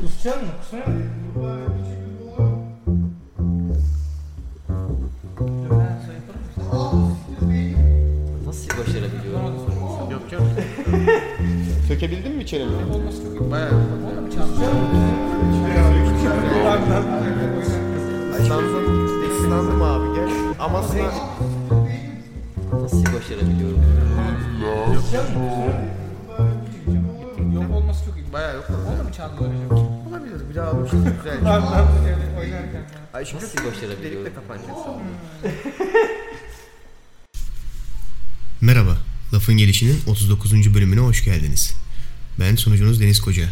[0.00, 0.48] Kusacaksın mı?
[0.70, 1.74] Sayfalarım.
[8.46, 9.54] Nasıl başarabiliyorum?
[10.10, 10.42] Yok yok.
[11.88, 12.66] Sökebildin mi içeri?
[13.50, 13.70] Bayağı.
[18.48, 20.28] Samsun ıslandım abi gel.
[20.58, 21.10] Ama sınav...
[22.82, 23.82] Nasıl başarabiliyorum?
[27.54, 28.32] Yok olması çok iyi.
[28.32, 28.64] Bayağı yok.
[28.70, 29.89] Onu mu çaldı öyle?
[30.30, 30.50] Olabilir.
[30.50, 31.04] Bir daha almışım.
[31.04, 31.38] Güzel.
[32.38, 32.84] Oynarken.
[33.14, 34.02] Ay şimdi Nasıl başarabiliyorum?
[34.04, 34.70] delikle kapanacak.
[38.60, 38.98] Merhaba,
[39.34, 40.74] Lafın Gelişi'nin 39.
[40.74, 41.74] bölümüne hoş geldiniz.
[42.40, 43.48] Ben sunucunuz Deniz Koca.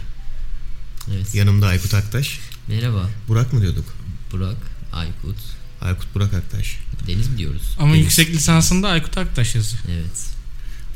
[1.15, 1.35] Evet.
[1.35, 2.41] Yanımda Aykut Aktaş.
[2.69, 3.09] Merhaba.
[3.29, 3.85] Burak mı diyorduk?
[4.33, 4.57] Burak,
[4.93, 5.37] Aykut,
[5.81, 6.79] Aykut Burak Aktaş.
[7.07, 7.77] Deniz mi diyoruz?
[7.79, 8.05] Ama Deniz.
[8.05, 9.83] yüksek lisansında Aykut Aktaş yazıyor.
[9.89, 10.27] Evet.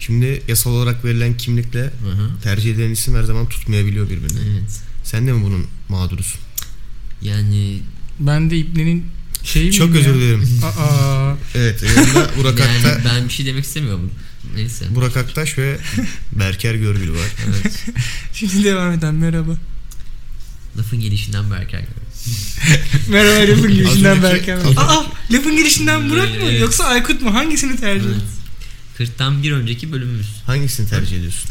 [0.01, 2.41] Şimdi yasal olarak verilen kimlikle Hı hı.
[2.43, 4.41] tercih edilen isim her zaman tutmayabiliyor birbirini.
[4.53, 4.81] Evet.
[5.05, 6.41] Sen de mi bunun mağdurusun?
[7.23, 7.79] Yani
[8.21, 9.07] Ben de İbni'nin
[9.45, 10.49] şeyi Çok özür dilerim.
[10.65, 11.85] Aa, Evet,
[12.37, 14.11] Burak, yani Akta, ben bir şey demek istemiyorum.
[14.55, 14.85] Neyse.
[14.95, 15.79] Burak Aktaş ve
[16.33, 17.29] Berker Görgül var.
[17.49, 17.85] Evet.
[18.33, 19.57] şimdi devam eden merhaba.
[20.79, 21.83] Lafın gelişinden Berker.
[23.09, 26.61] Merhaba lafın girişinden az Aa lafın girişinden Burak mı Evet.
[26.61, 27.35] yoksa Aykut mu?
[27.35, 28.17] Hangisini tercih Evet.
[28.17, 28.29] ediyorsun?
[28.99, 30.27] 40'tan bir önceki bölümümüz.
[30.47, 31.51] Hangisini tercih ediyorsun?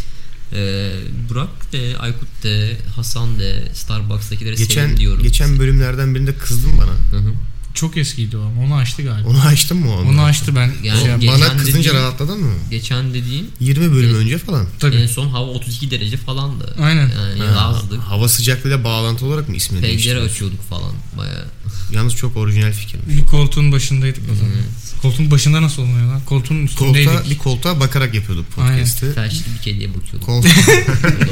[0.53, 0.91] Ee,
[1.30, 5.23] Burak de, Aykut de, Hasan de, Starbucks'takileri Geçen sevdim diyorum.
[5.23, 7.19] geçen bölümlerden birinde kızdın bana.
[7.21, 7.33] Hı hı.
[7.73, 9.30] Çok eskiydi o ama onu açtı galiba.
[9.30, 10.09] Onu açtın mı onu?
[10.09, 10.72] Onu açtı ben.
[10.83, 11.19] Yani şey yaptım.
[11.19, 12.53] geçen Bana kızınca dediğim- rahatladın mı?
[12.72, 14.67] Geçen dediğim 20 bölüm önce falan.
[14.80, 14.95] Tabii.
[14.95, 16.75] en son hava 32 derece falandı.
[16.81, 17.11] Aynen.
[17.39, 18.00] Yani Ha, yazdık.
[18.00, 20.25] hava sıcaklığıyla bağlantı olarak mı ismini Pencere değiştirdin?
[20.25, 21.45] açıyorduk falan baya.
[21.94, 23.17] Yalnız çok orijinal fikirmiş.
[23.17, 24.53] Bir koltuğun başındaydık o zaman.
[25.02, 26.22] Koltuğun başında nasıl olmuyor lan?
[26.25, 27.09] Koltuğun üstündeydik.
[27.11, 29.13] Koltuğa, bir koltuğa bakarak yapıyorduk podcast'ı.
[29.16, 30.22] Felçli bir kediye bakıyorduk.
[30.25, 30.39] Kol...
[30.39, 30.47] O da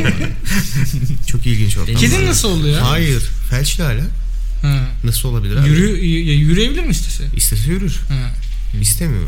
[0.03, 0.13] var.
[1.27, 1.95] çok ilginç ortam.
[1.95, 2.89] Kedin nasıl oldu ya?
[2.89, 3.23] Hayır.
[3.49, 4.01] Felçli hala.
[4.61, 4.87] Ha.
[5.03, 5.69] Nasıl olabilir abi?
[5.69, 7.23] Yürü, ya yürüyebilir mi istese?
[7.35, 7.99] İstese yürür.
[8.09, 8.31] Ha.
[8.81, 9.27] İstemiyor.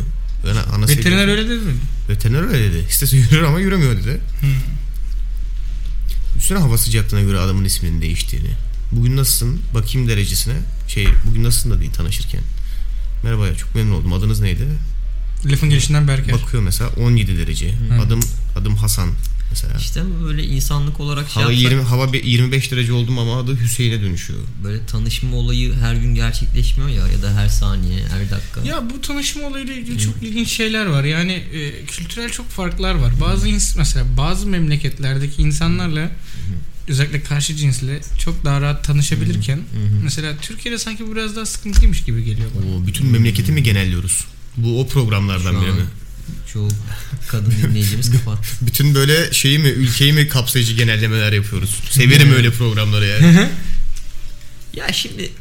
[0.52, 1.74] Ana, anası Veteriner öyle dedi mi?
[2.10, 2.86] Veteriner öyle dedi.
[2.90, 4.20] İstese yürür ama yürümüyor dedi.
[4.42, 4.48] Hı.
[6.38, 8.50] Üstüne hava sıcaklığına göre adamın isminin değiştiğini.
[8.92, 9.62] Bugün nasılsın?
[9.74, 10.54] Bakayım derecesine.
[10.88, 12.42] Şey bugün nasılsın da değil tanışırken.
[13.24, 14.14] Merhaba ya çok memnun oldum.
[14.14, 14.68] Adınız neydi?
[15.46, 16.34] Lafın gelişinden Berker.
[16.34, 17.74] Bakıyor mesela 17 derece.
[18.06, 18.20] Adım
[18.56, 19.10] adım Hasan
[19.52, 19.74] mesela.
[19.80, 23.60] İşte böyle insanlık olarak şey Hava yapsak, 20 hava bir- 25 derece oldum ama adı
[23.60, 24.40] Hüseyin'e dönüşüyor.
[24.64, 28.62] böyle tanışma olayı her gün gerçekleşmiyor ya ya da her saniye, her dakika.
[28.66, 31.04] Ya bu tanışma olayıyla ilgili çok ilginç şeyler var.
[31.04, 33.14] Yani e, kültürel çok farklar var.
[33.22, 36.12] Bazı ins- mesela bazı memleketlerdeki insanlarla
[36.88, 39.60] özellikle karşı cinsle çok daha rahat tanışabilirken
[40.04, 42.76] mesela Türkiye'de sanki biraz daha sıkıntıymış gibi geliyor bana.
[42.76, 44.26] O bütün memleketi mi genelliyoruz?
[44.58, 45.84] Bu o programlardan Şu biri an mi?
[46.54, 46.70] Çoğu
[47.28, 48.48] kadın dinleyicimiz kapattı.
[48.62, 51.80] Bütün böyle şeyi mi ülkeyi mi kapsayıcı genellemeler yapıyoruz.
[51.90, 53.50] Severim öyle programları yani.
[54.74, 55.32] Ya şimdi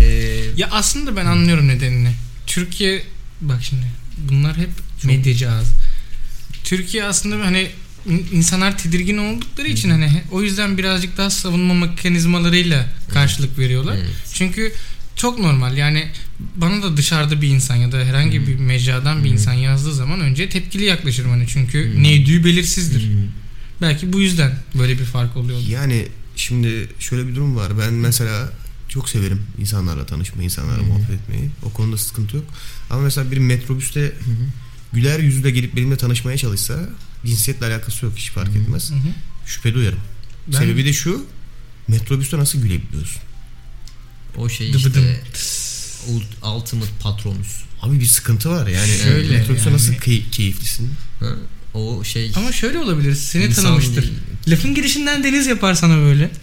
[0.00, 2.12] Eee Ya aslında ben anlıyorum nedenini.
[2.46, 3.04] Türkiye
[3.40, 3.86] bak şimdi
[4.18, 4.70] bunlar hep
[5.04, 5.70] medyacı ağzı.
[6.64, 7.70] Türkiye aslında hani
[8.08, 13.96] in- insanlar tedirgin oldukları için hani o yüzden birazcık daha savunma mekanizmalarıyla karşılık veriyorlar.
[13.96, 14.10] Evet.
[14.34, 14.72] Çünkü
[15.24, 16.08] çok normal yani
[16.56, 20.48] bana da dışarıda bir insan ya da herhangi bir mecradan bir insan yazdığı zaman önce
[20.48, 23.08] tepkili yaklaşırım hani çünkü neydiği belirsizdir.
[23.80, 25.58] Belki bu yüzden böyle bir fark oluyor.
[25.60, 27.72] Yani şimdi şöyle bir durum var.
[27.78, 28.52] Ben mesela
[28.88, 31.50] çok severim insanlarla tanışmayı, insanlarla muhabbet etmeyi.
[31.62, 32.44] O konuda sıkıntı yok.
[32.90, 34.12] Ama mesela bir metrobüste
[34.92, 36.88] güler yüzle gelip benimle tanışmaya çalışsa
[37.26, 38.90] cinsiyetle alakası yok hiç fark etmez.
[38.90, 39.08] Hı hı.
[39.46, 40.00] Şüphe duyarım.
[40.52, 41.26] Ben- Sebebi de şu
[41.88, 43.22] metrobüste nasıl gülebiliyorsun?
[44.36, 45.04] O şey Dıbıdım.
[45.34, 47.48] işte ult- ultimate patronus.
[47.82, 48.88] Abi bir sıkıntı var yani.
[49.02, 49.76] Şöyle metrobüste yani.
[49.76, 50.90] nasıl key- keyiflisin?
[51.20, 51.26] Ha?
[51.74, 54.02] O şey Ama şöyle olabilir seni İnsan tanımıştır.
[54.02, 54.12] değil.
[54.48, 56.30] Lafın girişinden Deniz yapar sana böyle.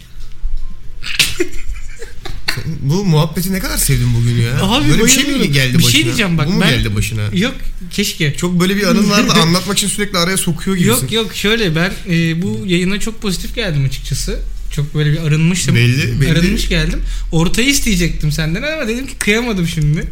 [2.81, 4.61] Bu muhabbeti ne kadar sevdim bugün ya.
[4.63, 5.91] Abi Böyle bir şey mi geldi Bir başına?
[5.91, 7.21] şey diyeceğim bak, Bu mu ben- geldi başına?
[7.33, 7.55] Yok
[7.91, 8.33] keşke.
[8.37, 11.01] Çok böyle bir anın vardı anlatmak için sürekli araya sokuyor gibisin.
[11.01, 14.39] Yok yok şöyle ben e, bu yayına çok pozitif geldim açıkçası.
[14.71, 15.75] Çok böyle bir arınmıştım.
[15.75, 16.31] Belli, belli.
[16.31, 17.01] Arınmış geldim.
[17.31, 20.07] Ortayı isteyecektim senden ama dedim ki kıyamadım şimdi.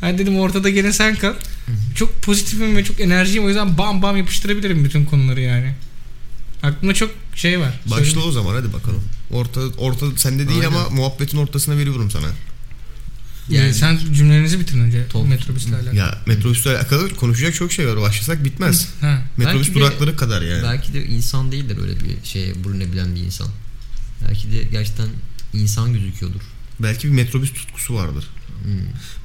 [0.00, 1.34] Hadi dedim ortada gene sen kal.
[1.94, 5.74] Çok pozitifim ve çok enerjiyim o yüzden bam bam yapıştırabilirim bütün konuları yani.
[6.62, 7.80] Aklımda çok şey var.
[7.86, 8.18] Başla Söyle.
[8.20, 9.02] o zaman hadi bakalım.
[9.30, 10.76] Orta orta sende değil Aynen.
[10.76, 12.26] ama muhabbetin ortasına veriyorum sana.
[12.26, 15.96] Yani Yani- sen cümlelerinizi bitirin önce Top- metrobüsle alakalı.
[15.96, 18.00] Ya metrobüsle alakalı konuşacak çok şey var.
[18.00, 18.88] Başlasak bitmez.
[19.00, 19.22] Ha.
[19.36, 20.62] Metrobüs Belki de- durakları kadar yani.
[20.62, 23.48] belki de insan değildir öyle bir şeye bürünebilen bir insan.
[24.28, 25.08] Belki de gerçekten
[25.52, 26.40] insan gözüküyordur.
[26.80, 28.24] Belki bir metrobüs tutkusu vardır.
[28.62, 28.72] Hmm.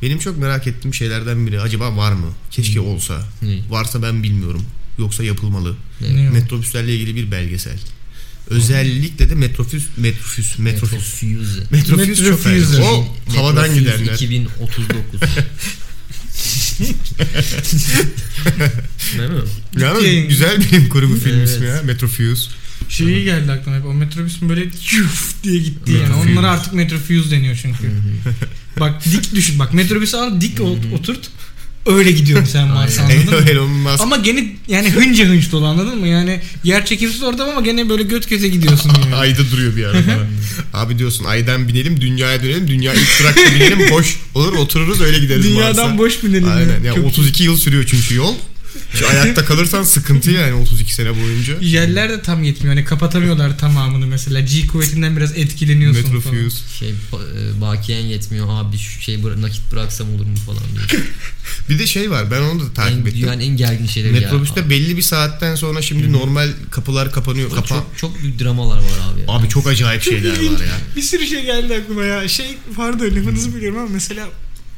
[0.02, 2.28] Benim çok merak ettiğim şeylerden biri acaba var mı?
[2.52, 3.22] Keşke olsa.
[3.42, 3.60] Ne?
[3.70, 4.64] Varsa ben bilmiyorum.
[4.98, 5.76] yoksa yapılmalı.
[6.02, 6.34] O?
[6.34, 7.80] Metrobüslerle ilgili bir belgesel.
[8.50, 11.24] Özellikle de metrofüs metrofüs metrofüs
[11.72, 11.96] Metrofüze.
[11.96, 12.76] metrofüs çok önemli.
[12.78, 14.14] O havadan gidenler.
[14.14, 15.22] 2039.
[19.18, 19.42] Değil mi?
[19.80, 21.50] Yani güzel bilim kurgu film Evet.
[21.50, 21.82] ismi ya.
[21.86, 22.50] Metrofuse.
[22.92, 24.62] Şeyi geldi aklıma hep o metrobüsün böyle
[24.92, 26.02] yuf diye gitti yani.
[26.02, 26.32] Metrofuse.
[26.32, 27.92] Onlara artık metrofuse deniyor çünkü.
[28.80, 29.60] bak dik düşün.
[29.60, 30.62] Bak metrobüsü al dik
[30.94, 31.30] oturt.
[31.86, 32.98] Öyle gidiyorsun sen Aynen.
[33.28, 33.90] anladın mı?
[34.00, 36.08] Ama gene yani hınca hınç dolu anladın mı?
[36.08, 39.16] Yani yer çekimsiz ortam ama gene böyle göt göze gidiyorsun yani.
[39.22, 40.28] Ayda duruyor bir ara falan.
[40.74, 42.68] Abi diyorsun aydan binelim dünyaya dönelim.
[42.68, 45.98] Dünya ilk durakta binelim boş olur otururuz öyle gideriz Dünyadan Mars'a.
[45.98, 46.50] boş binelim.
[46.52, 46.84] Aynen.
[46.84, 48.36] Ya Çok- 32 yıl sürüyor çünkü yol.
[48.94, 51.58] Şu ayakta kalırsan sıkıntı yani 32 sene boyunca.
[51.62, 52.76] Yerler de tam yetmiyor.
[52.76, 54.40] Hani kapatamıyorlar tamamını mesela.
[54.40, 56.16] G kuvvetinden biraz etkileniyorsun falan.
[56.36, 56.58] Metrofuse.
[56.80, 60.60] Şey ba- e, bakiyen yetmiyor abi şu şey bıra- nakit bıraksam olur mu falan
[60.92, 61.02] diye.
[61.70, 63.22] Bir de şey var ben onu da en, takip ettim.
[63.22, 64.70] dünyanın en gergin şeyleri Metrobüste ya.
[64.70, 67.50] belli bir saatten sonra şimdi normal kapılar kapanıyor.
[67.50, 69.20] Çok, Kapa çok, çok büyük dramalar var abi.
[69.22, 69.26] ya.
[69.28, 70.60] Abi çok acayip Çok şeyler ilginç.
[70.60, 70.78] var ya.
[70.96, 72.28] Bir sürü şey geldi aklıma ya.
[72.28, 74.28] Şey pardon lafınızı biliyorum ama mesela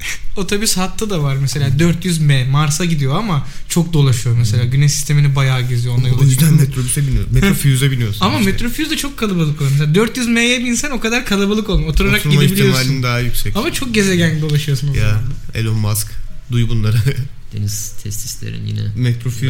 [0.36, 4.66] otobüs hattı da var mesela 400M Mars'a gidiyor ama çok dolaşıyor mesela.
[4.66, 6.68] Güneş sistemini bayağı geziyor onunla O yola yüzden çıkıyor.
[6.68, 7.34] metrobüse biniyorsun.
[7.34, 8.26] Metrofuse'a biniyorsun.
[8.26, 8.52] Ama işte.
[8.52, 9.70] metrofuse de çok kalabalık olur.
[9.72, 11.90] Mesela 400M'ye binsen o kadar kalabalık olmuyor.
[11.90, 12.80] Oturarak Oturma gidebiliyorsun.
[12.82, 13.56] ihtimalin daha yüksek.
[13.56, 15.24] Ama çok gezegen dolaşıyorsun o ya zaman.
[15.54, 16.08] Elon Musk.
[16.52, 16.98] Duy bunları.
[17.54, 18.80] Deniz testislerin yine.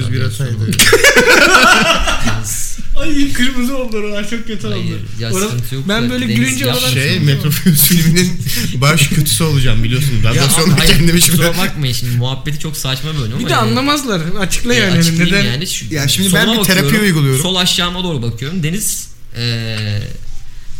[0.06, 0.54] Ya, bir ya, ataydı.
[0.54, 0.72] sonra-
[2.26, 4.76] Deniz- Ay kırmızı oldu oralar çok kötü oldu.
[4.76, 5.46] Hayır, ya Orada-
[5.76, 8.42] yok ben böyle deniz gülünce oralar- Şey Metrofuse filminin
[8.76, 10.12] baş kötüsü olacağım biliyorsun.
[10.24, 11.58] Ya abi, Radyasyonda hayır, kendimi kusura şurada.
[11.58, 14.22] bakmayın şimdi muhabbeti çok saçma böyle ama Bir de yani- anlamazlar.
[14.40, 15.00] Açıkla yani.
[15.00, 15.46] açıklayayım Neden?
[15.52, 15.68] yani.
[15.68, 17.42] Şu- Ya şimdi ben bir terapi uyguluyorum.
[17.42, 18.64] Sol aşağıma doğru bakıyorum.
[18.64, 19.08] Deniz
[19.38, 19.78] e,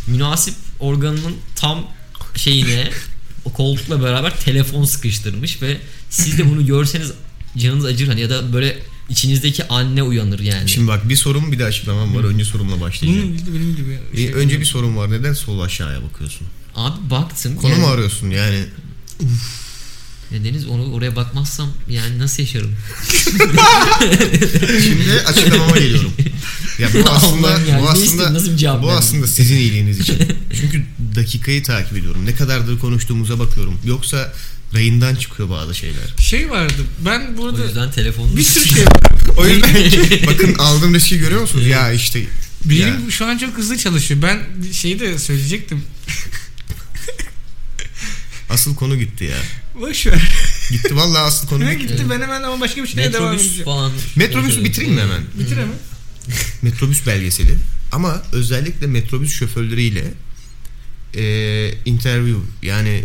[0.06, 1.86] münasip organının tam
[2.36, 2.90] şeyine
[3.44, 5.76] o koltukla beraber telefon sıkıştırmış ve
[6.14, 7.12] siz de bunu görseniz
[7.56, 8.78] canınız acır hani ya da böyle
[9.08, 10.68] içinizdeki anne uyanır yani.
[10.68, 12.24] Şimdi bak bir sorum bir de açıklamam var.
[12.24, 13.28] Önce sorumla başlayacağım.
[13.28, 13.98] İlgili benim gibi.
[14.12, 15.10] Bir- şey- önce bir sorum var.
[15.10, 16.46] Neden sol aşağıya bakıyorsun?
[16.76, 17.56] Abi baktım.
[17.56, 18.64] Konu yani, mu arıyorsun yani?
[20.30, 22.76] ya Deniz onu oraya bakmazsam yani nasıl yaşarım?
[24.82, 26.12] Şimdi açıklamama geliyorum.
[26.78, 28.98] Ya bu aslında yani bu aslında nasıl bir cevap bu verdin?
[28.98, 30.18] aslında sizin iyiliğiniz için.
[30.60, 30.84] Çünkü
[31.14, 32.26] dakikayı takip ediyorum.
[32.26, 33.78] Ne kadardır konuştuğumuza bakıyorum.
[33.84, 34.32] Yoksa
[34.74, 36.14] rayından çıkıyor bazı şeyler.
[36.18, 36.74] Şey vardı.
[37.04, 38.92] Ben O burada yüzden telefonum bir sürü şey var.
[39.36, 41.66] O yüzden bakın aldığım riski görüyor musunuz?
[41.66, 42.22] Ya işte
[42.64, 43.10] Benim Ya.
[43.10, 44.22] şu an çok hızlı çalışıyor.
[44.22, 45.82] Ben şeyi de söyleyecektim.
[48.50, 49.36] asıl konu gitti ya.
[49.80, 50.32] Boş ver.
[50.70, 51.86] Gitti vallahi asıl konu Ne gitti.
[51.92, 53.64] gitti ben hemen ama başka bir şeye devam metrobüs edeceğim.
[53.64, 53.92] falan.
[54.16, 55.22] Metrobüs bitireyim mi hemen?
[55.38, 55.76] Bitir hemen.
[56.62, 57.54] Metrobüs belgeseli.
[57.92, 60.04] Ama özellikle metrobüs şoförleriyle
[61.16, 61.24] e,
[61.84, 63.04] interview yani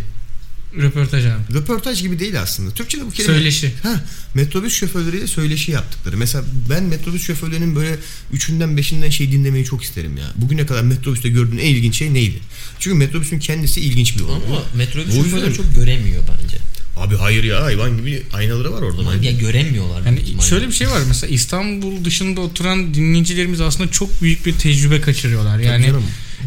[0.77, 1.53] Röportaj abi.
[1.53, 2.71] röportaj gibi değil aslında.
[2.71, 3.73] Türkçe'de bu kelime Söyleşi.
[3.83, 6.17] Ha, metrobüs şoförleriyle söyleşi yaptıkları.
[6.17, 7.97] Mesela ben metrobüs şoförlerinin böyle
[8.33, 10.25] üçünden beşinden şey dinlemeyi çok isterim ya.
[10.35, 12.39] Bugüne kadar metrobüste gördüğün en ilginç şey neydi?
[12.79, 14.35] Çünkü metrobüsün kendisi ilginç bir olay.
[14.47, 16.57] Ama metrobüs şoförleri çok göremiyor bence.
[16.99, 19.01] Abi hayır ya hayvan gibi aynaları var orada.
[19.15, 19.29] Bence.
[19.29, 20.05] ya göremiyorlar.
[20.05, 20.19] Yani
[20.49, 25.59] şöyle bir şey var mesela İstanbul dışında oturan dinleyicilerimiz aslında çok büyük bir tecrübe kaçırıyorlar.
[25.59, 25.93] Yani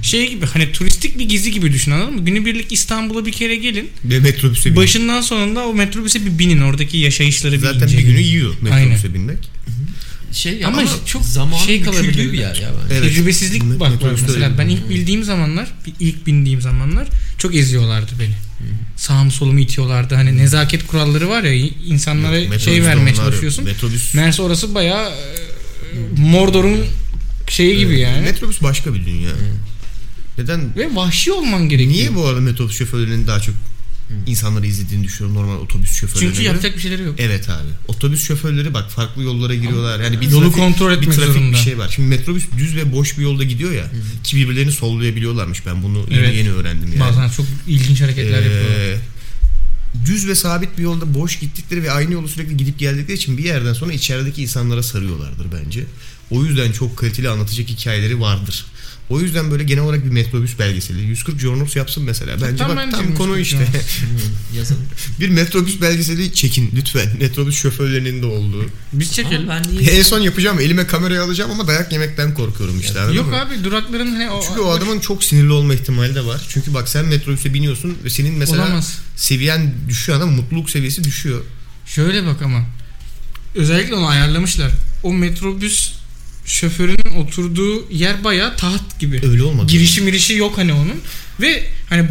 [0.02, 2.24] şey gibi hani turistik bir gezi gibi düşün anladın mı?
[2.24, 3.90] Günübirlik İstanbul'a bir kere gelin.
[4.04, 4.76] Ve metrobüse bin.
[4.76, 6.60] Başından sonunda o metrobüse bir binin.
[6.60, 9.38] Oradaki yaşayışları bir Zaten bir günü yiyor metrobüse binmek.
[10.32, 12.32] şey Ama ama, çok zaman şey kalabilir.
[12.32, 12.94] bir yer ya bence.
[12.94, 13.02] Evet.
[13.02, 13.92] Tecrübesizlik bak
[14.22, 15.68] mesela ben ilk bildiğim zamanlar
[16.00, 18.34] ilk bindiğim zamanlar çok eziyorlardı beni.
[18.96, 20.14] Sağımı solumu itiyorlardı.
[20.14, 21.52] Hani nezaket kuralları var ya
[21.86, 23.64] insanlara Yok, şey vermeye çalışıyorsun.
[23.64, 25.16] Metrobüs, Meğerse orası bayağı e,
[26.16, 26.84] Mordor'un
[27.48, 28.20] şeyi gibi yani.
[28.20, 29.30] metrobüs başka bir dünya.
[30.38, 30.76] Neden?
[30.76, 31.92] Ve vahşi olman gerekiyor.
[31.92, 33.54] Niye bu arada metrobüs şoförlerinin daha çok
[34.26, 37.14] insanları izlediğini düşünüyorum normal otobüs şoförlerine Çünkü yapacak bir şeyleri yok.
[37.18, 37.68] Evet abi.
[37.88, 40.00] Otobüs şoförleri bak farklı yollara giriyorlar.
[40.00, 41.52] Yani bir Yolu trafik, kontrol bir etmek trafik zorunda.
[41.52, 41.92] bir şey var.
[41.94, 43.90] Şimdi metrobüs düz ve boş bir yolda gidiyor ya.
[44.24, 45.66] Ki birbirlerini sollayabiliyorlarmış.
[45.66, 46.34] Ben bunu yeni Evet.
[46.36, 47.00] yeni öğrendim yani.
[47.00, 48.98] Bazen çok ilginç hareketler Ee, yapıyorlar.
[50.04, 53.44] düz ve sabit bir yolda boş gittikleri ve aynı yolu sürekli gidip geldikleri için bir
[53.44, 55.84] yerden sonra içerideki insanlara sarıyorlardır bence.
[56.30, 58.64] O yüzden çok kaliteli anlatacak hikayeleri vardır.
[59.10, 61.00] O yüzden böyle genel olarak bir metrobüs belgeseli.
[61.00, 62.40] 140 Jornos yapsın mesela.
[62.40, 63.68] Bence Tam bak bence tam 140 konu işte.
[64.56, 64.82] Yazalım.
[65.20, 67.08] bir metrobüs belgeseli çekin lütfen.
[67.20, 68.64] Metrobüs şoförlerinin de olduğu.
[68.92, 69.50] Biz çekelim.
[69.50, 70.60] Ama ben niye En son yapacağım.
[70.60, 73.00] Elime kamerayı alacağım ama dayak yemekten korkuyorum işte.
[73.00, 76.42] anladın Yok abi durakların hani o, Çünkü o adamın çok sinirli olma ihtimali de var.
[76.48, 78.98] Çünkü bak sen metrobüse biniyorsun ve senin mesela olamaz.
[79.16, 81.40] seviyen düşüyor ama mutluluk seviyesi düşüyor.
[81.86, 82.66] Şöyle bak ama.
[83.54, 84.72] Özellikle onu ayarlamışlar.
[85.02, 85.92] O metrobüs
[86.46, 89.20] şoförünün oturduğu yer bayağı taht gibi.
[89.26, 89.66] Öyle olmadı.
[89.72, 91.00] Girişi mirişi yok hani onun.
[91.40, 92.08] Ve hani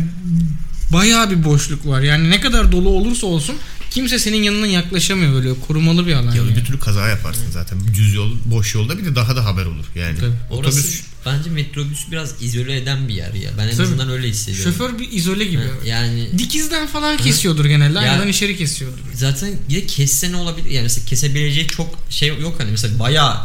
[0.93, 2.01] bayağı bir boşluk var.
[2.01, 3.55] Yani ne kadar dolu olursa olsun
[3.91, 6.31] kimse senin yanına yaklaşamıyor böyle korumalı bir alan.
[6.31, 6.53] Ya yani.
[6.53, 7.79] öbür türlü kaza yaparsın zaten.
[7.97, 10.19] Düz yol, boş yolda bir de daha da haber olur yani.
[10.19, 10.31] Tabii.
[10.51, 13.51] Orası Otobüs bence metrobüs biraz izole eden bir yer ya.
[13.57, 13.83] Ben en Tabii.
[13.83, 14.71] azından öyle hissediyorum.
[14.73, 15.61] Şoför bir izole gibi.
[15.61, 17.99] Ha, yani Dikizden falan kesiyordur genelde.
[17.99, 18.97] Ya- Aynadan içeri kesiyordur.
[19.13, 20.69] zaten bir de kesse ne olabilir?
[20.69, 23.37] Yani mesela kesebileceği çok şey yok hani mesela bayağı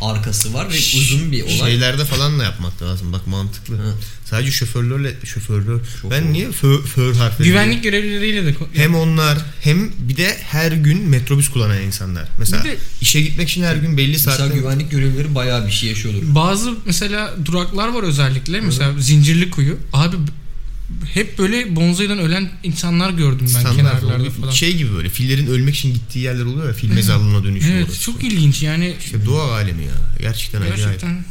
[0.00, 1.56] arkası var ve uzun bir olay.
[1.58, 3.12] şeylerde falan da yapmak lazım.
[3.12, 3.76] Bak mantıklı.
[3.76, 3.82] Ha.
[4.24, 5.78] Sadece şoförlerle şoförler.
[5.92, 6.10] Şoför.
[6.10, 7.48] Ben niye fö, för harfleri?
[7.48, 12.28] Güvenlik görevlileriyle de Hem onlar hem bir de her gün metrobüs kullanan insanlar.
[12.38, 15.72] Mesela Bir de- işe gitmek için her gün belli Mesela saatte güvenlik görevlileri bayağı bir
[15.72, 16.22] şey yaşıyordur.
[16.34, 18.60] bazı mesela duraklar var özellikle.
[18.60, 19.76] Mesela Zincirli Kuyu.
[19.92, 20.16] Abi
[21.14, 24.32] hep böyle bonzaydan ölen insanlar gördüm ben standart kenarlarda oluyor.
[24.32, 24.50] falan.
[24.50, 28.00] Şey gibi böyle fillerin ölmek için gittiği yerler oluyor ya fil mezarlığına dönüşüyor Evet orası.
[28.02, 28.96] çok ilginç yani.
[29.04, 29.92] İşte doğa alemi ya.
[30.20, 30.76] Gerçekten, acayip.
[30.78, 31.24] Gerçekten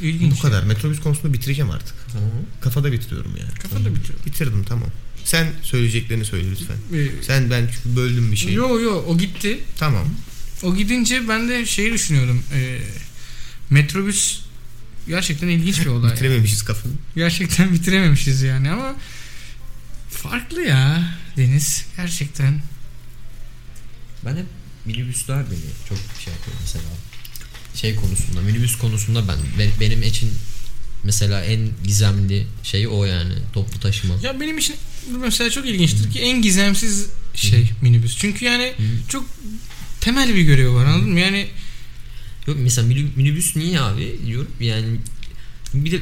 [0.00, 0.32] ilginç.
[0.32, 0.62] Bu kadar.
[0.62, 1.94] Metrobüs konusunu bitireceğim artık.
[2.12, 2.30] Tamam.
[2.60, 3.54] Kafada bitiriyorum yani.
[3.62, 4.18] Kafada bitiyor.
[4.26, 4.88] Bitirdim tamam.
[5.24, 6.76] Sen söyleyeceklerini söyle lütfen.
[6.98, 8.52] Ee, Sen ben çünkü böldüm bir şey.
[8.52, 9.58] Yo yo o gitti.
[9.78, 10.04] Tamam.
[10.62, 12.42] O gidince ben de şeyi düşünüyordum.
[12.54, 12.78] Ee,
[13.70, 14.40] metrobüs
[15.08, 16.12] gerçekten ilginç bir olay.
[16.12, 16.92] Bitirememişiz kafanı.
[17.16, 18.94] Gerçekten bitirememişiz yani ama
[20.10, 21.02] farklı ya
[21.36, 22.60] Deniz gerçekten.
[24.24, 24.46] Ben hep
[24.84, 26.84] minibüsler beni çok şey yapıyor mesela.
[27.74, 30.30] Şey konusunda, minibüs konusunda ben be- benim için
[31.04, 34.14] mesela en gizemli şey o yani toplu taşıma.
[34.22, 34.76] Ya benim için
[35.20, 38.18] mesela çok ilginçtir ki en gizemsiz şey minibüs.
[38.18, 38.72] Çünkü yani
[39.08, 39.26] çok
[40.00, 41.20] temel bir görevi var anladın mı?
[41.20, 41.48] Yani
[42.46, 44.86] Yok mesela mini- minibüs niye abi diyorum yani
[45.74, 45.96] bir de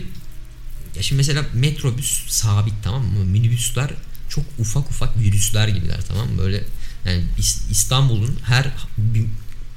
[0.97, 3.25] ya şimdi mesela metrobüs sabit tamam mı?
[3.25, 3.91] Minibüsler
[4.29, 6.39] çok ufak ufak virüsler gibiler tamam mı?
[6.39, 6.65] Böyle
[7.07, 9.31] yani İs- İstanbul'un her bin-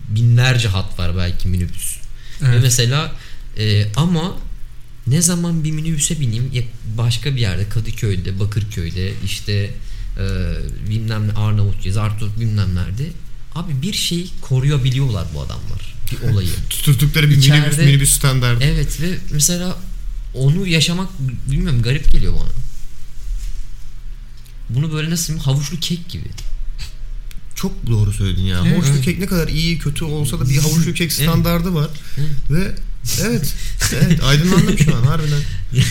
[0.10, 1.98] binlerce hat var belki minibüs.
[2.42, 2.60] Ve evet.
[2.62, 3.16] mesela
[3.58, 4.36] e, ama
[5.08, 6.64] ne zaman bir minibüse bineyim ya
[6.98, 9.54] başka bir yerde Kadıköy'de, Bakırköy'de işte
[10.18, 10.24] e,
[10.90, 13.12] bilmem ne Arnavutköy, Zartuk bilmem nerede
[13.56, 16.50] abi bir şey koruyabiliyorlar bu adamlar bir olayı.
[16.70, 18.64] Tuturdukları bir İçeride- minibüs, minibüs standartı.
[18.64, 19.78] evet ve mesela
[20.34, 21.10] onu yaşamak
[21.52, 22.50] bilmiyorum garip geliyor bana.
[24.70, 26.26] Bunu böyle nasıl diyeyim, havuçlu kek gibi.
[27.56, 28.64] Çok doğru söyledin ya.
[28.68, 28.74] Evet.
[28.84, 31.90] Havuçlu kek ne kadar iyi kötü olsa da bir havuçlu kek standardı var.
[32.50, 32.76] Ve
[33.22, 33.54] evet,
[33.94, 35.42] evet aydınlandım şu an harbiden.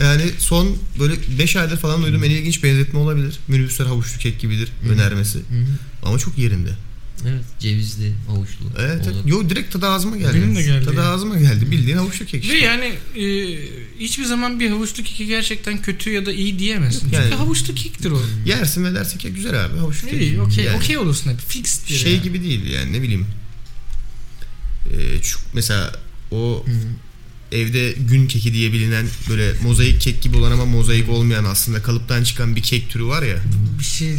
[0.00, 3.38] Yani son böyle 5 aydır falan duydum en ilginç benzetme olabilir.
[3.48, 5.38] Minibüsler havuçlu kek gibidir önermesi.
[6.02, 6.70] Ama çok yerinde.
[7.24, 8.64] Evet cevizli havuçlu.
[8.78, 9.16] Evet, evet.
[9.26, 10.34] Yo direkt tadı ağzıma geldi.
[10.34, 11.06] Benim de geldi Tadı yani.
[11.06, 11.70] ağzıma geldi.
[11.70, 12.54] Bildiğin havuçlu kek işte.
[12.54, 12.84] Ve yani
[13.16, 13.58] e,
[14.00, 17.10] hiçbir zaman bir havuçlu keki gerçekten kötü ya da iyi diyemezsin.
[17.12, 18.22] Yani- Çünkü havuçlu kektir o.
[18.46, 20.22] Yersin ve dersin ki güzel abi havuçlu kek.
[20.22, 21.40] İyi, okey, Yani okey olursun hep.
[21.40, 21.98] Fix diye.
[21.98, 22.22] Şey yani.
[22.22, 23.26] gibi değil yani ne bileyim.
[24.90, 25.92] Ee, şu, mesela
[26.30, 26.64] o
[27.52, 32.24] evde gün keki diye bilinen böyle mozaik kek gibi olan ama mozaik olmayan aslında kalıptan
[32.24, 33.36] çıkan bir kek türü var ya.
[33.78, 34.16] Bir şey.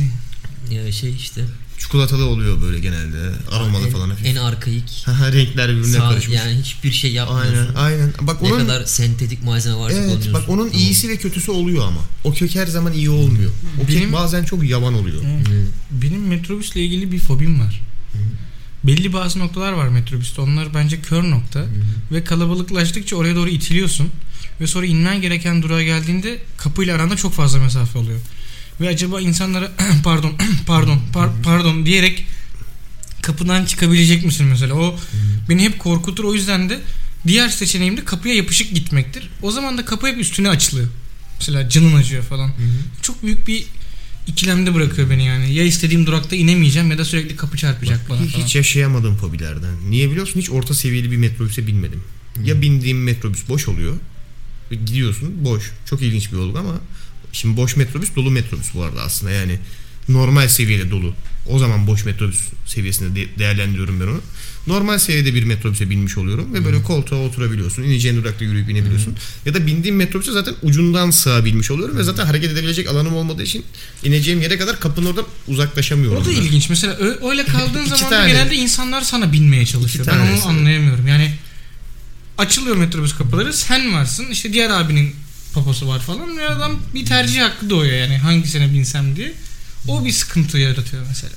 [0.72, 1.42] Ya şey işte.
[1.80, 3.32] Çikolatalı oluyor böyle genelde.
[3.52, 4.26] Aromalı en, falan hafif.
[4.26, 5.04] En arkaik.
[5.06, 6.36] Haha, Renkler birbirine Sağ- karışmış.
[6.38, 7.76] yani hiçbir şey yapmıyorsun.
[7.76, 8.14] aynen aynen.
[8.22, 10.34] Bak Ne onun kadar sentetik malzeme varsa Evet kullanıyorsun.
[10.34, 10.80] bak onun Tamam.
[10.80, 12.02] iyisi ve kötüsü oluyor ama.
[12.24, 13.52] O kek her zaman iyi olmuyor.
[13.84, 15.22] O Benim- kek bazen çok yavan oluyor.
[15.92, 17.82] Benim metrobüsle ilgili bir fobim var.
[18.84, 20.42] Belli bazı noktalar var metrobüste.
[20.42, 21.66] Onlar bence kör nokta.
[22.12, 24.10] Ve kalabalıklaştıkça oraya doğru itiliyorsun.
[24.62, 28.20] Ve sonra inmen gereken durağa geldiğinde kapıyla aranda çok fazla mesafe oluyor.
[28.82, 29.72] Ve acaba insanlara
[30.04, 30.34] pardon
[30.66, 32.26] pardon par- pardon diyerek
[33.22, 34.74] kapıdan çıkabilecek misin mesela?
[34.74, 35.00] O
[35.50, 36.24] beni hep korkutur.
[36.24, 36.80] O yüzden de
[37.28, 39.30] diğer seçeneğim de kapıya yapışık gitmektir.
[39.42, 40.88] O zaman da kapı hep üstüne açılıyor.
[41.40, 42.52] Mesela canın acıyor falan.
[43.02, 43.66] Çok büyük bir
[44.28, 45.54] ikilemde bırakıyor beni yani.
[45.54, 48.44] Ya istediğim durakta inemeyeceğim ya da sürekli kapı çarpacak bana Hiç, falan.
[48.46, 49.72] hiç yaşayamadığım fobilerden.
[49.90, 50.40] Niye biliyorsun?
[50.40, 52.04] Hiç orta seviyeli bir metrobüse binmedim.
[52.44, 53.96] Ya bindiğim metrobüs boş oluyor.
[54.72, 55.72] Gidiyorsun boş.
[55.86, 56.74] Çok ilginç bir olgu ama
[57.32, 59.60] şimdi boş metrobüs dolu metrobüs bu arada aslında yani
[60.10, 61.14] normal seviyede dolu.
[61.50, 64.22] O zaman boş metrobüs seviyesinde de- değerlendiriyorum ben onu.
[64.68, 67.84] Normal seviyede bir metrobüse binmiş oluyorum ve böyle koltuğa oturabiliyorsun.
[67.84, 69.16] İneceğin durakta yürüyüp inebiliyorsun.
[69.46, 73.66] Ya da bindiğim metrobüse zaten ucundan sığabilmiş oluyorum ve zaten hareket edebilecek alanım olmadığı için
[74.04, 76.22] ineceğim yere kadar kapının oradan uzaklaşamıyorum.
[76.22, 76.34] O da da.
[76.34, 76.70] ilginç.
[76.70, 76.98] Mesela
[77.30, 78.32] öyle kaldığın zaman tane.
[78.32, 80.06] genelde insanlar sana binmeye çalışıyor.
[80.08, 81.08] Ben onu anlayamıyorum.
[81.08, 81.32] Yani
[82.38, 83.54] açılıyor metrobüs kapıları.
[83.54, 84.26] Sen varsın.
[84.32, 85.16] işte diğer abinin
[85.58, 86.38] poposu var falan.
[86.38, 89.34] Ve adam bir tercih hakkı doğuyor yani hangisine binsem diye.
[89.88, 91.34] O bir sıkıntı yaratıyor mesela.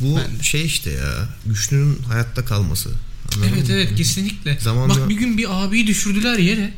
[0.00, 0.42] Bu Ben de.
[0.42, 2.90] şey işte ya güçlünün hayatta kalması.
[3.34, 3.74] Anladın evet mı?
[3.74, 4.58] evet kesinlikle.
[4.60, 6.74] Zamanla- Bak bir gün bir abiyi düşürdüler yere.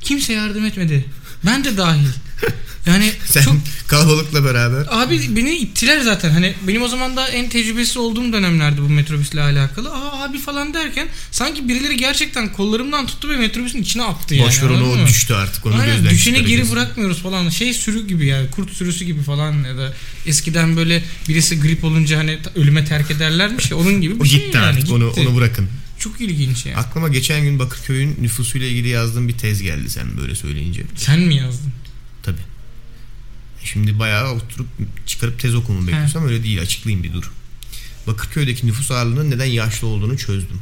[0.00, 1.04] Kimse yardım etmedi.
[1.46, 2.08] Ben de dahil.
[2.86, 3.54] Yani Sen çok
[3.86, 4.86] kalabalıkla beraber.
[4.90, 6.30] Abi beni ittiler zaten.
[6.30, 9.90] Hani benim o zaman da en tecrübesi olduğum dönemlerde bu metrobüsle alakalı.
[9.92, 14.46] Aa abi falan derken sanki birileri gerçekten kollarımdan tuttu ve metrobüsün içine attı yani.
[14.48, 15.06] Boş onu o mı?
[15.06, 15.66] düştü artık.
[15.66, 17.48] Onu Aynen gözden düşeni geri bırakmıyoruz falan.
[17.48, 19.92] Şey sürü gibi yani kurt sürüsü gibi falan ya da
[20.26, 24.40] eskiden böyle birisi grip olunca hani ölüme terk ederlermiş ya onun gibi bir O şey
[24.40, 24.66] gitti yani.
[24.66, 24.90] artık.
[24.92, 25.20] Onu, gitti.
[25.28, 25.68] onu bırakın.
[25.98, 26.76] Çok ilginç ya.
[26.76, 30.82] Aklıma geçen gün Bakırköy'ün nüfusuyla ilgili yazdığım bir tez geldi sen böyle söyleyince.
[30.96, 31.72] Sen mi yazdın?
[33.64, 34.66] Şimdi bayağı oturup
[35.06, 36.60] çıkarıp tez okumamı bekliyorsam öyle değil.
[36.60, 37.30] Açıklayayım bir dur.
[38.06, 40.58] Bakırköy'deki nüfus ağırlığının neden yaşlı olduğunu çözdüm.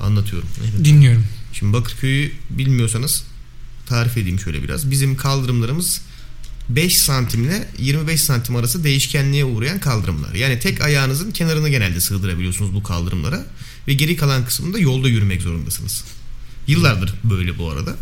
[0.00, 0.48] Anlatıyorum.
[0.84, 1.24] Dinliyorum.
[1.52, 3.24] Şimdi Bakırköy'ü bilmiyorsanız
[3.86, 4.90] tarif edeyim şöyle biraz.
[4.90, 6.00] Bizim kaldırımlarımız
[6.68, 10.34] 5 santimle 25 santim arası değişkenliğe uğrayan kaldırımlar.
[10.34, 13.46] Yani tek ayağınızın kenarını genelde sığdırabiliyorsunuz bu kaldırımlara.
[13.88, 16.04] Ve geri kalan kısmında yolda yürümek zorundasınız.
[16.66, 17.96] Yıllardır böyle bu arada.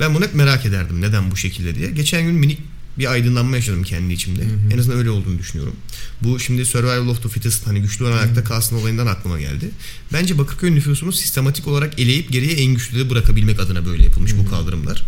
[0.00, 1.90] Ben bunu hep merak ederdim neden bu şekilde diye.
[1.90, 2.60] Geçen gün minik
[2.98, 4.42] bir aydınlanma yaşadım kendi içimde.
[4.74, 5.76] En azından öyle olduğunu düşünüyorum.
[6.22, 9.70] Bu şimdi Survival of the Fittest hani güçlü olan ayakta kalsın olayından aklıma geldi.
[10.12, 15.02] Bence Bakırköy nüfusunu sistematik olarak eleyip geriye en güçlüleri bırakabilmek adına böyle yapılmış bu kaldırımlar.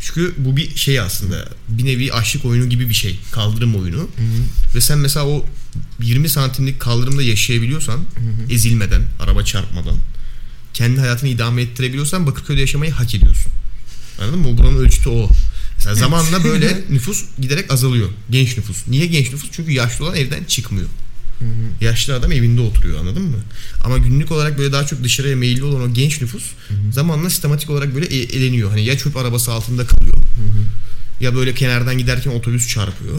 [0.00, 3.18] Çünkü bu bir şey aslında bir nevi açlık oyunu gibi bir şey.
[3.32, 4.08] Kaldırım oyunu.
[4.74, 5.46] Ve sen mesela o
[6.02, 8.00] 20 santimlik kaldırımda yaşayabiliyorsan
[8.50, 9.96] ezilmeden, araba çarpmadan
[10.74, 13.52] kendi hayatını idame ettirebiliyorsan Bakırköy'de yaşamayı hak ediyorsun.
[14.20, 14.58] Anladın mı?
[14.58, 15.30] Buranın ölçütü o.
[15.84, 18.08] Mesela zamanla böyle nüfus giderek azalıyor.
[18.30, 18.88] Genç nüfus.
[18.88, 19.48] Niye genç nüfus?
[19.52, 20.88] Çünkü yaşlı olan evden çıkmıyor.
[21.80, 23.36] Yaşlı adam evinde oturuyor anladın mı?
[23.84, 26.44] Ama günlük olarak böyle daha çok dışarıya meyilli olan o genç nüfus
[26.92, 28.70] zamanla sistematik olarak böyle e- eleniyor.
[28.70, 30.14] Hani ya çöp arabası altında kalıyor.
[31.20, 33.18] Ya böyle kenardan giderken otobüs çarpıyor.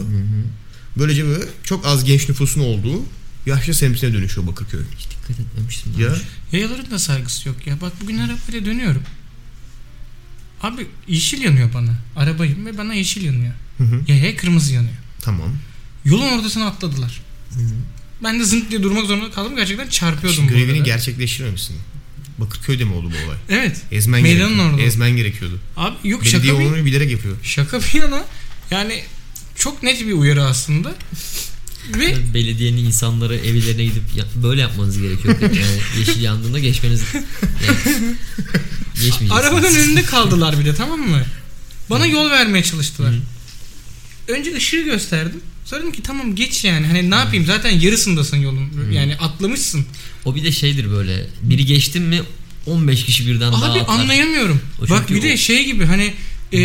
[0.98, 3.02] Böylece böyle çok az genç nüfusun olduğu
[3.46, 4.80] yaşlı semtine dönüşüyor Bakırköy.
[4.98, 5.92] Hiç dikkat etmemiştim.
[5.98, 6.14] Ya.
[6.52, 7.80] Yayaların da saygısı yok ya.
[7.80, 9.02] Bak bugün arabayla dönüyorum.
[10.62, 11.94] Abi yeşil yanıyor bana.
[12.16, 13.52] Arabayım ve bana yeşil yanıyor.
[13.78, 14.00] Hı hı.
[14.08, 14.94] Yaya kırmızı yanıyor.
[15.20, 15.48] tamam.
[16.04, 17.20] Yolun ortasına atladılar.
[18.22, 19.56] Ben de zınt diye durmak zorunda kaldım.
[19.56, 21.76] Gerçekten çarpıyordum Şimdi görevini gerçekleştirmemişsin.
[22.38, 23.36] Bakırköy'de mi oldu bu olay?
[23.48, 23.82] Evet.
[23.92, 24.72] Ezmen Meydanın gerekiyordu.
[24.74, 24.82] orada.
[24.86, 25.60] Ezmen gerekiyordu.
[25.76, 27.36] Abi yok Belediye şaka bir, bilerek yapıyor.
[27.42, 28.24] şaka bir yana
[28.70, 29.02] yani
[29.56, 30.94] çok net bir uyarı aslında.
[31.98, 35.36] Ve Belediyenin insanları evlerine gidip ya- böyle yapmanız gerekiyor.
[35.40, 37.24] Yani yeşil yandığında geçmeniz yani,
[38.94, 39.32] geçmeyeceksiniz.
[39.32, 41.22] arabanın önünde kaldılar bir de tamam mı?
[41.90, 43.14] Bana yol vermeye çalıştılar.
[44.28, 45.40] Önce ışığı gösterdim.
[45.64, 46.86] Sonra dedim ki tamam geç yani.
[46.86, 48.70] Hani ne yapayım zaten yarısındasın yolun.
[48.92, 49.86] Yani atlamışsın.
[50.24, 51.26] O bir de şeydir böyle.
[51.42, 52.20] Biri geçtin mi
[52.66, 53.94] 15 kişi birden daha Abi atlar.
[53.94, 54.60] anlayamıyorum.
[54.82, 56.14] O Bak bir de o- şey gibi hani
[56.52, 56.58] e,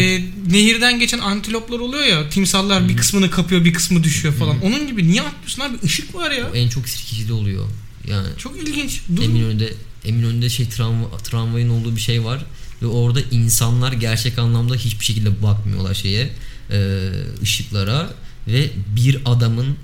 [0.51, 4.61] nehirden geçen antiloplar oluyor ya timsallar bir kısmını kapıyor bir kısmı düşüyor falan.
[4.61, 5.77] Onun gibi niye atlıyorsun abi?
[5.83, 6.49] Işık var ya.
[6.53, 7.65] O en çok sirkeci oluyor.
[8.07, 9.01] Yani Çok ilginç.
[9.15, 9.23] Dur.
[9.23, 9.73] Eminönü'nde
[10.05, 12.45] Eminönü'nde şey tramva, tramvayın olduğu bir şey var
[12.81, 16.29] ve orada insanlar gerçek anlamda hiçbir şekilde bakmıyorlar şeye
[16.71, 17.09] e,
[17.41, 18.13] ışıklara
[18.47, 19.75] ve bir adamın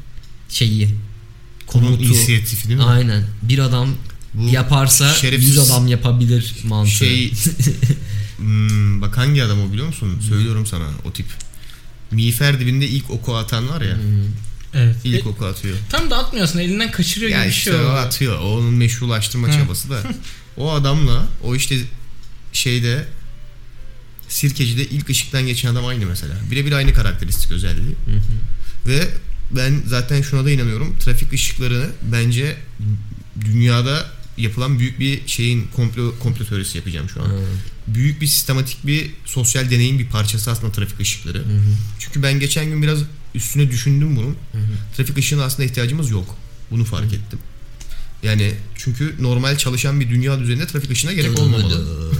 [0.50, 0.86] şeyi
[1.74, 2.84] Onun komutu inisiyatifi değil mi?
[2.86, 3.90] aynen bir adam
[4.34, 6.92] Bu yaparsa şerefsiz 100 adam yapabilir mantığı.
[6.92, 7.32] Şey
[8.38, 10.20] hmm, bak hangi adam o biliyor musun?
[10.30, 11.26] Söylüyorum sana o tip.
[12.12, 13.98] Miğfer dibinde ilk oku atan var ya.
[14.74, 14.96] Evet.
[15.04, 15.78] ilk E, oku atıyor.
[15.90, 17.98] tam da atmıyorsun elinden kaçırıyor Ya gibi bir işte şey o oluyor.
[17.98, 18.40] atıyor.
[18.40, 19.52] O onun meşrulaştırma Hı.
[19.52, 20.02] çabası da.
[20.58, 21.76] O adamla o işte
[22.54, 23.06] şeyde
[24.30, 26.34] Sirkeci'de ilk ışıktan geçen adam aynı mesela.
[26.52, 27.96] Birebir aynı karakteristik özelliği.
[28.88, 29.08] Ve
[29.52, 30.96] ben zaten şuna da inanıyorum.
[31.00, 32.58] Trafik ışıklarını bence
[33.46, 34.06] dünyada
[34.38, 37.26] yapılan büyük bir şeyin komplo, komplo teorisi yapacağım şu an.
[37.26, 37.34] Ha,
[37.88, 41.38] Büyük bir sistematik bir sosyal deneyin bir parçası aslında trafik ışıkları.
[41.38, 41.62] hı hı,
[42.00, 43.00] Çünkü ben geçen gün biraz
[43.36, 44.30] üstüne düşündüm bunun.
[44.52, 44.96] hı hı.
[44.98, 46.36] Trafik ışığına aslında ihtiyacımız yok.
[46.72, 47.40] Bunu fark ettim.
[48.24, 52.12] Yani çünkü normal çalışan bir dünya düzeninde trafik ışığına gerek olmamalı.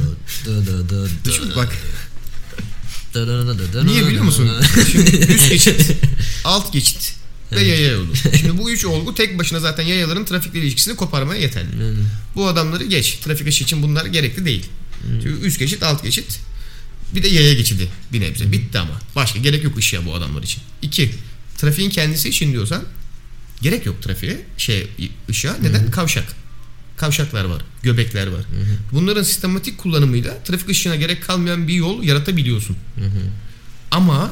[1.26, 1.78] Düşün bak
[3.86, 4.52] niye biliyor musun?
[4.92, 5.92] Şimdi üst geçit,
[6.44, 7.16] alt geçit
[7.52, 8.16] ve yaya yolu.
[8.40, 11.68] Şimdi bu üç olgu tek başına zaten yayaların trafikle ilişkisini koparmaya yeterli.
[12.36, 13.14] Bu adamları geç.
[13.14, 14.66] Trafik ışığı için bunlar gerekli değil.
[15.24, 16.40] Çünkü üst geçit, alt geçit
[17.16, 18.52] bir de yaya geçidi bir nebze.
[18.52, 19.02] Bitti ama.
[19.16, 20.62] Başka gerek yok ışığa bu adamlar için.
[20.82, 21.12] İki,
[21.58, 22.84] trafiğin kendisi için diyorsan
[23.62, 24.88] gerek yok trafiğe, şey
[25.30, 25.58] ışığa.
[25.62, 25.92] Neden?
[25.92, 26.36] Kavşak.
[26.98, 28.42] Kavşaklar var, göbekler var.
[28.92, 32.78] Bunların sistematik kullanımıyla trafik ışığına gerek kalmayan bir yol yaratabiliyorsun.
[33.92, 34.32] Ama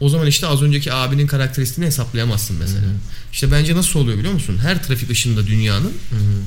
[0.00, 2.86] o zaman işte az önceki abinin karakteristiğini hesaplayamazsın mesela.
[3.32, 4.58] İşte bence nasıl oluyor biliyor musun?
[4.62, 5.92] Her trafik ışığında dünyanın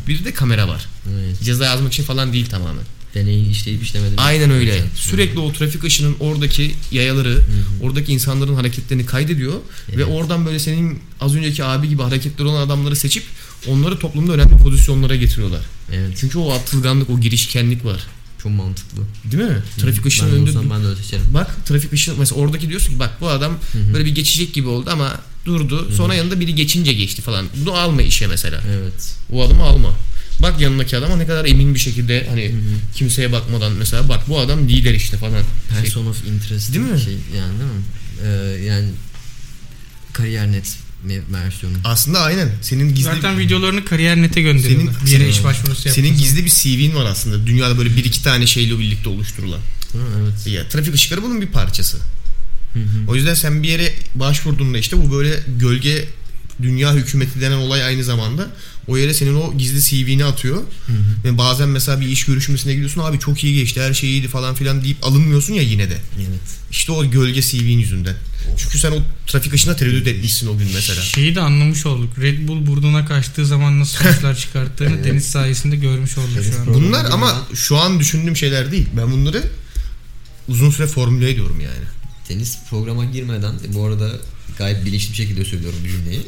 [0.07, 0.85] bir de kamera var.
[1.13, 1.43] Evet.
[1.43, 2.83] Ceza yazmak için falan değil tamamen.
[3.13, 4.15] Deneyi işleyip işlemedi.
[4.17, 4.83] Aynen öyle.
[4.95, 7.39] Sürekli o trafik ışının oradaki yayaları,
[7.81, 9.53] oradaki insanların hareketlerini kaydediyor
[9.89, 13.23] ve oradan böyle senin az önceki abi gibi hareketleri olan adamları seçip
[13.67, 15.61] onları toplumda önemli pozisyonlara getiriyorlar.
[15.93, 16.17] Evet.
[16.19, 18.07] Çünkü o atılganlık, o girişkenlik var.
[18.43, 19.01] Çok mantıklı.
[19.31, 19.57] Değil mi?
[19.77, 21.25] Trafik ışığının önünde olsam ben de öyle seçerim.
[21.33, 23.93] Bak trafik ışığı mesela oradaki diyorsun ki bak bu adam hı.
[23.93, 25.91] böyle bir geçecek gibi oldu ama durdu.
[25.97, 27.45] Sonra yanında biri geçince geçti falan.
[27.57, 28.61] Bunu alma işe mesela.
[28.69, 29.15] Evet.
[29.31, 29.93] O adamı alma.
[30.39, 32.55] Bak yanındaki adama ne kadar emin bir şekilde hani
[32.95, 35.41] kimseye bakmadan mesela bak bu adam lider işte falan.
[35.69, 36.99] Şey, Person of interest Değil mi?
[36.99, 37.81] Şey, yani değil mi?
[38.23, 38.89] Ee, yani
[40.13, 41.77] kariyer net versiyonu.
[41.83, 42.49] aslında aynen.
[42.61, 44.93] Senin gizli Zaten videolarını kariyer nete gönderiyorlar.
[44.93, 47.47] Senin- bir yere iş başvurusu yaptığın senin gizli bir CV'in var aslında.
[47.47, 49.59] Dünyada böyle bir iki tane şeyle birlikte oluşturulan.
[49.91, 50.47] Ha, evet.
[50.47, 51.97] Ya trafik ışıkları bunun bir parçası.
[52.73, 53.11] Hı hı.
[53.11, 56.05] O yüzden sen bir yere başvurduğunda işte bu böyle gölge
[56.63, 58.47] dünya hükümeti denen olay aynı zamanda
[58.87, 60.57] o yere senin o gizli CV'ni atıyor.
[60.57, 61.23] Hı hı.
[61.23, 64.55] Ve bazen mesela bir iş görüşmesine gidiyorsun abi çok iyi geçti her şey iyiydi falan
[64.55, 65.97] filan deyip alınmıyorsun ya yine de.
[66.17, 66.41] Evet.
[66.71, 68.15] İşte o gölge CV'nin yüzünden.
[68.57, 71.01] Çünkü sen o trafik ışığına tereddüt etmişsin o gün mesela.
[71.01, 72.19] Şeyi de anlamış olduk.
[72.19, 76.73] Red Bull burnuna kaçtığı zaman nasıl sonuçlar çıkarttığını Deniz sayesinde görmüş olduk Deniz şu an.
[76.73, 78.87] Bunlar ama şu an düşündüğüm şeyler değil.
[78.97, 79.43] Ben bunları
[80.47, 81.85] uzun süre formüle ediyorum yani.
[82.29, 84.11] Deniz programa girmeden bu arada
[84.57, 86.21] gayet bilinçli bir şekilde söylüyorum bu cümleyi.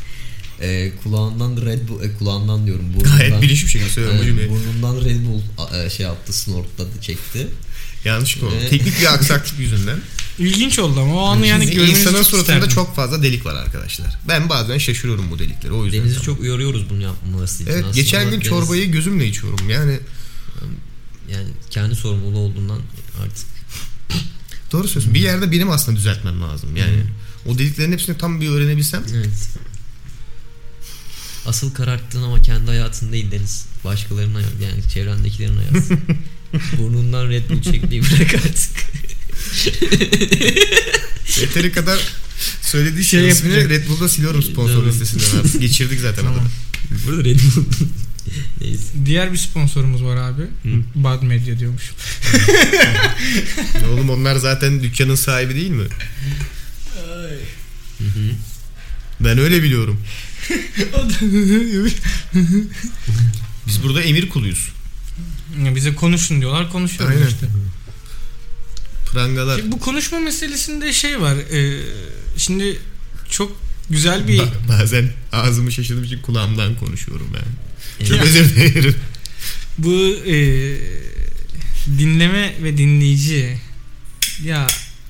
[0.60, 2.94] e, kulağından Red Bull, e, kulağından diyorum.
[2.94, 4.50] Burnundan, Gayet bilinçli bir şekilde söylüyorum bu e, cümleyi.
[4.50, 5.40] burnundan Red Bull
[5.84, 7.48] e, şey yaptı, snortladı, çekti.
[8.04, 8.56] Yanlışlıkla oldu.
[8.64, 9.98] Ee, Teknik bir aksaklık yüzünden.
[10.38, 12.74] İlginç oldu ama o anı yani Şimdi görmenizi insanın çok suratında isterdim.
[12.74, 14.18] çok fazla delik var arkadaşlar.
[14.28, 15.72] Ben bazen şaşırıyorum bu delikleri.
[15.72, 16.00] O yüzden.
[16.00, 16.24] Deniz'i tamam.
[16.26, 17.72] çok uyarıyoruz bunu yapmaması için.
[17.72, 19.70] Evet aslında geçen gün Deniz, çorbayı gözümle içiyorum.
[19.70, 19.98] Yani
[21.32, 22.78] yani kendi sorumluluğu olduğundan
[23.22, 23.46] artık
[24.72, 25.14] doğru söylüyorsun.
[25.14, 26.76] Bir yerde benim aslında düzeltmem lazım.
[26.76, 27.02] Yani
[27.46, 29.02] o deliklerin hepsini tam bir öğrenebilsem.
[29.14, 29.48] evet.
[31.46, 33.66] Asıl kararttığın ama kendi hayatın değil Deniz.
[33.84, 35.98] Başkalarının hayatı yani çevrendekilerin hayatı.
[36.78, 38.70] Burnundan Red Bull çekmeyi bırak artık.
[41.40, 41.98] Yeteri kadar
[42.62, 43.68] söylediği Şey ismini.
[43.68, 44.88] Red Bull'da siliyorum sponsor Tamam.
[44.88, 45.60] listesinden artık.
[45.60, 46.32] Geçirdik zaten Tamam.
[46.34, 46.48] adamı.
[47.06, 47.64] Burada Red Bull.
[48.60, 48.82] Neyse.
[49.06, 50.42] Diğer bir sponsorumuz var abi.
[50.94, 51.96] Bad Media diyormuşum.
[53.92, 55.84] Oğlum onlar zaten dükkanın sahibi değil mi?
[57.98, 58.30] Hı hı.
[59.20, 60.00] Ben öyle biliyorum.
[63.66, 64.68] Biz burada emir kuluyuz.
[65.64, 67.28] Ya Bize konuşun diyorlar konuşuyoruz Aynen.
[67.28, 67.46] işte.
[69.12, 69.72] Prangalar.
[69.72, 71.34] Bu konuşma meselesinde şey var.
[71.36, 71.80] e,
[72.36, 72.78] şimdi
[73.30, 77.44] çok güzel bir Ba- bazen ağzımı şaşırdığım için kulağımdan konuşuyorum ben.
[78.06, 78.22] Çok Ya.
[78.22, 78.94] özür dilerim.
[79.78, 80.36] bu e,
[81.98, 83.58] dinleme ve dinleyici
[84.44, 84.66] ya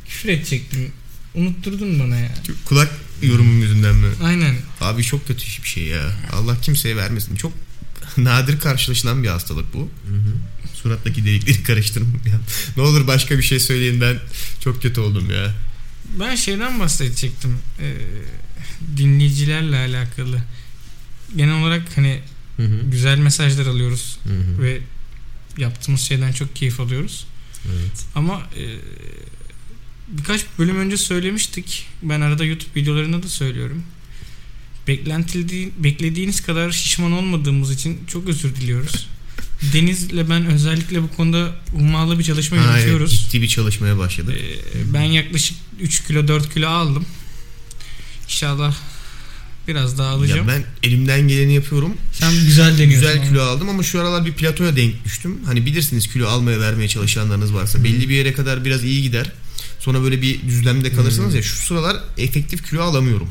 [0.08, 0.92] küfür edecektim.
[1.34, 2.34] Unutturdun bana ya.
[2.64, 2.90] Kulak
[3.22, 4.06] yorumum yüzünden mi?
[4.22, 4.56] Aynen.
[4.80, 6.12] Abi çok kötü bir şey ya.
[6.32, 7.36] Allah kimseye vermesin.
[7.36, 7.52] Çok
[8.16, 9.78] nadir karşılaşılan bir hastalık bu.
[10.08, 10.34] Hı hı.
[10.74, 12.40] Surattaki delikleri karıştırmayın ya.
[12.76, 14.16] Ne olur başka bir şey söyleyin ben
[14.60, 15.54] çok kötü oldum ya.
[16.20, 17.58] Ben şeyden bahsedecektim.
[17.80, 17.94] E,
[18.96, 20.42] dinleyicilerle alakalı.
[21.36, 22.20] Genel olarak hani
[22.56, 22.80] Hı hı.
[22.90, 24.62] güzel mesajlar alıyoruz Hı hı.
[24.62, 24.80] ve
[25.58, 27.26] yaptığımız şeyden çok keyif alıyoruz.
[27.66, 28.04] Evet.
[28.14, 28.62] Ama e,
[30.08, 31.86] birkaç bölüm önce söylemiştik.
[32.02, 33.82] Ben arada YouTube videolarında da söylüyorum.
[34.88, 39.08] Beklentildiği, beklediğiniz kadar şişman olmadığımız için çok özür diliyoruz.
[39.72, 43.22] Deniz'le ben özellikle bu konuda hummalı bir çalışma Ha, evet, yürütüyoruz.
[43.22, 44.34] ciddi bir çalışmaya başladık.
[44.38, 47.06] Ee, ben yaklaşık 3 kilo 4 kilo aldım.
[48.24, 48.76] İnşallah
[49.68, 50.48] biraz daha alacağım.
[50.48, 51.94] Ya ben elimden geleni yapıyorum.
[52.12, 53.10] Sen güzel deniyorsun.
[53.12, 55.38] Güzel kilo aldım ama şu aralar bir platoya denk düştüm.
[55.46, 59.32] Hani bilirsiniz kilo almaya vermeye çalışanlarınız varsa belli bir yere kadar biraz iyi gider.
[59.84, 63.28] Sonra böyle bir düzlemde kalırsınız ya şu sıralar efektif kilo alamıyorum.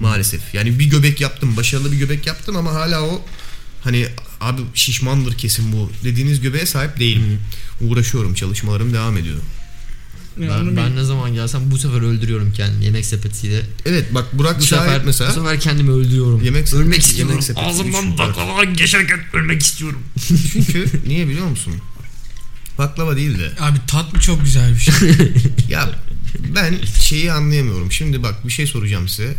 [0.00, 0.54] Maalesef.
[0.54, 3.22] Yani bir göbek yaptım, başarılı bir göbek yaptım ama hala o
[3.84, 4.06] hani
[4.40, 7.38] abi şişmandır kesin bu dediğiniz göbeğe sahip değilim.
[7.80, 9.36] Uğraşıyorum, çalışmalarım devam ediyor.
[10.36, 13.62] Ben, ben ne zaman gelsem bu sefer öldürüyorum kendimi yemek sepetiyle.
[13.86, 16.44] Evet bak Burak Bu Şahit sefer, mesela bu sefer kendimi öldürüyorum.
[16.44, 17.30] Yemek sepeti- ölmek istiyorum.
[17.30, 20.00] yemek sepeti Ağzımdan baklava geçerken ölmek istiyorum.
[20.52, 21.74] çünkü niye biliyor musun?
[22.78, 24.94] Baklava değil de Abi tat mı çok güzel bir şey.
[25.68, 25.90] Ya
[26.54, 27.92] ben şeyi anlayamıyorum.
[27.92, 29.34] Şimdi bak bir şey soracağım size.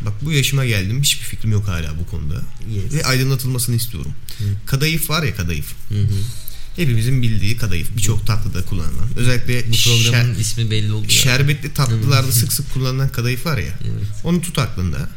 [0.00, 1.02] Bak bu yaşıma geldim.
[1.02, 2.42] Hiçbir fikrim yok hala bu konuda.
[2.74, 2.92] Yes.
[2.92, 4.12] Ve aydınlatılmasını istiyorum.
[4.38, 4.44] Hı.
[4.66, 5.72] Kadayıf var ya kadayıf.
[5.88, 6.08] Hı hı.
[6.76, 7.96] Hepimizin bildiği kadayıf.
[7.96, 9.08] Birçok tatlıda kullanılan.
[9.16, 13.78] Özellikle Bu programın şer- ismi belli oldu şerbetli tatlılarda sık sık kullanılan kadayıf var ya.
[13.84, 14.08] Evet.
[14.24, 15.08] Onu tut aklında.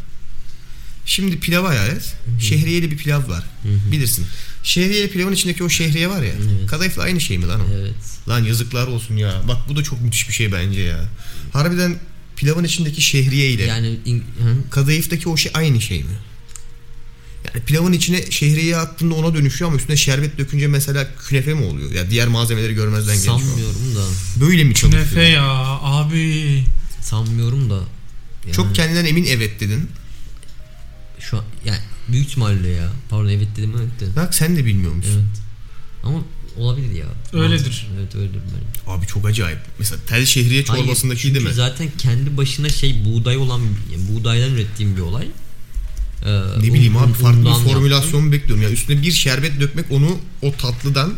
[1.05, 2.15] Şimdi pilav hayal et.
[2.39, 3.43] Şehriyeli bir pilav var.
[3.63, 3.91] Hı hı.
[3.91, 4.25] Bilirsin.
[4.67, 6.31] Şehriyeli pilavın içindeki o şehriye var ya.
[6.33, 6.69] Evet.
[6.69, 7.63] Kadayıfla aynı şey mi lan o?
[7.81, 7.93] Evet.
[8.29, 9.41] Lan yazıklar olsun ya.
[9.47, 11.05] Bak bu da çok müthiş bir şey bence ya.
[11.53, 11.95] Harbiden
[12.35, 14.69] pilavın içindeki şehriye ile Yani in- hı.
[14.71, 16.11] kadayıftaki o şey aynı şey mi?
[17.53, 21.91] Yani pilavın içine şehriye attığında ona dönüşüyor ama üstüne şerbet dökünce mesela künefe mi oluyor?
[21.91, 23.39] Ya diğer malzemeleri görmezden geliyor.
[23.39, 24.01] sanmıyorum da.
[24.45, 25.03] Böyle mi çalışıyor?
[25.05, 25.43] Nefe ya
[25.81, 26.63] abi.
[27.01, 27.79] Sanmıyorum da.
[28.45, 29.89] Yani Çok kendinden emin evet dedin.
[31.19, 31.79] şu an yani
[32.11, 32.87] büyük ihtimalle ya.
[33.09, 34.15] Pardon evet dedim evet de.
[34.15, 35.11] Bak sen de bilmiyor musun?
[35.15, 35.41] Evet.
[36.03, 36.23] Ama
[37.33, 37.87] Öyledir.
[37.99, 38.97] Evet öyledir benim.
[38.97, 39.59] Abi çok acayip.
[39.79, 41.53] Mesela tel şehriye Hayır, çorbasındaki çünkü değil mi?
[41.53, 45.27] zaten kendi başına şey buğday olan yani buğdaydan ürettiğim bir olay.
[46.25, 48.63] Ee, Ne bileyim un- abi farklı bir formülasyon bekliyorum.
[48.63, 51.13] Yani üstüne bir şerbet dökmek onu o tatlıdan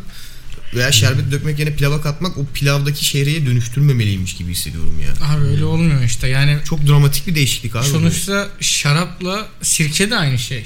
[0.76, 5.28] veya şerbet dökmek yerine pilava katmak o pilavdaki şehriye dönüştürmemeliymiş gibi hissediyorum ya.
[5.28, 6.28] Abi öyle olmuyor işte.
[6.28, 7.86] Yani Çok dramatik bir değişiklik abi.
[7.86, 7.90] bu.
[7.90, 10.66] sonuçta şarapla sirke de aynı şey.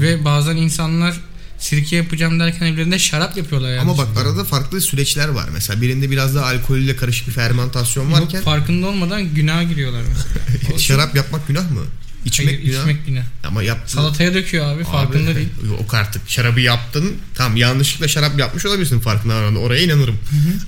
[0.00, 1.20] Ve bazen insanlar
[1.58, 3.80] sirke yapacağım derken evlerinde şarap yapıyorlar yani.
[3.80, 5.48] Ama bak arada farklı süreçler var.
[5.52, 10.78] Mesela birinde biraz daha alkolle karışık bir fermentasyon Yok, varken farkında olmadan günah giriyorlar mesela.
[10.78, 11.80] Şarap yapmak günah mı?
[12.24, 12.80] İçmek Hayır, günah.
[12.80, 13.22] içmek günah.
[13.44, 13.94] Ama yaptın.
[13.94, 15.48] Salataya döküyor abi, farkında değil.
[15.68, 17.16] Yok artık şarabı yaptın.
[17.34, 19.56] Tamam yanlışlıkla şarap yapmış olabilirsin farkında varmadan.
[19.56, 20.18] Oraya inanırım.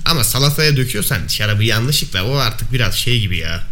[0.05, 3.63] Ama salataya döküyorsan şarabı yanlışlıkla o artık biraz şey gibi ya.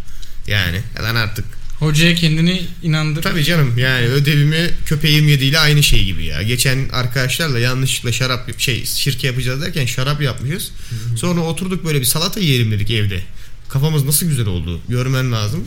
[0.46, 1.44] Yani lan artık.
[1.78, 3.22] Hocaya kendini inandır.
[3.22, 6.42] Tabii canım yani ödevimi köpeğim yediğiyle aynı şey gibi ya.
[6.42, 10.72] Geçen arkadaşlarla yanlışlıkla şarap şey şirke yapacağız derken şarap yapmışız.
[11.16, 13.22] Sonra oturduk böyle bir salata yiyelim dedik evde.
[13.68, 14.80] Kafamız nasıl güzel oldu.
[14.88, 15.66] Görmen lazım.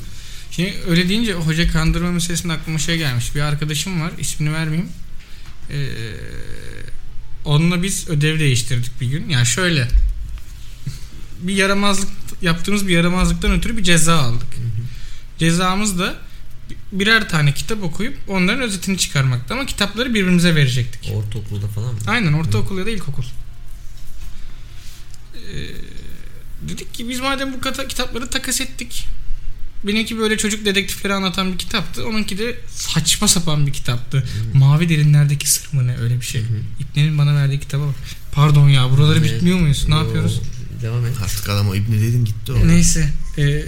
[0.52, 3.36] Şimdi öyle deyince hoca kandırma meselesinde aklıma şey gelmiş.
[3.36, 4.90] Bir arkadaşım var, ismini vermeyeyim.
[5.72, 5.88] Ee,
[7.46, 9.30] onunla biz ödev değiştirdik bir gün.
[9.30, 9.88] Yani şöyle
[11.42, 12.10] bir yaramazlık
[12.42, 14.48] yaptığımız bir yaramazlıktan ötürü bir ceza aldık.
[15.40, 16.16] Cezamız da
[16.92, 21.12] birer tane kitap okuyup onların özetini çıkarmaktı ama kitapları birbirimize verecektik.
[21.16, 22.00] Ortaokulda falan mı?
[22.08, 23.24] Aynen ortaokul ya da ilkokul.
[25.36, 25.68] Ee,
[26.70, 29.08] dedik ki biz madem bu kata, kitapları takas ettik.
[29.84, 32.08] Benimki böyle çocuk dedektifleri anlatan bir kitaptı.
[32.08, 34.28] Onunki de saçma sapan bir kitaptı.
[34.54, 36.44] Mavi derinlerdeki sır mı ne öyle bir şey.
[36.80, 37.96] İbne'nin bana verdiği kitaba bak.
[38.32, 39.34] Pardon ya buraları Evet.
[39.36, 39.86] bitmiyor muyuz?
[39.88, 40.42] Ne Yo, yapıyoruz?
[40.82, 41.14] Devam et.
[41.24, 42.68] Artık adam o ibne dedim gitti o.
[42.68, 43.10] Neyse.
[43.38, 43.64] Ee,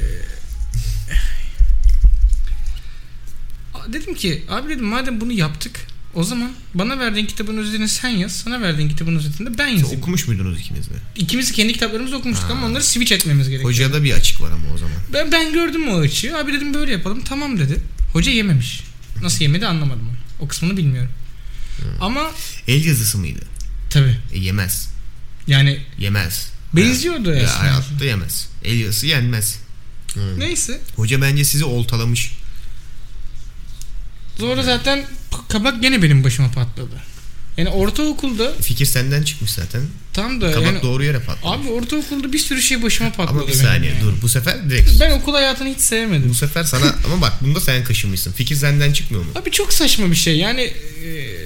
[3.94, 5.80] dedim ki abi dedim madem bunu yaptık
[6.14, 8.32] o zaman bana verdiğin kitabın özetini sen yaz.
[8.36, 10.02] Sana verdiğin kitabın özetini de ben Siz yazayım.
[10.02, 10.94] okumuş muydunuz ikiniz de?
[11.16, 12.54] İkimiz kendi kitaplarımızı okumuştuk Ha.
[12.54, 13.70] ama onları switch etmemiz gerekiyor.
[13.72, 14.94] Hocada bir açık var ama o zaman.
[15.14, 16.38] Ben, ben gördüm o açığı.
[16.38, 17.22] Abi dedim böyle yapalım.
[17.24, 17.76] Tamam dedi.
[18.14, 18.82] Hoca yememiş.
[19.22, 20.18] Nasıl yemedi anlamadım onu.
[20.40, 21.12] O kısmını bilmiyorum.
[22.02, 22.32] Ama
[22.68, 23.40] El yazısı mıydı?
[23.90, 24.90] tabi E, yemez.
[25.48, 26.52] yani Yemez.
[26.74, 27.60] benziyordu Ya, aslında.
[27.64, 28.50] hayatta yemez.
[28.64, 29.60] El yazısı yenmez.
[30.38, 30.80] Neyse.
[30.96, 32.32] Hoca bence sizi oltalamış.
[34.40, 35.06] Sonra zaten
[35.50, 36.96] kabak gene benim başıma patladı.
[37.58, 39.82] Yani ortaokulda Fikir senden çıkmış zaten.
[40.14, 41.60] tam da Kabak yani doğru yere patlamış.
[41.66, 43.38] abi ortaokulda bir sürü şey başıma patladı.
[43.40, 44.02] ama bir saniye yani.
[44.04, 44.14] dur.
[44.22, 45.00] Bu sefer direkt.
[45.00, 46.30] Ben okul hayatını hiç sevmedim.
[46.30, 48.32] Bu sefer sana ama bak bunda sen kaşınmışsın.
[48.32, 49.32] Fikir senden çıkmıyor mu?
[49.36, 50.38] Abi çok saçma bir şey.
[50.38, 50.62] Yani
[51.04, 51.38] eee,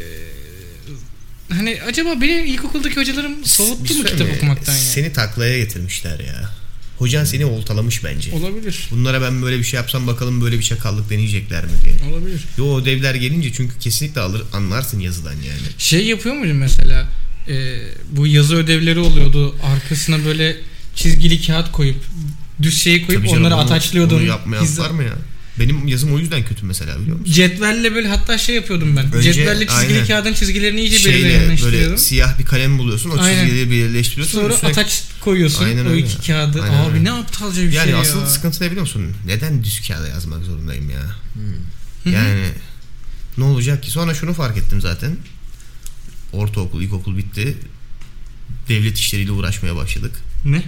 [1.50, 4.80] hani acaba benim ilkokuldaki hocalarım soğuttu mu söyle, kitap okumaktan ya?
[4.80, 6.50] Seni taklaya getirmişler ya.
[6.98, 8.32] Hocan seni oltalamış bence.
[8.32, 8.88] Olabilir.
[8.92, 12.12] Bunlara ben böyle bir şey yapsam bakalım böyle bir çakallık deneyecekler mi diye.
[12.12, 12.42] Olabilir.
[12.58, 15.62] Yo o ödevler gelince çünkü kesinlikle alır anlarsın yazıdan yani.
[15.78, 17.08] Şey yapıyor muydun mesela?
[17.48, 17.80] Ee,
[18.12, 19.56] bu yazı ödevleri oluyordu.
[19.64, 20.58] Arkasına böyle
[20.96, 22.04] çizgili kağıt koyup
[22.62, 24.16] düz şeyi koyup Tabii canım, onları onu- ataçlıyordun.
[24.18, 25.14] Onu yapmayan Hizza- var mı ya?
[25.60, 27.34] Benim yazım o yüzden kötü mesela biliyor musun?
[27.34, 29.14] Cetvelle böyle hatta şey yapıyordum ben.
[29.14, 30.08] Önce- Cetvelle çizgili aynen.
[30.08, 31.90] kağıdın çizgilerini iyice Şeyle belirleştiriyordum.
[31.90, 33.46] böyle siyah bir kalem buluyorsun o Aynen.
[33.46, 34.42] çizgileri belirleştiriyorsun.
[34.42, 36.00] Sonra üstüne- ataç koyuyorsun Aynen o öyle.
[36.06, 36.62] iki kağıdı.
[36.64, 37.04] Aynen Abi öyle.
[37.04, 38.26] ne aptalca bir yani şey asıl ya.
[38.28, 39.12] sıkıntı ne biliyor musun?
[39.26, 41.02] Neden düz kağıda yazmak zorundayım ya?
[41.04, 42.10] Hı.
[42.10, 42.46] Yani
[43.38, 43.92] ne olacak ki?
[43.92, 45.18] Sonra şunu fark ettim zaten.
[46.34, 47.58] Ortaokul, ilkokul bitti.
[48.70, 50.12] Devlet işleriyle uğraşmaya başladık.
[50.46, 50.64] Ne?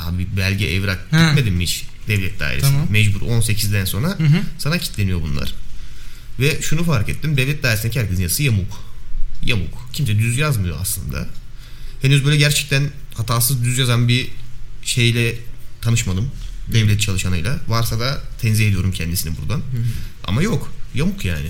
[0.00, 1.26] Abi belge evrak Ha.
[1.28, 2.70] gitmedin mi hiç devlet dairesine?
[2.70, 2.86] Tamam.
[2.90, 4.42] Mecbur 18'den sonra Hı hı.
[4.58, 5.54] sana kilitleniyor bunlar.
[6.40, 7.36] Ve şunu fark ettim.
[7.36, 8.80] Devlet dairesindeki herkesin yazısı yamuk.
[9.42, 9.88] Yamuk.
[9.92, 11.28] Kimse düz yazmıyor aslında.
[12.02, 14.28] Henüz böyle gerçekten hatasız düz yazan bir
[14.82, 15.34] şeyle
[15.80, 16.30] tanışmadım.
[16.72, 17.58] Devlet çalışanıyla.
[17.68, 19.62] Varsa da tenzih ediyorum kendisini buradan.
[20.24, 20.72] Ama yok.
[20.94, 21.48] Yamuk yani.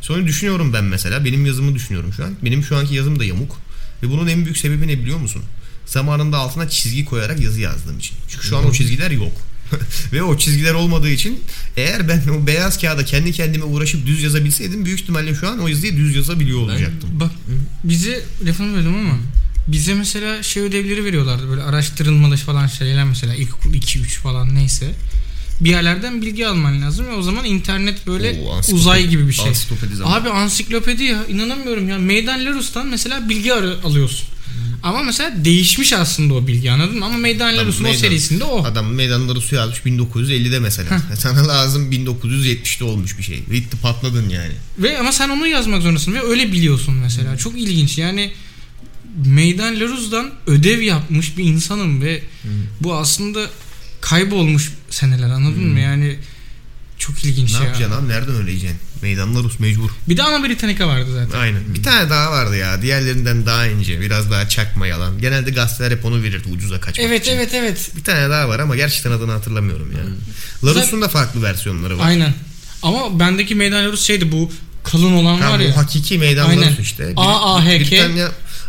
[0.00, 1.24] Sonra düşünüyorum ben mesela.
[1.24, 2.36] Benim yazımı düşünüyorum şu an.
[2.44, 3.56] Benim şu anki yazım da yamuk.
[4.02, 5.42] Ve bunun en büyük sebebi ne biliyor musun?
[5.86, 8.16] Zamanında altına çizgi koyarak yazı yazdığım için.
[8.28, 9.32] Çünkü şu an o çizgiler yok.
[10.12, 11.40] Ve o çizgiler olmadığı için
[11.76, 15.68] eğer ben o beyaz kağıda kendi kendime uğraşıp düz yazabilseydim büyük ihtimalle şu an o
[15.68, 17.10] yazıyı düz yazabiliyor olacaktım.
[17.12, 17.30] Bak
[17.84, 19.18] bize lafını böldüm ama
[19.68, 24.94] bize mesela şey ödevleri veriyorlardı böyle araştırılmalı falan şeyler mesela ilkokul 2-3 falan neyse.
[25.60, 29.32] Bir yerlerden bilgi alman lazım ve o zaman internet böyle Oo, ansiklopedi- uzay gibi bir
[29.32, 29.48] şey.
[29.48, 30.14] Ansiklopedi zamanı.
[30.14, 31.98] Abi ansiklopedi ya inanamıyorum ya.
[31.98, 34.28] Meydan Lerus'tan mesela bilgi ar- alıyorsun.
[34.82, 37.04] Ama mesela değişmiş aslında o bilgi anladın mı?
[37.04, 38.64] Ama Meydan Adam Lerus'un o meydan- serisinde o.
[38.64, 41.02] Adam meydanları su yazmış 1950'de mesela.
[41.18, 43.42] Sana lazım 1970'te olmuş bir şey.
[43.50, 44.52] Bitti patladın yani.
[44.78, 47.36] Ve ama sen onu yazmak zorundasın ve öyle biliyorsun mesela.
[47.36, 47.98] Çok ilginç.
[47.98, 48.32] Yani
[49.26, 52.22] Meydan Leruz'dan ödev yapmış bir insanım ve
[52.80, 53.46] bu aslında
[54.00, 55.80] kaybolmuş seneler anladın mı?
[55.80, 56.16] Yani
[56.98, 57.64] çok ilginç Ne ya.
[57.64, 58.08] yapacaksın abi?
[58.08, 58.78] Nereden öğreneceksin?
[59.02, 59.90] Meydanlar Rus mecbur.
[60.08, 61.38] Bir de Ana Britannica vardı zaten.
[61.40, 61.74] Aynen.
[61.74, 62.82] Bir tane daha vardı ya.
[62.82, 64.00] Diğerlerinden daha ince.
[64.00, 65.18] Biraz daha çakma yalan.
[65.20, 67.36] Genelde gazeteler hep onu verirdi ucuza kaçmak Evet için.
[67.36, 67.90] evet evet.
[67.96, 69.98] Bir tane daha var ama gerçekten adını hatırlamıyorum ya.
[70.64, 72.06] Larus'un da farklı versiyonları var.
[72.06, 72.34] Aynen.
[72.82, 74.52] Ama bendeki meydan Larus şeydi bu
[74.84, 75.76] kalın olan Tam var bu ya.
[75.76, 76.62] hakiki meydan Aynen.
[76.66, 77.12] Larus işte.
[77.16, 78.28] AAHK, Britanya,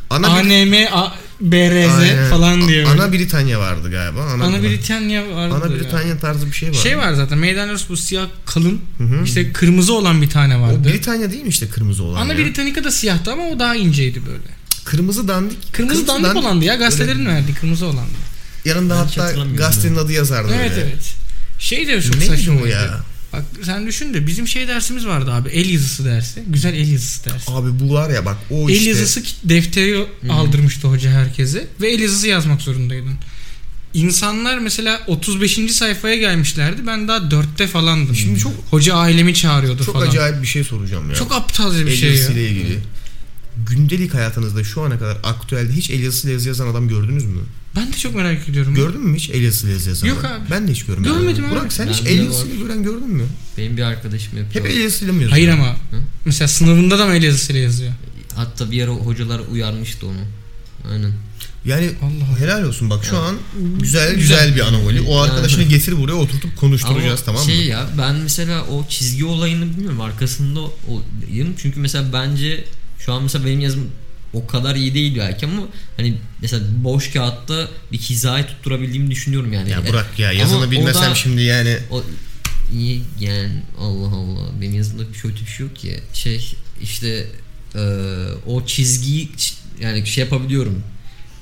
[0.10, 2.30] ana, ANM, A- BRZ Aynen.
[2.30, 2.86] falan diye.
[2.86, 3.02] böyle.
[3.02, 4.22] Ana Britanya vardı galiba.
[4.22, 5.56] Ana, Ana Britanya vardı.
[5.56, 5.80] Ana ya.
[5.80, 6.74] Britanya tarzı bir şey var.
[6.74, 9.24] Şey var zaten meydan Larus bu siyah kalın hı.
[9.26, 10.90] işte kırmızı olan bir tane O vardı.
[10.94, 12.40] Britanya değil mi işte kırmızı olan Ana ya?
[12.40, 14.60] Britannica da siyahtı ama o daha inceydi böyle.
[14.86, 15.74] Kırmızı dandik.
[15.74, 18.18] Kırmızı, dandik olandı ya gazetelerin verdiği kırmızı olandı.
[18.66, 20.82] Yanında Ben hiç hatta gazetenin adı yazardı Evet öyle.
[20.82, 21.16] evet.
[21.60, 23.00] Şey de çok Neydi saçma o ya?
[23.34, 25.50] Bak sen düşün de bizim şey dersimiz vardı abi.
[25.50, 26.44] El yazısı dersi.
[26.48, 27.52] Güzel el yazısı dersi.
[27.52, 28.90] Abi bu var ya bak o el işte.
[28.90, 33.14] yazısı ki- defteri aldırmıştı hoca herkese ve el yazısı yazmak zorundaydın.
[33.94, 35.72] İnsanlar mesela 35.
[35.74, 36.88] sayfaya gelmişlerdi.
[36.88, 38.16] Ben daha 4'te falandım.
[38.16, 40.08] Şimdi çok hoca ailemi çağırıyordu çok falan.
[40.08, 41.16] acayip bir şey soracağım ya.
[41.16, 42.16] Çok aptalca bir el şey ya.
[42.16, 42.80] yazısıyla ilgili.
[43.70, 47.40] Gündelik hayatınızda şu ana kadar aktüelde hiç el yazısıyla yazı yazan adam gördünüz mü?
[47.76, 48.76] Ben de çok merak ediyorum.
[48.76, 50.32] Gördün mü hiç el yazısıyla yazı yazan Yok adam?
[50.42, 50.50] abi.
[50.52, 51.14] Ben de hiç görmedim.
[51.14, 51.52] Görmedim abi.
[51.52, 53.24] Burak sen hiç Bende el de yazısıyla gören gördün mü?
[53.58, 54.66] Benim bir arkadaşım yapıyor.
[54.66, 55.32] Hep el yazısıyla mı yazıyor?
[55.32, 55.76] Hayır ama
[56.26, 57.92] mesela sınavında da mı el yazısıyla yazıyor?
[58.36, 60.18] Hatta bir ara hocalar uyarmıştı onu.
[60.92, 61.12] Aynen.
[61.66, 62.40] Yani Allah.
[62.40, 63.36] helal olsun bak şu an
[63.80, 65.02] güzel güzel, bir anomali.
[65.02, 65.22] O Yani.
[65.32, 67.64] arkadaşını getir buraya oturtup konuşturacağız Ama tamam şey mı?
[67.64, 72.66] ya ben mesela o çizgi olayını bilmiyorum arkasında oyum çünkü mesela bence
[73.00, 73.92] şu an mesela benim yazım
[74.34, 75.62] o kadar iyi değil belki ama
[75.98, 79.70] hani mesela boş kağıtta bir hizayı tutturabildiğimi düşünüyorum yani.
[79.70, 82.04] Ya Burak ya ama yazını o bilmesem da- şimdi yani O
[82.74, 87.26] iyi yani Allah Allah benim yazımda kötü bir şey yok ki şey işte
[87.76, 87.80] e,
[88.46, 89.30] o çizgiyi
[89.82, 90.84] yani şey yapabiliyorum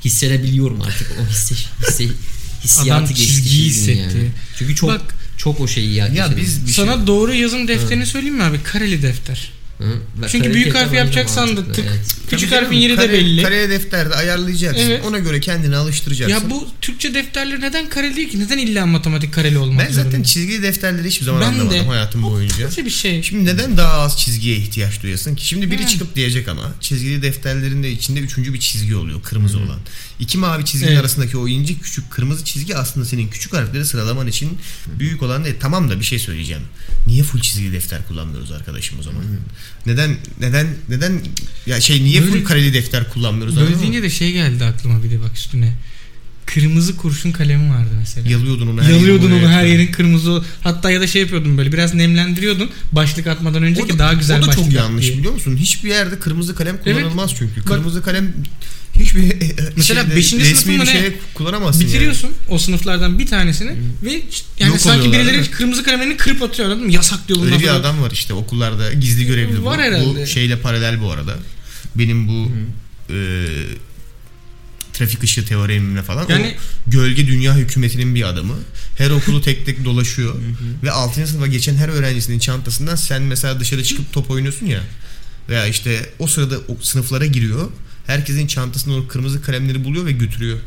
[0.05, 2.07] hissedebiliyorum artık o hisse, hisse
[2.63, 4.17] hissiyatı Adam geçti çizgiyi çizginin hissetti.
[4.17, 4.31] yani.
[4.59, 6.07] Çünkü çok Bak- çok o şeyi ya.
[6.07, 8.63] ya biz Sana şey doğru yazım defterini söyleyeyim mi abi?
[8.63, 9.51] Kareli defter.
[9.77, 9.83] Hı?
[10.27, 11.85] Çünkü kare büyük harf da mantıklı, tık.
[11.89, 12.15] evet.
[12.29, 13.41] Küçük Tabii harfin canım, yeri kare, de belli.
[13.43, 14.81] Kare defterde ayarlayacaksın.
[14.89, 15.03] Evet.
[15.05, 16.35] Ona göre kendini alıştıracaksın.
[16.45, 18.39] Ya bu Türkçe defterleri neden kareli değil ki?
[18.39, 20.27] Neden illa matematik kareli olmak ben zaten zorunda?
[20.27, 21.85] çizgili defterleri hiçbir zaman Ben anlamadım de.
[21.85, 22.65] hayatım boyunca.
[22.65, 23.23] Nasıl bir şey?
[23.23, 25.47] Şimdi neden daha az çizgiye ihtiyaç duyasın ki?
[25.47, 25.87] Şimdi biri Hmm.
[25.87, 29.79] çıkıp diyecek ama çizgili defterlerin de içinde üçüncü bir çizgi oluyor kırmızı olan.
[30.19, 30.99] İki mavi çizginin Evet.
[31.01, 34.57] arasındaki o ince küçük kırmızı çizgi aslında senin küçük harfleri sıralaman için
[34.99, 35.55] büyük olan değil.
[35.59, 36.63] Tamam da bir şey söyleyeceğim.
[37.07, 39.23] Niye full çizgili defter kullanmıyoruz arkadaşım o zaman?
[39.85, 41.19] Neden neden neden
[41.65, 43.55] ya şey niye Böyle- full kareli defter kullanmıyoruz?
[43.55, 45.73] Böyle deyince de şey geldi aklıma bir de bak üstüne.
[46.45, 48.29] Kırmızı kurşun kalemi vardı mesela.
[48.29, 50.43] Yalıyordun onu her Yalıyordun onu her yerin kırmızı.
[50.61, 54.13] Hatta ya da şey yapıyordun böyle biraz nemlendiriyordun başlık atmadan önce O ki da, daha
[54.13, 55.17] güzel o da başlık çok yanlış diye.
[55.17, 55.57] biliyor musun?
[55.57, 56.95] Hiçbir yerde kırmızı kalem Evet.
[56.97, 57.61] kullanılmaz çünkü.
[57.61, 58.33] Bak- Kırmızı kalem
[58.99, 59.33] hiçbir
[59.75, 60.91] Mesela şeyde, beşinci sınıfın resmi mı bir ne?
[60.91, 61.89] şeye kullanamazsın yani.
[61.89, 63.71] Bitiriyorsun o sınıflardan bir tanesini
[64.03, 64.21] ve
[64.59, 66.91] yani Yok sanki birileri kırmızı kalemlerini kırıp atıyor anladın mı?
[66.93, 67.73] Yasak diyor Öyle bir sonra.
[67.73, 69.65] adam var işte okullarda gizli görevli bu.
[69.65, 70.21] Var herhalde.
[70.21, 71.35] Bu şeyle paralel bu arada.
[71.95, 72.51] Benim bu
[73.13, 73.17] e,
[74.93, 76.25] trafik ışığı teoremimle falan.
[76.29, 76.55] Yani-
[76.87, 78.53] o gölge dünya hükümetinin bir adamı.
[78.97, 80.35] Her okulu tek tek dolaşıyor.
[80.83, 81.27] ve 6.
[81.27, 84.81] sınıfa geçen her öğrencisinin çantasından sen mesela dışarı çıkıp top oynuyorsun ya.
[85.49, 87.69] Veya işte o sırada o sınıflara giriyor.
[88.07, 90.59] Herkesin çantasında o kırmızı kalemleri buluyor ve götürüyor.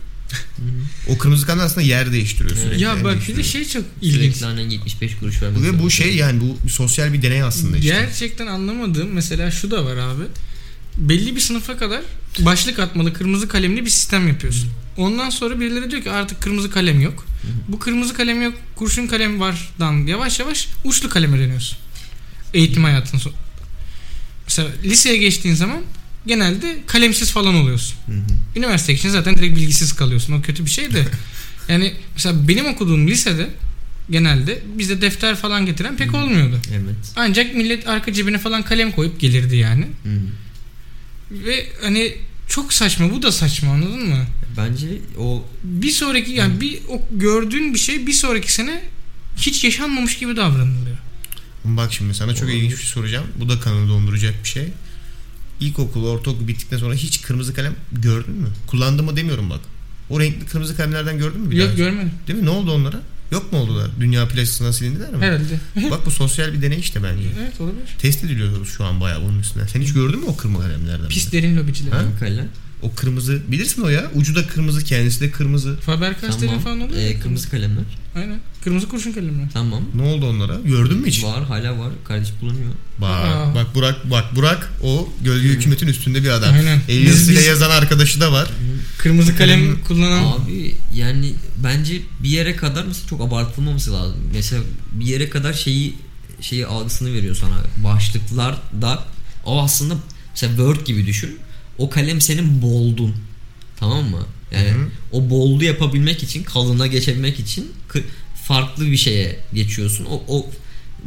[1.08, 2.82] o kırmızı kalem aslında yer değiştiriyor sürekli.
[2.82, 4.36] Ya bak bir de şey çok ilginç.
[4.36, 7.88] Sürekli annen 75 kuruş vermek Ve bu şey yani bu sosyal bir deney aslında işte.
[7.88, 10.22] Gerçekten anlamadığım mesela şu da var abi.
[10.96, 12.00] Belli bir sınıfa kadar
[12.38, 14.70] başlık atmalı kırmızı kalemli bir sistem yapıyorsun.
[14.96, 17.26] Ondan sonra birileri diyor ki artık kırmızı kalem yok.
[17.68, 21.78] Bu kırmızı kalem yok, kurşun kalem vardan yavaş yavaş uçlu kaleme dönüyorsun.
[22.54, 23.32] Eğitim hayatın son.
[24.46, 25.80] Mesela liseye geçtiğin zaman
[26.26, 27.96] genelde kalemsiz falan oluyorsun.
[28.06, 28.58] Hı hı.
[28.58, 30.32] Üniversite için zaten direkt bilgisiz kalıyorsun.
[30.32, 31.04] O kötü bir şey de.
[31.68, 33.50] yani mesela benim okuduğum lisede
[34.10, 36.58] genelde bizde defter falan getiren pek olmuyordu.
[36.70, 37.12] Evet.
[37.16, 39.84] Ancak millet arka cebine falan kalem koyup gelirdi yani.
[39.84, 40.10] Hı.
[41.30, 42.14] Ve hani
[42.48, 44.26] çok saçma bu da saçma anladın mı?
[44.56, 44.86] Bence
[45.18, 48.82] o Bir sonraki yani bir o gördüğün bir şey bir sonraki sene
[49.36, 50.96] hiç yaşanmamış gibi davranılıyor.
[51.64, 53.26] Bak şimdi sana çok ilginç bir şey soracağım.
[53.36, 54.64] Bu da kanını donduracak bir şey.
[55.60, 58.48] İlkokul, ortaokul bittikten sonra hiç kırmızı kalem gördün mü?
[58.66, 59.60] Kullandın mı demiyorum bak.
[60.10, 61.76] O renkli kırmızı kalemlerden gördün mü bir Yok daha?
[61.76, 62.10] görmedim.
[62.28, 62.44] Değil mi?
[62.44, 63.00] Ne oldu onlara?
[63.32, 63.90] Yok mu oldular?
[64.00, 65.24] Dünya plastisine silindiler mi?
[65.24, 65.60] Herhalde.
[65.90, 67.28] Bak bu sosyal bir deney işte bence.
[67.40, 67.96] evet olabilir.
[67.98, 69.68] Test ediliyoruz şu an bayağı bunun üstüne.
[69.68, 71.08] Sen hiç gördün mü o kırmızı kalemlerden?
[71.08, 71.92] Pis derin lobiciler.
[71.92, 72.04] Ha?
[72.82, 74.10] O kırmızı bilirsin o ya.
[74.14, 75.76] Ucu da kırmızı, kendisi de kırmızı.
[75.80, 76.60] Faber Castell Tamam.
[76.60, 77.00] falan oluyor.
[77.02, 77.84] Ee, kırmızı kalemler.
[78.16, 78.38] Aynen.
[78.64, 79.48] Kırmızı kurşun kalemler.
[79.52, 79.82] Tamam.
[79.94, 80.54] Ne oldu onlara?
[80.64, 81.24] Gördün mü hiç?
[81.24, 81.90] Var hala var.
[82.08, 82.70] Kardeş kullanıyor.
[82.98, 83.54] Bak, Aa.
[83.54, 86.54] bak Burak, bak Burak o gölge hükümetin üstünde bir adam.
[86.54, 86.80] Aynen.
[86.88, 88.48] Biz- biz- yazan arkadaşı da var.
[88.98, 94.16] Kırmızı kalem kullanan Abi yani bence bir yere kadar mesela çok abartılmaması lazım.
[94.34, 94.62] Mesela
[94.92, 95.94] bir yere kadar şeyi
[96.40, 97.56] şeyi algısını veriyor sana.
[97.84, 99.04] Başlıklar da
[99.44, 99.94] o aslında
[100.30, 101.38] mesela Word gibi düşün.
[101.80, 103.14] O kalem senin boldun.
[103.76, 104.26] Tamam mı?
[104.52, 104.88] Yani Hı hı.
[105.12, 107.72] o boldu yapabilmek için, kalına geçebilmek için
[108.44, 110.04] farklı bir şeye geçiyorsun.
[110.10, 110.46] O, o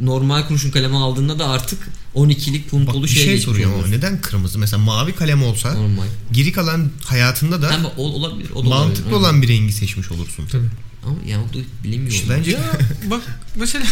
[0.00, 1.78] normal kurşun kalemi aldığında da artık
[2.14, 4.58] 12'lik Bak puntolu bir şeye şey soruyorum ama neden kırmızı?
[4.58, 6.06] Mesela mavi kalem olsa Normal.
[6.32, 8.50] geri kalan hayatında da Ama ol- olabilir.
[8.54, 9.20] O da mantıklı olabilir.
[9.20, 10.46] olan bir rengi seçmiş olursun.
[10.52, 10.68] Tabii.
[11.06, 12.12] Ama ya o da bilinmiyor.
[12.12, 12.78] İşte bence Ya
[13.10, 13.22] bak
[13.56, 13.84] mesela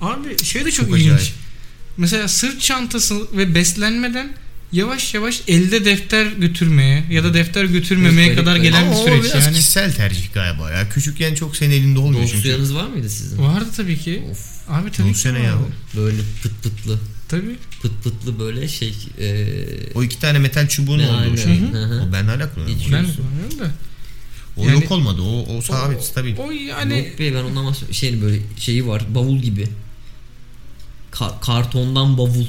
[0.00, 1.12] abi şey de çok, Çok ilginç.
[1.12, 1.32] acayip.
[1.96, 4.32] Mesela sırt çantası ve beslenmeden
[4.72, 9.04] yavaş yavaş elde defter götürmeye ya da defter götürmemeye Evet, kadar gelen ama bir o
[9.04, 9.56] süreç biraz yani.
[9.56, 10.88] kişisel tercih galiba ya.
[10.88, 12.48] Küçükken çok senin elinde olmuyor çünkü.
[12.48, 13.38] Dosyanız var mıydı sizin?
[13.38, 14.22] Vardı tabii ki.
[14.30, 15.44] Of Abi tabii Bu ki sene vardı.
[15.94, 16.02] ya.
[16.02, 16.98] böyle pıt pıtlı
[17.28, 17.56] Tabii.
[17.82, 19.46] pıt pıtlı böyle şey e,
[19.94, 21.60] O iki tane metal çubuğun ne olduğu şey.
[21.60, 22.02] Hı hı.
[22.08, 22.82] O ben hala kullanıyorum.
[22.92, 23.70] Ben kullanıyorum da.
[24.56, 25.22] O Yani- yok olmadı.
[25.22, 26.36] O, o sabit, O- stabil.
[26.38, 27.94] O yani Yok be ben ondan bahsediyorum.
[27.94, 29.68] Şeyin böyle şeyi var bavul gibi.
[31.12, 32.46] Ka- kartondan bavul.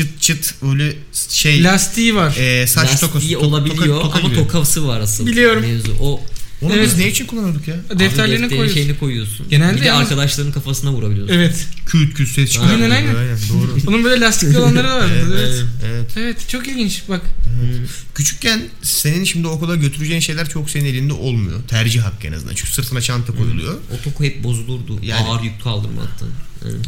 [0.00, 0.92] Çıt çıt öyle
[1.28, 2.36] şey lastiği var.
[2.36, 3.26] e, saç Lastiği tokası.
[3.26, 4.36] to- olabiliyor toka- toka ama gibi.
[4.38, 5.26] tokası var asıl.
[5.26, 5.62] Biliyorum.
[5.62, 5.92] Mevzu.
[6.00, 6.20] O
[6.62, 6.84] Onu Evet.
[6.86, 7.74] biz ne için kullanıyorduk ya?
[7.90, 8.74] Abi Defterlerini koyuyorsun.
[8.74, 9.46] şeyini koyuyorsun.
[9.50, 11.34] Genelde bir de yalnız- arkadaşların kafasına vurabiliyorsun.
[11.34, 11.66] Evet.
[11.86, 12.72] Küt küt ses çıkıyor.
[12.72, 13.14] Aynen, aynen.
[13.14, 13.76] Doğru.
[13.88, 15.10] Onun böyle lastikli olanları vardı.
[15.28, 15.64] Evet, evet.
[15.84, 16.10] evet.
[16.16, 17.22] Evet çok ilginç bak.
[17.44, 17.86] Hmm.
[18.14, 21.60] Küçükken senin şimdi okula götüreceğin şeyler çok senin elinde olmuyor.
[21.68, 22.54] Tercih hakkı en azından.
[22.54, 23.74] Çünkü sırtına çanta koyuluyor.
[23.74, 24.98] O toku hep bozulurdu.
[25.02, 26.28] Yani- Ağır yük kaldırmaktan.
[26.64, 26.86] Evet.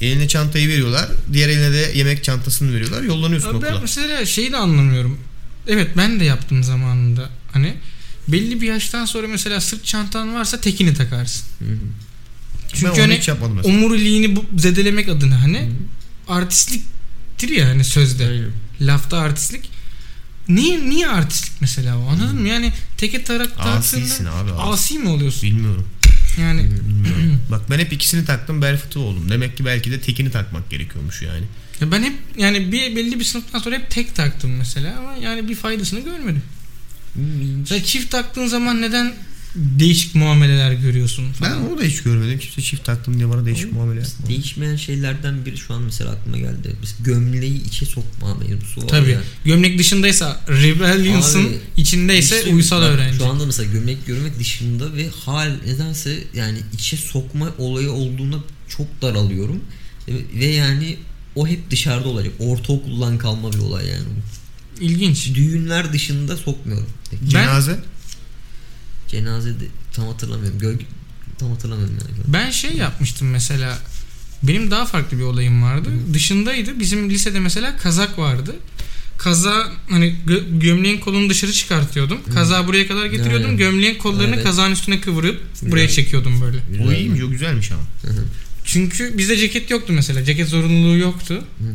[0.00, 1.08] Eline çantayı veriyorlar.
[1.32, 3.02] Diğer eline de yemek çantasını veriyorlar.
[3.02, 3.80] Yollanıyorsun Abi ben okula.
[3.80, 5.18] mesela şeyi de anlamıyorum.
[5.66, 7.30] Evet ben de yaptım zamanında.
[7.52, 7.74] Hani
[8.28, 11.44] belli bir yaştan sonra mesela sırt çantan varsa tekini takarsın.
[11.58, 11.68] Hı hı.
[11.70, 13.74] ben Çünkü onu hani hiç yapmadım mesela.
[13.76, 15.70] omuriliğini bu zedelemek adına hani
[16.28, 18.26] artistliktir ya hani sözde.
[18.26, 18.50] Aynen.
[18.80, 19.70] Lafta artistlik.
[20.48, 22.48] Niye niye artistlik mesela o anladın mı?
[22.48, 24.50] Yani teke tarak Asisin taktığında abi.
[24.52, 24.72] Asi.
[24.72, 25.42] asi mi oluyorsun?
[25.42, 25.86] Bilmiyorum.
[26.38, 26.68] Yani.
[27.50, 29.30] Bak ben hep ikisini taktım fıtığı oldum.
[29.30, 31.44] Demek ki belki de tekini takmak gerekiyormuş yani.
[31.80, 35.48] ya ben hep yani bir belli bir sınıftan sonra hep tek taktım mesela ama yani
[35.48, 36.42] bir faydasını görmedim.
[37.14, 37.66] Hmm.
[37.66, 39.14] Sen çift taktığın zaman neden
[39.54, 41.70] değişik muameleler görüyorsun Ben falan?
[41.70, 42.38] onu da hiç görmedim.
[42.38, 44.28] Kimse çift taktım diye bana değişik muamele yapmadı.
[44.28, 46.76] Değişmeyen şeylerden biri şu an mesela aklıma geldi.
[46.82, 49.10] Biz gömleği içe sokma mevzusu var Tabii.
[49.10, 49.20] ya.
[49.44, 53.18] Gömlek dışındaysa rebellions'ın içindeyse İşte uysal bak, öğrenci.
[53.18, 58.36] Şu anda mesela gömlek görmek dışında ve hal nedense yani içe sokma olayı olduğunda
[58.68, 59.60] çok daralıyorum.
[60.08, 60.96] Ve, ve yani
[61.36, 62.32] o hep dışarıda olacak.
[62.38, 64.04] Ortaokuldan kalma bir olay yani.
[64.80, 65.34] İlginç.
[65.34, 66.86] Düğünler dışında sokmuyorum.
[67.10, 67.22] Peki.
[67.24, 67.78] Ben- Cenaze.
[69.10, 70.58] Cenazede tam hatırlamıyorum.
[70.58, 70.84] Gölge
[71.38, 72.18] tam hatırlamıyorum yani.
[72.26, 73.78] Ben şey yapmıştım mesela.
[74.42, 75.88] Benim daha farklı bir olayım vardı.
[76.14, 76.80] Dışındaydı.
[76.80, 78.56] Bizim lisede mesela kazak vardı.
[79.18, 82.18] Kaza hani gö- gömleğin kolunu dışarı çıkartıyordum.
[82.34, 83.46] Kaza buraya kadar getiriyordum.
[83.48, 83.58] Evet.
[83.58, 84.44] Gömleğin kollarını Evet.
[84.44, 85.70] kazağın üstüne kıvırıp Güzel.
[85.70, 86.56] buraya çekiyordum böyle.
[86.58, 86.96] O Güzel.
[87.00, 87.82] iyiymiş o güzelmiş ama.
[88.02, 88.24] Hı hı.
[88.64, 90.24] Çünkü bizde ceket yoktu mesela.
[90.24, 91.34] Ceket zorunluluğu yoktu.
[91.58, 91.74] Hı hı.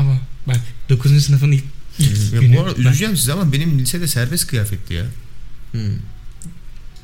[0.00, 1.24] Ama bak 9.
[1.24, 1.64] sınıfın ilk,
[1.98, 2.56] ilk Ya günü.
[2.56, 5.04] bu arada Ben- üzeceğim sizi ama benim lisede serbest kıyafetti ya.
[5.74, 5.78] Hı.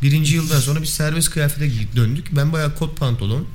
[0.03, 2.27] Birinci yıldan sonra biz serbest kıyafete döndük.
[2.37, 3.47] Ben bayağı kot pantolon.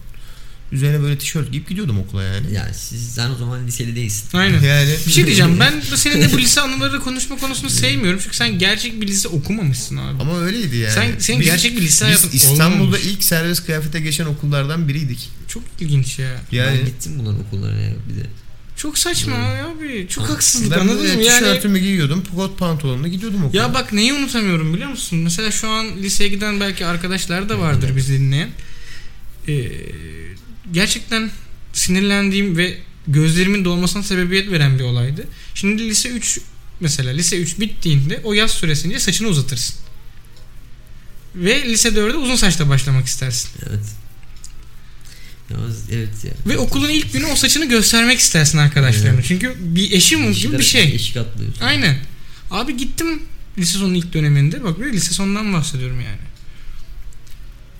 [0.71, 2.53] Üzerine böyle tişört giyip gidiyordum okula yani.
[2.53, 4.37] Ya siz sen o zaman liseli değilsin.
[4.37, 4.61] Aynen.
[4.63, 5.59] Yani Bir şey diyeceğim.
[5.59, 8.19] Ben de seninle bu lise anıları konuşma konusunu sevmiyorum.
[8.23, 10.21] Çünkü sen gerçek bir lise okumamışsın abi.
[10.21, 10.93] Ama öyleydi yani.
[10.93, 13.05] Sen- senin Biz- gerçek bir lise biz hayatın İstanbul'da olmamış.
[13.05, 15.29] ilk serbest kıyafete geçen okullardan biriydik.
[15.47, 16.41] Çok ilginç ya.
[16.51, 18.27] Yani Ben gittim bunların okullarına ya bir de.
[18.77, 20.07] Çok saçma abi.
[20.09, 20.33] Çok Ha.
[20.33, 21.23] haksızlık ben anladın mı?
[21.23, 23.61] Yani tişörtümü giyiyordum, kot pantolonumla gidiyordum okula.
[23.61, 25.19] ya bak neyi unutamıyorum biliyor musun?
[25.19, 28.49] Mesela şu an liseye giden belki arkadaşlar da vardır bizi dinleyen.
[29.47, 29.71] Ee,
[30.71, 31.31] gerçekten
[31.73, 35.27] sinirlendiğim ve gözlerimin dolmasına sebebiyet veren bir olaydı.
[35.53, 36.39] Şimdi lise 3
[36.79, 39.75] mesela lise 3 bittiğinde o yaz süresince saçını uzatırsın.
[41.35, 43.49] Ve lise 4'e uzun saçla başlamak istersin.
[43.69, 43.85] Evet.
[45.91, 46.31] Evet ya.
[46.47, 49.13] Ve okulun ilk günü o saçını göstermek istersin arkadaşlarına.
[49.15, 49.25] Evet.
[49.27, 50.95] Çünkü bir eşim gibi bir şey.
[50.95, 51.61] Eşik atlıyorsun.
[51.61, 51.97] Aynen.
[52.51, 53.21] Abi gittim
[53.57, 54.63] lise sonu ilk döneminde.
[54.63, 56.17] Bak böyle lise sonundan bahsediyorum yani.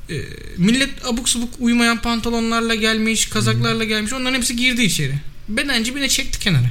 [0.09, 0.25] Ee,
[0.57, 4.13] millet abuk subuk uymayan pantolonlarla gelmiş, kazaklarla gelmiş.
[4.13, 5.13] Onların hepsi girdi içeri.
[5.49, 6.69] Bedenci beni çekti kenara.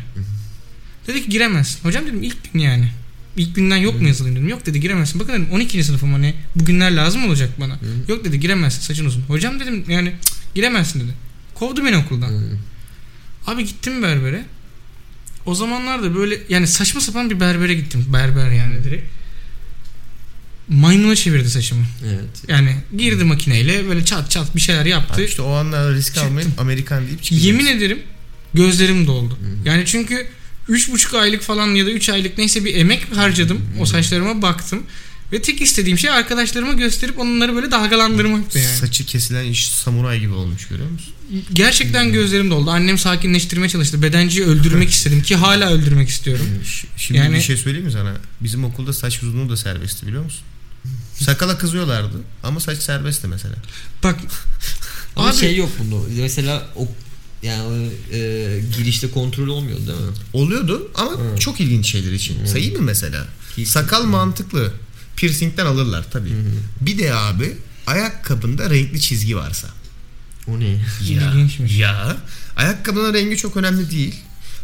[1.06, 1.84] Dedi ki giremezsin.
[1.84, 2.88] Hocam dedim ilk gün yani.
[3.36, 4.48] İlk günden yok mu yazılayım dedim.
[4.48, 5.20] Yok dedi giremezsin.
[5.20, 5.84] Bakın dedim 12.
[5.84, 7.78] sınıfım hani bugünler lazım olacak bana.
[8.08, 9.22] Yok dedi giremezsin saçın uzun.
[9.22, 11.10] Hocam dedim yani "Cık, giremezsin dedi.
[11.54, 12.28] Kovdu beni okuldan.
[12.28, 12.58] Hı.
[13.46, 14.44] Abi gittim berbere.
[15.46, 18.06] O zamanlarda böyle yani saçma sapan bir berbere gittim.
[18.12, 19.06] Berber yani direkt.
[20.68, 21.84] Maymuna çevirdi saçımı.
[22.06, 22.42] Evet.
[22.48, 25.14] Yani girdi makineyle böyle çat çat bir şeyler yaptı.
[25.14, 26.26] Abi işte o anlar risk Çıktım.
[26.26, 27.46] almayıp Amerikan deyip çıkacaksın.
[27.46, 27.98] Yemin ederim
[28.54, 29.38] gözlerim doldu.
[29.64, 30.26] Yani çünkü
[30.68, 33.60] üç buçuk aylık falan ya da 3 aylık neyse bir emek harcadım.
[33.80, 34.82] O saçlarıma baktım.
[35.34, 38.76] Ve tek istediğim şey arkadaşlarıma gösterip onları böyle dalgalandırmaktı yani.
[38.76, 41.12] Saçı kesilen iş samuray gibi olmuş görüyor musun?
[41.52, 42.70] Gerçekten gözlerim doldu.
[42.70, 44.02] Annem sakinleştirmeye çalıştı.
[44.02, 46.46] Bedenciyi öldürmek istedim ki hala öldürmek istiyorum.
[46.64, 48.14] Ş- Şimdi Yani- bir şey söyleyeyim mi sana?
[48.40, 50.40] Bizim okulda saç uzunluğu da serbestti biliyor musun?
[51.20, 53.54] Sakala kızıyorlardı ama saç serbestti mesela.
[54.02, 54.16] Bak
[55.16, 55.96] Ama Abi- şey yok bunda.
[56.22, 56.88] Mesela o
[57.42, 58.18] yani e,
[58.78, 60.12] girişte kontrol olmuyor değil mi?
[60.32, 61.38] Oluyordu ama Hı.
[61.38, 62.46] çok ilginç şeyler için.
[62.46, 63.26] Sayayım mı mesela?
[63.56, 63.70] Kesin.
[63.72, 64.72] Sakal mantıklı.
[65.16, 66.32] Piercing'den alırlar tabii.
[66.80, 67.56] Bir de abi
[67.86, 69.68] ayakkabında renkli çizgi varsa.
[70.48, 70.80] O ne?
[71.02, 71.78] İlginçmiş.
[71.78, 72.16] Ya.
[72.56, 74.14] Ayakkabının rengi çok önemli değil.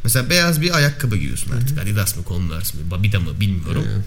[0.04, 1.78] Mesela beyaz bir ayakkabı giyiyorsun artık.
[1.78, 3.84] Adidas mı, Converse mi, Babida mı bilmiyorum.
[3.84, 4.02] Hı.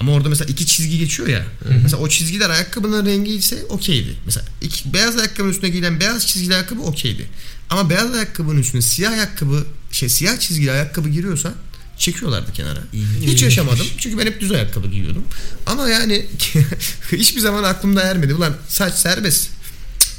[0.00, 1.46] Ama orada mesela iki çizgi geçiyor ya.
[1.82, 4.16] Mesela o çizgiler ayakkabının rengi ise okeydi.
[4.24, 7.28] Mesela iki, beyaz ayakkabının üstüne giyilen beyaz çizgili ayakkabı okeydi.
[7.70, 11.54] Ama beyaz ayakkabının üstüne siyah ayakkabı, şey siyah çizgili ayakkabı giriyorsa
[11.98, 12.80] çekiyorlardı kenara.
[13.20, 13.86] Hiç yaşamadım.
[13.98, 15.24] Çünkü ben hep düz ayakkabı giyiyordum.
[15.66, 16.26] Ama yani
[17.12, 18.34] hiçbir zaman aklımda ermedi.
[18.34, 19.48] Ulan saç serbest.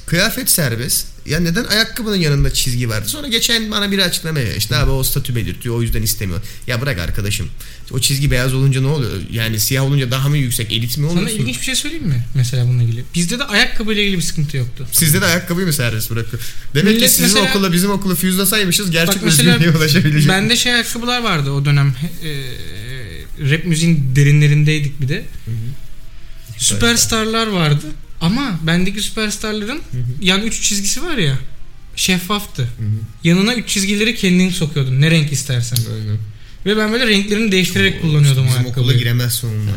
[0.05, 1.05] Kıyafet serbest.
[1.29, 3.07] Ya neden ayakkabının yanında çizgi vardı?
[3.09, 4.57] Sonra geçen bana biri açıklama yapıyor.
[4.57, 6.41] İşte abi o statü belirtiyor o yüzden istemiyor.
[6.67, 7.47] Ya bırak arkadaşım.
[7.91, 9.11] O çizgi beyaz olunca ne oluyor?
[9.31, 10.71] Yani siyah olunca daha mı yüksek?
[10.71, 11.37] Elit mi sana oluyorsun?
[11.39, 12.25] ilginç bir şey söyleyeyim mi?
[12.35, 13.03] Mesela bununla ilgili.
[13.15, 14.87] Bizde de ayakkabı ile ilgili bir sıkıntı yoktu.
[14.91, 16.43] Sizde de ayakkabıyı mı serbest bırakıyor?
[16.75, 20.29] Demek Millet ki sizin mesela- okula bizim okulu füzlasaymışız gerçek özgürlüğe ulaşabilecek.
[20.29, 21.95] Bende şey ayakkabılar vardı o dönem.
[22.23, 22.31] E,
[23.51, 25.25] rap müziğin derinlerindeydik bir de.
[26.57, 27.85] Süperstarlar vardı.
[28.21, 29.81] Ama bendeki süperstarların
[30.21, 31.39] yan üç çizgisi var ya
[31.95, 32.67] şeffaftı.
[33.23, 35.01] Yanına üç çizgileri kendin sokuyordun.
[35.01, 35.77] Ne renk istersen.
[35.93, 36.17] Aynen.
[36.65, 38.97] Ve ben böyle renklerini değiştirerek kullanıyordum o Bizim okula ayakkabıyı.
[38.97, 39.71] giremezsin onunla.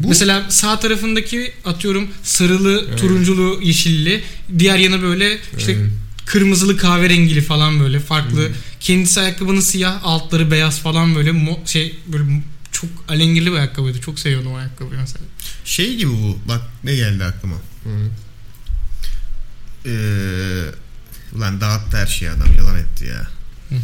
[0.00, 4.22] Bu- Mesela sağ tarafındaki atıyorum sarılı, turunculu, yeşilli.
[4.58, 5.90] Diğer yanı böyle işte Aynen.
[6.26, 8.48] kırmızılı, kahverengili falan böyle farklı.
[8.80, 12.24] Kendisi ayakkabının siyah, altları beyaz falan böyle mo- şey böyle
[12.72, 14.00] çok alengirli bir ayakkabıydı.
[14.00, 15.24] Çok seviyordum o ayakkabıyı mesela.
[15.64, 16.38] Şey gibi bu.
[16.48, 17.54] Bak ne geldi aklıma.
[17.88, 18.10] Hı.
[19.86, 20.64] Ee,
[21.36, 23.28] ulan dağıttı her şeyi adam yalan etti ya.
[23.68, 23.74] Hı.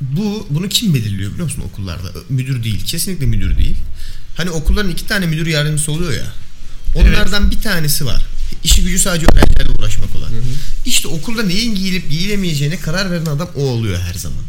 [0.00, 2.08] Bu bunu kim belirliyor biliyor musun okullarda?
[2.28, 2.84] Müdür değil.
[2.84, 3.76] Kesinlikle müdür değil.
[4.36, 6.32] Hani okulların iki tane müdür yardımcısı oluyor ya.
[6.94, 8.26] Onlardan bir tanesi var.
[8.64, 10.30] İşi gücü sadece öğrencilerle uğraşmak olan.
[10.86, 14.44] İşte okulda neyin giyilip giyilemeyeceğine karar veren adam o oluyor her zaman.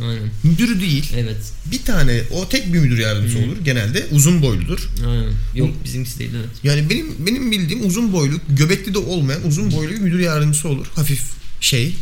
[0.00, 0.30] Aynen.
[0.42, 1.12] Müdür değil.
[1.16, 1.36] Evet.
[1.72, 3.56] Bir tane o tek bir müdür yardımcısı olur.
[3.64, 4.88] Genelde uzun boyludur.
[5.06, 5.32] Aynen.
[5.54, 6.48] Yok bizimkisi değil evet.
[6.64, 10.86] Yani benim benim bildiğim uzun boylu, göbekli de olmayan uzun boylu bir müdür yardımcısı olur.
[10.94, 11.22] Hafif
[11.60, 11.94] şey.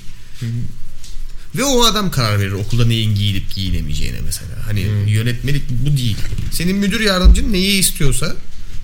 [1.56, 4.66] Ve o adam karar verir okulda neyin giyilip giyilemeyeceğine mesela.
[4.66, 6.16] Hani yönetmelik bu değil.
[6.52, 8.36] Senin müdür yardımcın neyi istiyorsa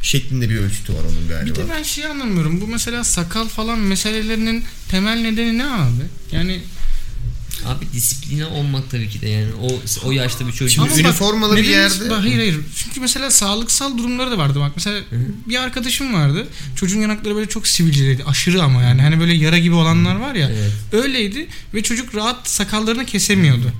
[0.03, 1.57] şeklinde bir ölçütü var onun Bir galiba.
[1.57, 2.61] de ben şey anlamıyorum.
[2.61, 6.03] Bu mesela sakal falan meselelerinin temel nedeni ne abi?
[6.33, 6.61] Yani
[7.65, 10.71] Abi disipline olmak tabii ki de yani o o yaşta bir çocuk.
[10.71, 12.57] Şimdi Ama bak, üniformalı bir yerde- Bak, hayır hayır.
[12.77, 14.61] Çünkü mesela sağlıksal durumları da vardı.
[14.61, 15.01] Bak mesela
[15.47, 16.49] bir arkadaşım vardı.
[16.77, 18.25] Çocuğun yanakları böyle çok sivilceliydi.
[18.25, 19.03] Aşırı ama yani.
[19.03, 20.49] Hani böyle yara gibi olanlar var ya.
[20.51, 20.73] Evet.
[21.05, 23.73] Öyleydi ve çocuk rahat sakallarını kesemiyordu.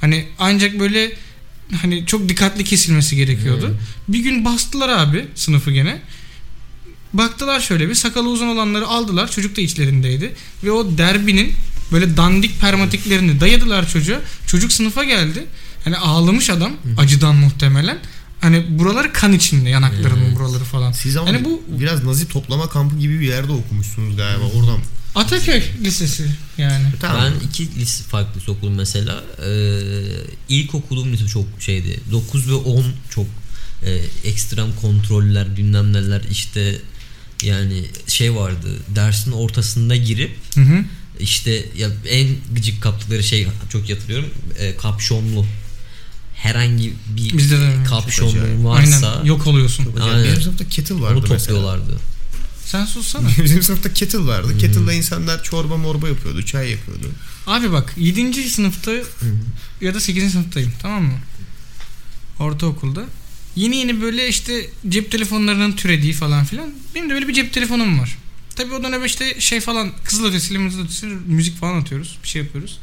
[0.00, 1.12] Hani ancak böyle
[1.82, 3.76] hani çok dikkatli kesilmesi gerekiyordu.
[4.08, 6.02] Bir gün bastılar abi sınıfı gene.
[7.12, 9.30] Baktılar şöyle bir sakalı uzun olanları aldılar.
[9.30, 10.34] Çocuk da içlerindeydi.
[10.64, 11.52] Ve o derbinin
[11.94, 14.20] böyle dandik permatiklerini dayadılar çocuğa.
[14.46, 15.44] Çocuk sınıfa geldi.
[15.84, 17.98] Hani ağlamış adam acıdan muhtemelen.
[18.40, 20.92] Hani buraları kan içinde yanaklarının buraları falan.
[20.92, 24.78] Siz ama Hani bu biraz nazi toplama kampı gibi bir yerde okumuşsunuz galiba oradan.
[25.14, 26.84] Ataköy Lisesi yani.
[27.00, 27.22] Tamam.
[27.22, 29.24] Ben iki lise farklı okudum mesela.
[29.46, 29.80] Ee,
[30.48, 32.00] ilkokulum lise çok şeydi.
[32.12, 33.26] 9 ve 10 çok
[33.84, 33.90] e,
[34.28, 36.76] ekstrem kontroller bilmem neler işte
[37.42, 40.84] yani şey vardı dersin ortasında girip Hı hı.
[41.20, 45.46] İşte ya en gıcık kaptıkları şey çok iyi hatırlıyorum e, kapşonlu
[46.34, 47.84] herhangi bir Bizde de öyle.
[47.84, 49.86] kapşonlu varsa Aynen yok oluyorsun.
[50.02, 50.24] Aynen.
[50.24, 51.38] Bizim sınıfta kettle vardı onu mesela.
[51.38, 51.98] topluyorlardı.
[52.64, 53.28] Sen sussana.
[53.44, 54.58] Bizim sınıfta kettle vardı.
[54.58, 57.10] Kettle'da insanlar çorba morba yapıyordu, çay yapıyordu.
[57.46, 58.50] Abi bak 7.
[58.50, 58.92] sınıfta
[59.80, 60.32] ya da 8.
[60.32, 61.18] sınıftayım tamam mı?
[62.40, 63.04] Ortaokulda.
[63.56, 66.70] Yeni yeni böyle işte cep telefonlarının türediği falan filan.
[66.94, 68.18] Benim de böyle bir cep telefonum var.
[68.56, 72.18] Tabii o dönem işte şey falan kızılötesi, mızılötesi, müzik falan atıyoruz.
[72.22, 72.78] Bir şey yapıyoruz.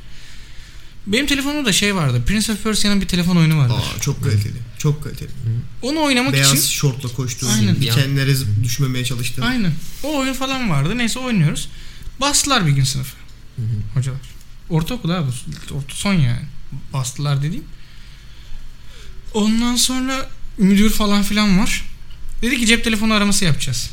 [1.07, 2.23] Benim telefonumda da şey vardı.
[2.25, 3.73] Prince of Persia'nın bir telefon oyunu vardı.
[3.73, 4.57] Aa, çok kaliteli.
[4.77, 5.29] Çok kaliteli.
[5.81, 7.75] Onu oynamak Beyaz için şortla koştuğu, Aynen.
[7.81, 9.45] dikenlere düşmemeye çalıştığı.
[9.45, 9.73] Aynen.
[10.03, 10.97] O oyun falan vardı.
[10.97, 11.69] Neyse oynuyoruz.
[12.21, 13.15] Bastılar bir gün sınıfı.
[13.93, 14.19] Hocalar.
[14.69, 15.31] Ortaokul abi.
[15.71, 16.45] Orta son yani.
[16.93, 17.63] Bastılar dediğim.
[19.33, 21.85] Ondan sonra müdür falan filan var.
[22.41, 23.91] Dedi ki cep telefonu araması yapacağız.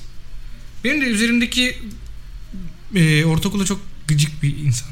[0.88, 1.76] Benim de üzerimdeki
[2.94, 4.88] e, ortaokulda çok gıcık bir insan.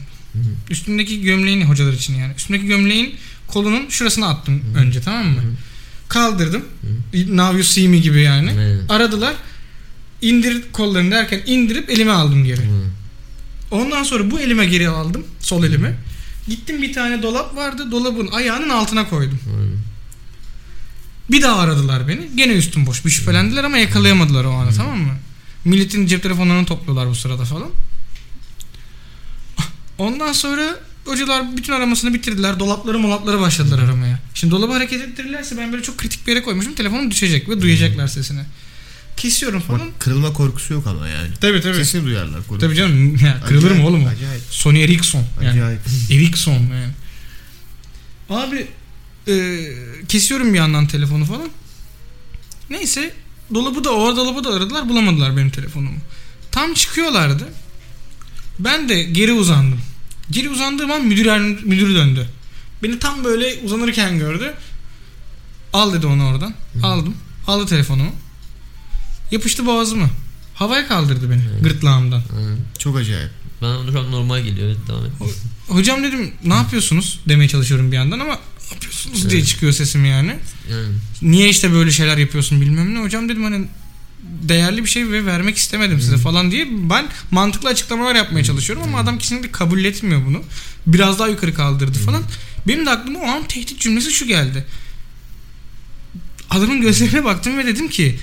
[0.70, 2.32] Üstündeki gömleğini hocalar için yani.
[2.36, 3.14] Üstündeki gömleğin
[3.46, 5.42] kolunun şurasına attım önce tamam mı?
[6.08, 6.64] Kaldırdım.
[7.12, 8.50] Now you see me gibi yani.
[8.58, 8.90] Evet.
[8.90, 9.34] Aradılar.
[10.22, 12.60] İndir kollarını derken indirip elime aldım geri.
[12.60, 12.90] Hı.
[13.70, 15.24] Ondan sonra bu elime geri aldım.
[15.40, 15.96] Sol elime.
[16.48, 17.90] Gittim bir tane dolap vardı.
[17.90, 19.40] Dolabın ayağının altına koydum.
[19.44, 19.76] Hı.
[21.32, 22.28] Bir daha aradılar beni.
[22.34, 23.04] Gene üstüm boş.
[23.04, 25.14] Bir şüphelendiler ama yakalayamadılar o anda tamam mı?
[25.66, 27.70] Milletin cep telefonlarını topluyorlar bu sırada falan.
[29.98, 32.60] Ondan sonra hocalar bütün aramasını bitirdiler.
[32.60, 34.20] Dolapları molapları başladılar aramaya.
[34.34, 36.74] Şimdi dolabı hareket ettirirlerse ben böyle çok kritik bir yere koymuşum.
[36.74, 38.40] Telefonum düşecek ve duyacaklar sesini.
[39.16, 39.80] Kesiyorum falan.
[39.80, 41.28] Bak, kırılma korkusu yok ama yani.
[41.40, 41.76] Tabii tabii.
[41.76, 42.38] Sesini duyarlar.
[42.38, 42.58] korkusu.
[42.58, 43.16] Tabii canım.
[43.16, 44.06] Ya, kırılır mı oğlum?
[44.06, 44.42] Acayip.
[44.50, 45.24] Sony Ericsson.
[45.42, 45.50] Yani.
[45.50, 45.80] Acayip.
[46.10, 46.92] Ericsson yani.
[48.30, 48.66] Abi
[49.28, 49.66] e,
[50.08, 51.48] kesiyorum bir yandan telefonu falan.
[52.70, 53.14] Neyse
[53.54, 55.98] dolabı da o dolabı da aradılar bulamadılar benim telefonumu.
[56.50, 57.44] Tam çıkıyorlardı.
[58.58, 59.80] Ben de geri uzandım.
[60.30, 61.26] Geri uzandığım an müdür,
[61.64, 62.28] müdür döndü.
[62.82, 64.54] Beni tam böyle uzanırken gördü.
[65.72, 66.54] Al dedi onu oradan.
[66.82, 67.16] Aldım.
[67.46, 68.12] Aldı telefonumu.
[69.30, 70.10] Yapıştı boğazımı.
[70.54, 72.18] Havaya kaldırdı beni gırtlağımdan.
[72.18, 72.56] Hı.
[72.78, 73.30] Çok acayip.
[73.62, 74.66] Bana şu an normal geliyor.
[74.68, 75.12] Evet devam et.
[75.68, 78.38] Hocam dedim ne yapıyorsunuz demeye çalışıyorum bir yandan ama
[78.72, 79.48] yapıyorsunuz diye Evet.
[79.48, 80.36] çıkıyor sesim yani.
[80.70, 80.88] Yani.
[81.22, 82.98] Niye işte böyle şeyler yapıyorsun bilmem ne.
[82.98, 83.66] Hocam dedim hani
[84.42, 88.98] değerli bir şey ve vermek istemedim size falan diye ben mantıklı açıklamalar yapmaya çalışıyorum ama
[88.98, 90.42] adam kesinlikle kabul etmiyor bunu.
[90.86, 92.22] Biraz daha yukarı kaldırdı falan.
[92.68, 94.66] Benim de aklıma o an tehdit cümlesi şu geldi.
[96.50, 98.18] Adamın gözlerine baktım ve dedim ki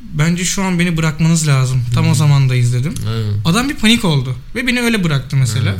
[0.00, 1.84] bence şu an beni bırakmanız lazım.
[1.94, 2.94] Tam o zamandayız dedim.
[2.96, 3.34] Hı.
[3.44, 5.72] Adam bir panik oldu ve beni öyle bıraktı mesela.
[5.72, 5.78] Hı.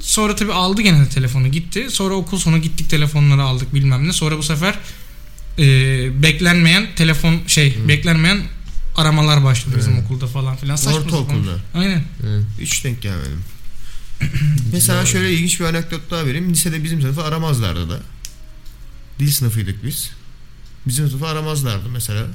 [0.00, 1.86] Sonra tabii aldı gene de telefonu gitti.
[1.90, 4.12] Sonra okul sonu gittik telefonları aldık bilmem ne.
[4.12, 4.78] Sonra bu sefer
[5.58, 5.64] e,
[6.22, 8.40] beklenmeyen telefon şey beklenmeyen
[8.96, 10.04] aramalar başladı bizim Evet.
[10.04, 10.76] okulda falan filan.
[10.76, 11.18] Saçma sapan.
[11.18, 11.56] Ortaokulda.
[11.74, 12.04] Aynen.
[12.20, 12.42] Hı.
[12.60, 13.40] Hiç denk gelmedim.
[14.72, 16.52] Mesela şöyle ilginç bir anekdot daha vereyim.
[16.52, 18.00] Lisede bizim sınıfı aramazlardı da.
[19.18, 20.10] Dil sınıfıydık biz.
[20.86, 22.26] Bizim sınıfı aramazlardı mesela.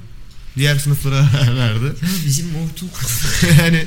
[0.58, 1.86] Diğer sınıfları ararlardı.
[2.02, 3.08] Ya bizim ortaokul.
[3.60, 3.86] yani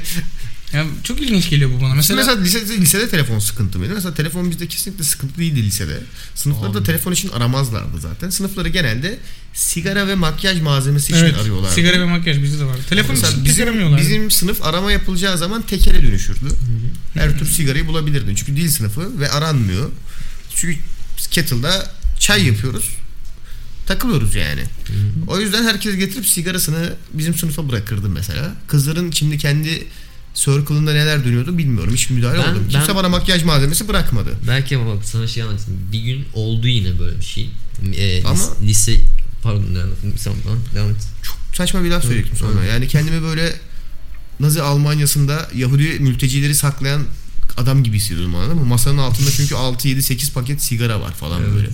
[0.72, 1.94] Ya çok ilginç geliyor bu bana.
[1.94, 3.92] mesela, Mesela, lisede, lisede telefon sıkıntı mıydı?
[3.94, 6.00] Mesela telefon bizde kesinlikle sıkıntı değildi lisede.
[6.34, 8.30] Sınıflarda telefon için aramazlardı zaten.
[8.30, 9.18] Sınıfları genelde
[9.54, 11.74] sigara ve makyaj malzemesi için evet, arıyorlardı.
[11.74, 12.76] sigara ve makyaj bizde de var.
[12.88, 16.48] Telefon Mesela için bizim, bizim sınıf arama yapılacağı zaman tekere dönüşürdü.
[17.14, 18.34] Her tür sigarayı bulabilirdin.
[18.34, 19.90] Çünkü dil sınıfı ve aranmıyor.
[20.54, 20.78] Çünkü
[21.30, 22.90] kettle'da çay yapıyoruz.
[23.86, 24.62] Takılıyoruz yani.
[25.26, 28.54] O yüzden herkes getirip sigarasını bizim sınıfa bırakırdı mesela.
[28.66, 29.86] Kızların şimdi kendi
[30.44, 31.94] circle'ında neler dönüyordu bilmiyorum.
[31.94, 32.68] Hiç müdahale Ben- olmadım.
[32.68, 34.30] Kimse ben- bana makyaj malzemesi bırakmadı.
[34.48, 35.80] Belki ama bak sana şey anlatayım.
[35.92, 37.50] Bir gün oldu yine böyle bir şey.
[37.96, 39.00] Ee, Ama- lis- lise
[39.42, 39.64] pardon
[40.16, 40.32] sen
[40.74, 40.96] devam et.
[41.56, 42.64] Saçma bir laf söyleyecektim sonra.
[42.64, 43.54] Yani kendimi böyle
[44.40, 47.02] Nazi Almanya'sında Yahudi mültecileri saklayan
[47.56, 48.64] adam gibi hissediyordum anladın mı?
[48.64, 51.54] Masanın altında çünkü 6 7 8 paket sigara var falan Evet.
[51.54, 51.68] böyle.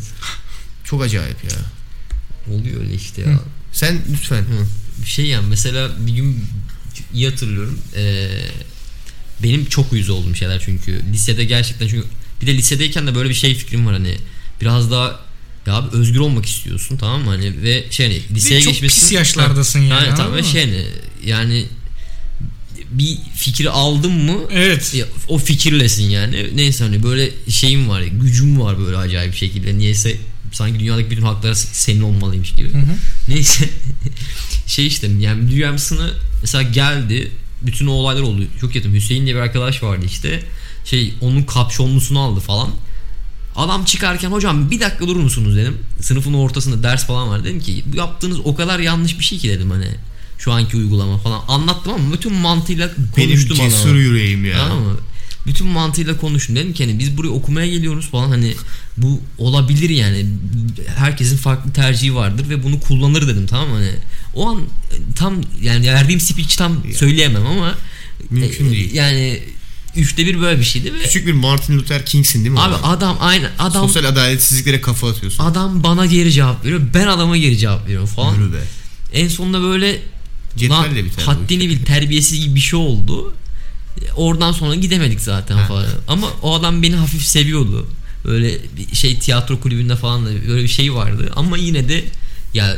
[0.85, 1.51] Çok acayip ya.
[2.55, 3.41] Oluyor öyle işte ya.
[3.73, 4.45] Sen lütfen.
[5.03, 6.45] Bir şey yani mesela bir gün
[7.15, 7.79] iyi hatırlıyorum.
[7.97, 8.29] Ee,
[9.43, 12.07] benim çok uyuz olduğum şeyler çünkü lisede gerçekten çünkü
[12.43, 14.17] bir de lisedeyken de böyle bir şey fikrim var hani
[14.61, 15.21] biraz daha
[15.67, 19.01] ya abi özgür olmak istiyorsun tamam mı hani ve şey hani liseye çok geçmesin.
[19.01, 20.87] pis yaşlardasın yani, Aynen, tamam ve şey hani
[21.25, 21.67] yani
[22.91, 24.95] bir fikri aldın mı Evet.
[24.95, 26.57] ya, o fikirlesin yani.
[26.57, 29.79] Neyse hani böyle şeyim var, gücüm var böyle acayip şekilde.
[29.79, 30.17] Niyeyse
[30.53, 32.73] sanki dünyadaki bütün haklar senin olmalıymış gibi.
[32.73, 32.97] Hı hı.
[33.29, 33.69] Neyse
[34.67, 36.11] şey işte yani müdür yardımcısını
[36.45, 37.31] mesela geldi
[37.63, 40.43] bütün o olaylar oldu çok yakın Hüseyin diye bir arkadaş vardı işte
[40.85, 42.69] şey onun kapşonlusunu aldı falan
[43.57, 47.85] adam çıkarken hocam bir dakika durur musunuz dedim sınıfın ortasında ders falan var dedim ki
[47.95, 49.89] yaptığınız o kadar yanlış bir şey ki dedim hani
[50.39, 53.99] şu anki uygulama falan anlattım ama bütün mantığıyla Benim konuştum cesur adama.
[53.99, 54.59] yüreğim ya.
[54.59, 54.97] Tamam mı?
[55.47, 56.57] Bütün mantığıyla konuştum.
[56.57, 58.55] Dedim ki hani biz buraya okumaya geliyoruz falan hani
[58.97, 60.27] bu olabilir yani.
[60.97, 63.75] Herkesin farklı tercihi vardır ve bunu kullanır dedim tamam mı?
[63.75, 63.91] Hani
[64.35, 64.61] o an
[65.17, 67.75] tam yani verdiğim speech tam söyleyemem ama
[68.31, 68.95] Mümkün e, değil.
[68.95, 69.43] Yani
[69.97, 72.61] üçte bir böyle bir şeydi ve Küçük bir Martin Luther King'sin değil mi?
[72.61, 72.91] abi adam?
[72.91, 75.45] adam aynı adam Sosyal adaletsizliklere kafa atıyorsun.
[75.45, 76.81] adam bana geri cevap veriyor.
[76.95, 78.35] Ben adama geri cevap veriyorum falan.
[78.35, 78.61] Yürü be.
[79.13, 79.99] En sonunda böyle
[80.57, 83.35] Cetvelle biter haddini bil terbiyesiz gibi bir şey oldu.
[84.17, 85.67] Oradan sonra gidemedik zaten Ha.
[85.67, 85.87] falan.
[86.09, 87.87] Ama o adam beni hafif seviyordu.
[88.25, 91.33] Böyle bir şey tiyatro kulübünde falan da böyle bir şey vardı.
[91.37, 92.05] Ama yine de
[92.55, 92.77] ya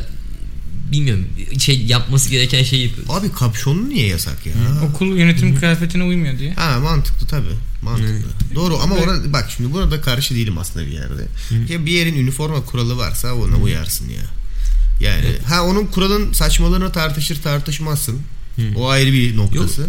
[0.92, 1.26] bilmiyorum
[1.58, 3.06] şey yapması gereken şey yapıyor.
[3.10, 4.52] Abi kapşonlu niye yasak ya?
[4.88, 6.54] Okul yönetim kıyafetine uymuyor diye.
[6.54, 7.48] Ha mantıklı tabi.
[7.82, 8.54] Mantıklı.
[8.54, 11.26] Doğru ama orada bak şimdi burada karşı değilim aslında bir yerde.
[11.72, 14.22] Ya bir yerin üniforma kuralı varsa ona uyarsın ya.
[15.00, 18.20] Yani ha onun kuralın saçmalığını tartışır tartışmazsın.
[18.76, 19.86] O ayrı bir noktası.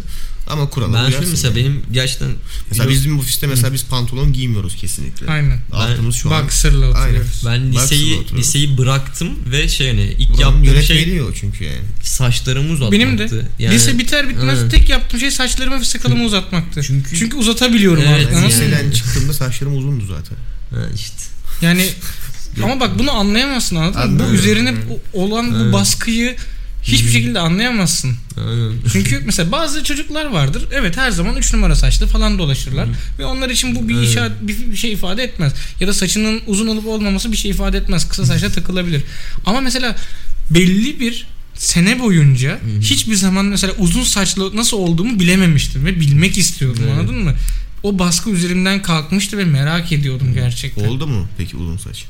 [0.50, 1.56] Ama kurala Ben şöyle mesela yani.
[1.56, 2.30] benim gerçekten
[2.70, 5.28] Mesela bizim ofiste mesela biz pantolon giymiyoruz kesinlikle.
[5.32, 5.60] Aynen.
[5.72, 6.44] Altımız şu an.
[6.44, 6.96] Boxer'la Aynen.
[7.00, 7.44] oturuyoruz.
[7.46, 8.38] ben Boxer'la liseyi oturuyorum.
[8.38, 11.78] liseyi bıraktım ve şey hani ilk Buranın yaptığım yönetmeliği şey o çünkü yani.
[12.04, 12.92] saçlarımı uzatmaktı.
[12.92, 13.30] Benim de.
[13.60, 14.72] Yani, Lise biter bitmez Evet.
[14.72, 16.82] tek yaptığım şey saçlarımı ve sakalımı uzatmaktı.
[16.84, 18.28] Çünkü- Çünkü uzatabiliyorum Evet, artık.
[18.28, 18.50] anladın mı?
[18.50, 20.38] Liseden çıktığımda saçlarım uzundu zaten.
[20.72, 21.16] Ha, işte.
[21.62, 21.90] Yani
[22.64, 24.24] ama bak bunu anlayamazsın anladın mı?
[24.30, 24.74] Bu üzerine
[25.14, 25.74] o- olan bu Evet.
[25.74, 26.36] baskıyı
[26.84, 28.16] hiçbir şekilde anlayamazsın.
[28.38, 28.72] Aynen.
[28.92, 30.64] Çünkü mesela bazı çocuklar vardır.
[30.72, 32.88] Evet her zaman 3 numara saçlı falan dolaşırlar.
[33.20, 34.10] Ve onlar için bu bir, Evet.
[34.10, 35.54] işaret, bir, bir şey ifade etmez.
[35.80, 38.10] Ya da saçının uzun olup olmaması bir şey ifade etmez.
[38.10, 39.04] Kısa saçla takılabilir.
[39.46, 39.96] Ama mesela
[40.50, 46.84] belli bir sene boyunca hiçbir zaman mesela uzun saçlı nasıl olduğumu bilememiştim ve bilmek istiyordum
[46.88, 46.94] Evet.
[47.00, 47.34] anladın mı?
[47.84, 50.86] O baskı üzerimden kalkmıştı ve merak ediyordum gerçekten.
[50.88, 52.06] Oldu mu peki uzun saç?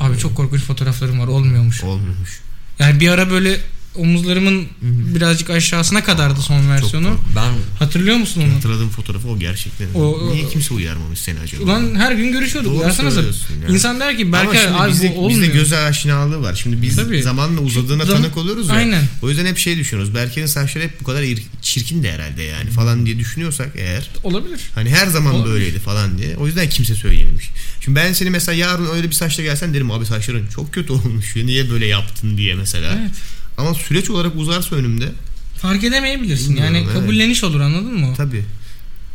[0.00, 1.82] Abi çok korkunç fotoğraflarım var olmuyormuş.
[1.84, 2.40] Olmuyormuş.
[2.78, 3.60] Yani bir ara böyle
[3.94, 4.66] omuzlarımın
[5.14, 7.16] birazcık aşağısına kadardı son versiyonu.
[7.36, 8.54] Ben Hatırlıyor musun onu?
[8.54, 9.86] Hatırladığım fotoğrafı o gerçekten.
[9.94, 11.62] O- Niye kimse uyarmamış seni acaba?
[11.64, 12.70] Ulan her gün görüşüyorduk.
[12.72, 13.14] Doğru Uyarsanıza.
[13.14, 13.74] söylüyorsun ya.
[13.74, 15.42] İnsan der ki belki abi bizde, bu olmuyor.
[15.42, 16.54] bizde göz aşinalığı var.
[16.54, 17.22] Şimdi biz Tabii.
[17.22, 18.74] zamanla uzadığına Zam- tanık oluyoruz ya.
[18.74, 19.02] Aynen.
[19.22, 20.14] O yüzden hep şey düşünüyoruz.
[20.14, 24.10] Berke'nin saçları hep bu kadar ir- çirkin de herhalde yani falan diye düşünüyorsak eğer.
[24.22, 24.60] Olabilir.
[24.74, 25.54] Hani her zaman Olabilir.
[25.54, 26.36] böyleydi falan diye.
[26.36, 27.50] O yüzden kimse söyleyememiş.
[27.80, 31.36] Şimdi ben seni mesela yarın öyle bir saçla gelsen derim abi saçların çok kötü olmuş.
[31.36, 32.98] Niye böyle yaptın diye mesela.
[33.00, 33.10] Evet.
[33.58, 35.12] Ama süreç olarak uzarsa önümde
[35.58, 36.48] Fark edemeyebilirsin.
[36.50, 36.94] Bilmiyorum, yani evet.
[37.00, 38.14] kabulleniş olur anladın mı?
[38.16, 38.44] tabii.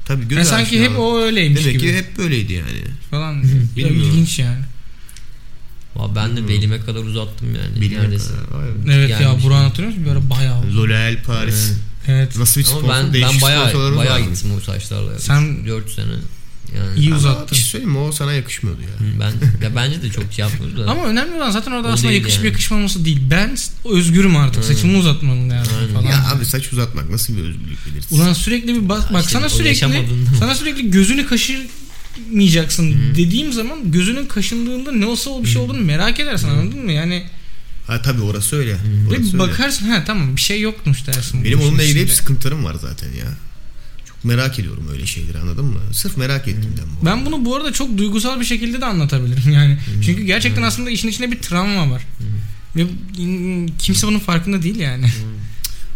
[0.06, 1.92] Tabii göz Yani sanki hep o öyleymiş Demek gibi.
[1.92, 2.82] ki hep böyleydi yani.
[3.12, 3.44] falan.
[3.44, 4.02] Bilmiyorum.
[4.02, 4.64] ilginç yani.
[5.96, 8.04] Valla ben de belime kadar uzattım yani Bilmiyorum.
[8.06, 8.34] neredeyse.
[8.52, 8.94] Vay be.
[8.94, 9.44] Evet ya.
[9.44, 10.06] Burak'ı hatırlıyor musun?
[10.06, 10.78] Bir ara bayağı oldu.
[10.78, 11.72] L'Oreal Paris.
[12.08, 12.38] Evet.
[12.38, 12.84] Nasıl bir sponsor?
[12.90, 15.20] Ama ben Değişik ben bayağı bayağı gittim o saçlarla.
[15.20, 16.06] Sen- 4 sene.
[16.78, 17.48] Yani İyi uzattın.
[17.52, 17.98] Bir şey söyleyeyim mi?
[17.98, 19.20] O sana yakışmıyordu ya.
[19.20, 20.92] ben ya bence de çok şey yapmıyordu da.
[20.92, 22.48] Ama önemli olan zaten orada O aslında değil yakışıp yani.
[22.48, 23.20] yakışmaması değil.
[23.32, 23.58] Ben
[23.92, 24.64] özgürüm artık.
[24.64, 24.76] Aynen.
[24.76, 25.94] Saçımı uzatmam lazım Aynen.
[25.94, 26.06] falan.
[26.12, 28.16] Ya abi saç uzatmak nasıl bir özgürlük belirtisi?
[28.16, 30.08] Ulan sürekli bir bak, bak işte sana o sürekli
[30.40, 36.48] sana sürekli gözünü kaşırmayacaksın dediğim zaman gözünün kaşındığında ne olsa bir şey olduğunu merak edersin
[36.50, 36.92] anladın mı?
[36.92, 37.24] Yani
[37.88, 38.72] Ha tabii orası öyle.
[38.74, 38.78] ve
[39.10, 39.40] Orası öyle.
[39.40, 41.44] bakarsın ha tamam bir şey yokmuş dersin.
[41.44, 42.16] Benim onunla ilgili hep içinde.
[42.20, 43.26] sıkıntılarım var zaten ya.
[44.24, 45.80] Merak ediyorum öyle şeyleri anladın mı?
[45.94, 47.06] Sırf merak ettiğimden bu.
[47.06, 49.78] Ben bunu bu arada çok duygusal bir şekilde de anlatabilirim yani.
[50.06, 52.02] Çünkü gerçekten aslında işin içinde bir travma var.
[52.76, 55.06] Ve mm, kimse bunun farkında değil yani.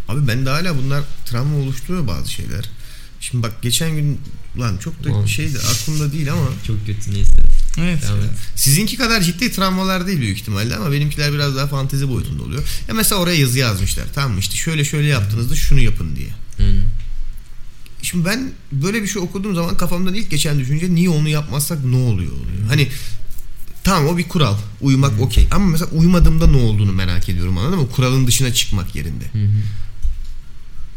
[0.07, 2.69] Abi ben de hala bunlar travma oluşturuyor bazı şeyler.
[3.19, 4.19] Şimdi bak geçen gün
[4.59, 5.27] lan çok da Tamam.
[5.27, 7.33] şeydi aklımda değil ama çok kötü neyse.
[7.77, 8.03] Evet.
[8.03, 8.09] Et.
[8.55, 12.63] sizinki kadar ciddi travmalar değil büyük ihtimalle ama benimkiler biraz daha fantezi boyutunda oluyor.
[12.87, 16.29] Ya mesela oraya yazı yazmışlar tamam mı işte şöyle şöyle yaptığınızda şunu yapın diye.
[16.57, 16.81] Hmm.
[18.03, 21.95] Şimdi ben böyle bir şey okuduğum zaman kafamdan ilk geçen düşünce niye onu yapmazsak ne
[21.95, 22.67] oluyor oluyor.
[22.67, 22.87] Hani
[23.83, 24.57] tamam o bir kural.
[24.81, 25.47] Uyumak okey.
[25.51, 27.89] Ama mesela uyumadığımda ne olduğunu merak ediyorum anladın mı?
[27.95, 29.25] Kuralın dışına çıkmak yerinde.
[29.33, 29.49] Hı hı.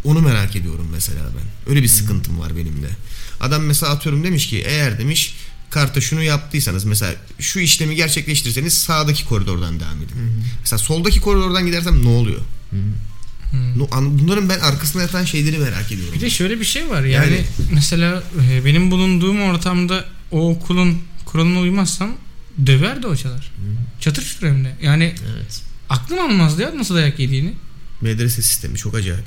[0.04, 1.70] Onu merak ediyorum mesela ben.
[1.70, 2.88] Öyle bir sıkıntım var benim de.
[3.40, 5.34] Adam mesela atıyorum demiş ki eğer demiş
[5.70, 10.16] karta şunu yaptıysanız mesela şu işlemi gerçekleştirirseniz sağdaki koridordan devam edin.
[10.60, 12.40] Mesela soldaki koridordan gidersem ne oluyor?
[12.72, 12.78] No-
[13.90, 16.14] an- Bunların ben arkasında yatan şeyleri merak ediyorum.
[16.14, 20.98] Bir de şöyle bir şey var yani, Yani- mesela e, benim bulunduğum ortamda o okulun
[21.24, 22.10] kuralına uymazsam
[22.66, 23.52] döverdi hocalar.
[24.00, 24.76] Çatır çutur hem de.
[24.82, 25.62] Yani Evet.
[25.88, 27.52] aklım almazdı ya nasıl dayak yediğini.
[28.00, 29.24] Medrese sistemi çok acayip.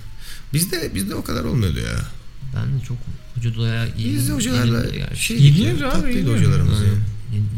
[0.54, 2.00] Bizde bizde o kadar olmuyordu ya.
[2.56, 2.98] Ben de çok
[3.36, 4.16] hoca doya iyi.
[4.16, 4.84] Bizde hocalarla
[5.16, 6.38] şey Yediniz abi, tatlıydı yediniz.
[6.40, 7.00] hocalarımız yani.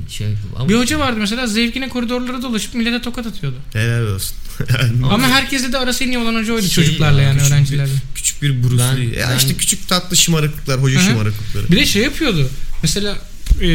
[0.09, 3.55] Şey, ama, Bir hoca vardı mesela zevkine koridorlara dolaşıp millete tokat atıyordu.
[3.73, 4.37] Helal olsun.
[5.11, 7.53] Ama herkesle de arası en iyi olan hoca oydu Şey çocuklarla ya, yani küçük bir-
[7.55, 7.91] öğrencilerle.
[8.15, 9.19] küçük bir Bruce Ben- Lee.
[9.19, 11.09] Ya ben- işte küçük tatlı şımarıklıklar, hoca Hı hı.
[11.09, 11.71] şımarıklıkları.
[11.71, 12.49] Bir de şey yapıyordu.
[12.83, 13.17] Mesela
[13.61, 13.67] e,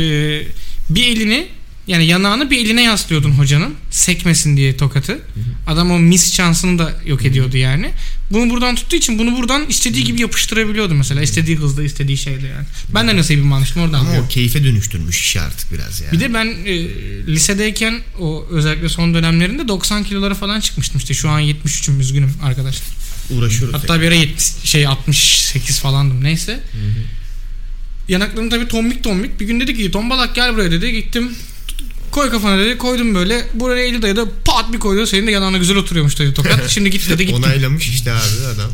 [0.90, 1.48] bir elini
[1.86, 5.18] yani yanağını bir eline yaslıyordun hocanın sekmesin diye tokatı.
[5.66, 7.90] Adam o mis şansını da yok ediyordu yani.
[8.30, 11.22] Bunu buradan tuttuğu için bunu buradan istediği gibi yapıştırabiliyordu mesela.
[11.22, 12.66] istediği hızda istediği şeyde yani.
[12.94, 13.98] Ben de nasibimi almıştım oradan.
[13.98, 14.26] Ama biliyorum.
[14.26, 16.12] o keyfe dönüştürmüş işi artık biraz ya.
[16.12, 16.74] Bir de ben e,
[17.26, 21.14] lisedeyken o özellikle son dönemlerinde 90 kilolara falan çıkmıştım işte.
[21.14, 22.86] Şu an 73'üm üzgünüm arkadaşlar.
[23.30, 23.74] uğraşıyoruz.
[23.74, 26.60] Hatta bir ara 70, şey 68 falandım neyse.
[28.08, 29.40] Yanaklarım tabii tombik tombik.
[29.40, 30.92] Bir gün dedi ki tombalak gel buraya dedi.
[30.92, 31.34] Gittim
[32.10, 32.78] koy kafana dedi.
[32.78, 33.46] Koydum böyle.
[33.54, 34.24] Buraya eli dayadı.
[34.44, 35.06] Pat bir koydu.
[35.06, 36.68] Senin de yanağına güzel oturuyormuş dedi tokat.
[36.70, 37.44] Şimdi git dedi gittim.
[37.44, 38.70] Onaylamış işte abi adam.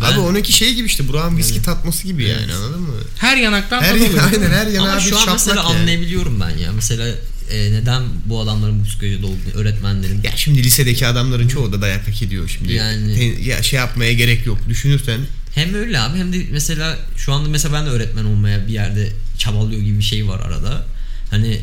[0.00, 2.94] Ben- Abi onunki şey gibi işte Burak'ın viski tatması gibi yani anladın mı?
[3.18, 5.66] Her yanaktan Her tadı aynen her yana ama bir şu an şaplak mesela yani.
[5.80, 6.72] anlayabiliyorum ben ya.
[6.72, 7.08] Mesela
[7.50, 10.22] e, neden bu adamların psikolojide olduğunu öğretmenlerin.
[10.22, 12.72] Ya şimdi lisedeki adamların çoğu da dayak hak ediyor şimdi.
[12.72, 14.58] Yani- Ten- ya şey yapmaya gerek yok.
[14.68, 15.20] Düşünürsen
[15.54, 19.12] Hem öyle abi hem de mesela şu anda mesela ben de öğretmen olmaya bir yerde
[19.38, 20.86] çabalıyor gibi bir şey var arada.
[21.30, 21.60] Hani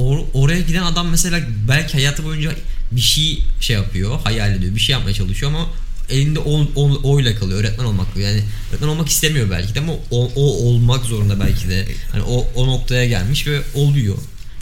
[0.00, 2.52] or- oraya giden adam mesela belki hayatı boyunca
[2.92, 5.66] bir şey şey yapıyor, hayal ediyor, bir şey yapmaya çalışıyor ama
[6.08, 7.60] elinde o, o, oyla kalıyor.
[7.60, 11.86] Öğretmen olmak yani öğretmen olmak istemiyor belki de ama o, o olmak zorunda belki de.
[12.12, 14.16] Hani o, o noktaya gelmiş ve oluyor.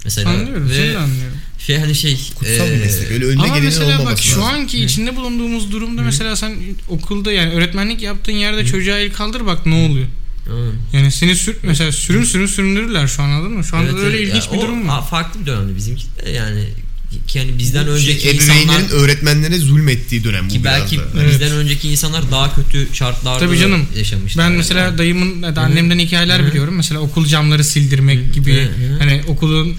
[0.05, 0.71] Mesela Anlıyorum.
[0.71, 1.37] ve de anlıyorum.
[1.59, 3.11] şey hani şey Kutsal bir eee, meslek.
[3.11, 4.45] Öyle önüne Ama gelenin mesela bak şu lazım.
[4.45, 6.57] anki içinde bulunduğumuz durumda mesela sen
[6.89, 10.07] okulda yani öğretmenlik yaptığın yerde çocuğa el kaldır bak ne oluyor.
[10.49, 10.73] Hı.
[10.97, 13.65] Yani seni sür mesela sürün sürün süründürürler şu an anladın mı?
[13.65, 14.29] Şu anda Evet, öyle evet.
[14.29, 15.09] ilginç Ya bir o durum var.
[15.11, 16.65] Farklı bir dönemdi bizimki de yani
[17.29, 21.21] ki yani bizden önceki şey, insanlar ebeveynlerin öğretmenlere zulmettiği dönem bu ki belki biraz da.
[21.23, 21.31] Evet.
[21.33, 23.87] bizden önceki insanlar daha kötü şartlarda Tabii canım.
[23.97, 24.45] yaşamışlar.
[24.45, 24.57] Ben yani.
[24.59, 26.47] mesela dayımın ya da annemden hikayeler Hı.
[26.47, 26.75] biliyorum.
[26.77, 28.99] Mesela okul camları sildirmek gibi Hı, hı.
[28.99, 29.77] hani okulun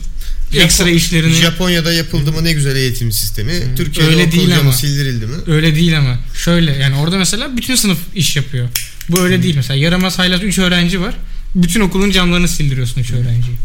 [0.54, 3.54] ekstra Japon- işlerini Japonya'da yapıldı mı ne güzel eğitim sistemi.
[3.78, 4.74] Türkiye'de Öyle okul değil camı ama.
[4.74, 5.36] sildirildi mi?
[5.48, 6.20] öyle değil ama.
[6.36, 8.70] Şöyle yani orada mesela bütün sınıf iş yapıyor.
[9.10, 9.80] Bu öyle değil mesela.
[9.80, 11.14] Yaramaz haylaz 3 öğrenci var.
[11.56, 13.58] Bütün okulun camlarını sildiriyorsun 3 öğrenciyi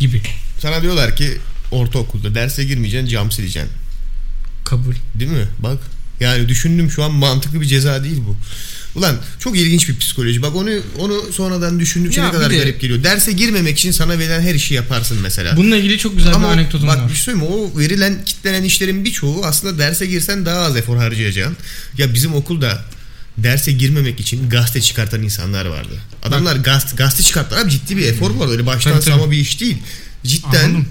[0.00, 0.22] gibi.
[0.60, 1.38] Sana diyorlar ki
[1.70, 3.70] ortaokulda derse girmeyeceksin cam sileceksin.
[4.64, 4.94] Kabul.
[5.14, 5.46] Değil mi?
[5.58, 5.78] Bak
[6.20, 8.36] yani düşündüm şu an mantıklı bir ceza değil bu.
[8.98, 10.42] Ulan çok ilginç bir psikoloji.
[10.42, 13.04] Bak onu onu sonradan düşündükçe ne kadar de- garip geliyor.
[13.04, 15.56] Derse girmemek için sana verilen her işi yaparsın mesela.
[15.56, 17.08] Bununla ilgili çok güzel Ama bir anekdotum bak var.
[17.08, 17.54] bir şey söyleyeyim mi?
[17.54, 21.56] O verilen kitlenen işlerin birçoğu aslında derse girsen daha az efor harcayacaksın.
[21.98, 22.84] Ya bizim okulda
[23.38, 26.00] derse girmemek için gazete çıkartan insanlar vardı.
[26.22, 28.50] Adamlar gazete, gazete çıkarttılar abi ciddi bir efor arada.
[28.52, 29.30] Öyle baştan Tabii, tabii.
[29.30, 29.76] bir iş değil.
[30.24, 30.86] Cidden Anladım.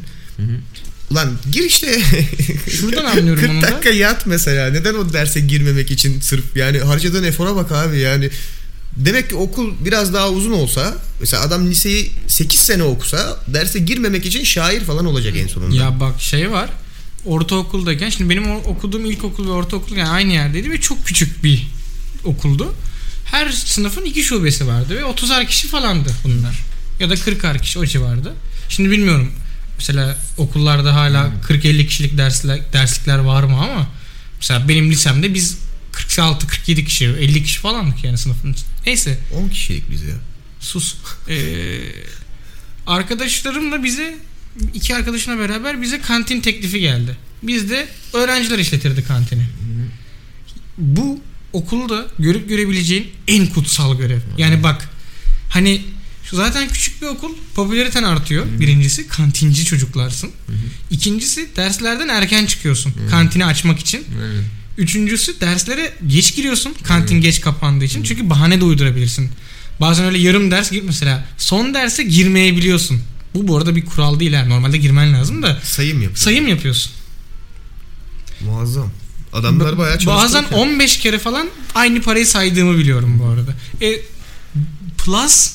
[1.12, 2.02] Ulan gir işte.
[2.70, 3.68] Şuradan anlıyorum 40 onu da.
[3.68, 4.70] dakika yat mesela.
[4.70, 8.30] Neden o derse girmemek için sırf yani harcadığın efora bak abi yani.
[8.96, 14.26] Demek ki okul biraz daha uzun olsa mesela adam liseyi 8 sene okusa derse girmemek
[14.26, 15.76] için şair falan olacak en sonunda.
[15.76, 16.70] Ya bak şey var.
[17.26, 21.68] Ortaokuldayken şimdi benim okuduğum ilkokul ve ortaokul yani aynı yerdeydi ve çok küçük bir
[22.24, 22.76] okuldu.
[23.26, 26.60] Her sınıfın iki şubesi vardı ve 30'ar kişi falandı bunlar.
[27.00, 28.32] Ya da 40'ar kişi o civarda.
[28.70, 29.32] Şimdi bilmiyorum.
[29.78, 33.88] Mesela okullarda hala 40-50 kişilik dersler, derslikler var mı ama
[34.38, 35.58] mesela benim lisemde biz
[35.94, 38.70] 46-47 kişi 50 kişi falandık yani sınıfın içinde.
[38.86, 40.16] Neyse 10 kişilik biz ya.
[40.60, 40.96] sus.
[41.30, 41.80] Ee,
[42.88, 44.16] arkadaşlarımla bize
[44.74, 47.18] iki arkadaşına beraber bize kantin teklifi geldi.
[47.44, 49.46] Biz de öğrenciler işletirdi kantini.
[50.78, 51.22] Bu
[51.54, 54.20] okulda görüp görebileceğin en kutsal görev.
[54.38, 54.90] Yani bak
[55.50, 55.82] hani
[56.24, 58.46] şu zaten küçük bir okul popülariten artıyor.
[58.60, 60.30] Birincisi kantinci çocuklarsın.
[60.92, 64.06] İkincisi derslerden erken çıkıyorsun kantini açmak için.
[64.22, 64.44] Evet.
[64.78, 66.74] Üçüncüsü derslere geç giriyorsun.
[66.84, 68.04] Kantin geç kapandığı için.
[68.04, 69.30] Çünkü bahane de uydurabilirsin.
[69.82, 71.26] Bazen öyle yarım ders gir mesela.
[71.38, 73.02] Son derse girmeyebiliyorsun.
[73.36, 74.32] Bu bu arada bir kural değil.
[74.32, 74.50] Yani.
[74.50, 76.16] Normalde girmen lazım da Sayım yapıyor.
[76.16, 76.92] sayım yapıyorsun.
[78.46, 78.92] Muazzam.
[79.34, 80.24] Adamlar bayağı çalıştı.
[80.24, 83.54] Bazen 15 kere falan aynı parayı saydığımı biliyorum bu arada.
[83.82, 84.00] E,
[84.98, 85.54] plus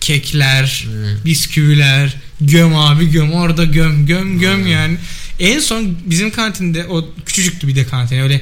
[0.00, 1.24] kekler, Evet.
[1.24, 4.96] bisküviler, göm abi göm orada göm göm göm yani.
[5.38, 8.40] En son bizim kantinde o küçücüktü bir de kantin öyle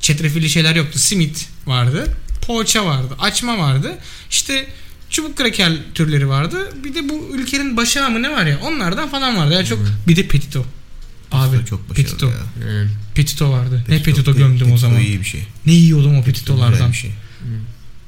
[0.00, 0.98] çetrefilli şeyler yoktu.
[0.98, 2.16] Simit vardı,
[2.46, 3.98] poğaça vardı, açma vardı.
[4.30, 4.66] İşte
[5.10, 6.72] çubuk kraker türleri vardı.
[6.84, 9.54] Bir de bu ülkenin başağı mı ne var ya onlardan falan vardı.
[9.54, 9.78] Yani çok
[10.08, 10.64] bir de petito.
[11.34, 12.26] Abi çok başarılı petito.
[12.26, 12.32] ya.
[12.68, 12.88] Evet.
[13.14, 13.84] Petito vardı.
[13.88, 15.00] ne Petito- petito gömdüm o petito zaman.
[15.00, 15.40] iyi bir şey.
[15.66, 16.92] Ne yiyordum o petitolardan.
[16.92, 17.10] bir şey.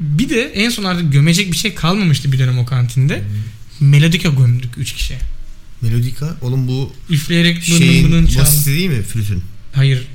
[0.00, 3.22] Bir de en son artık gömecek bir şey kalmamıştı bir dönem o kantinde.
[3.80, 5.14] Melodika gömdük 3 kişi.
[5.82, 8.40] Melodika oğlum bu Üfleyerek şeyin bının çal.
[8.40, 9.42] basiti değil mi flütün?
[9.72, 10.06] Hayır.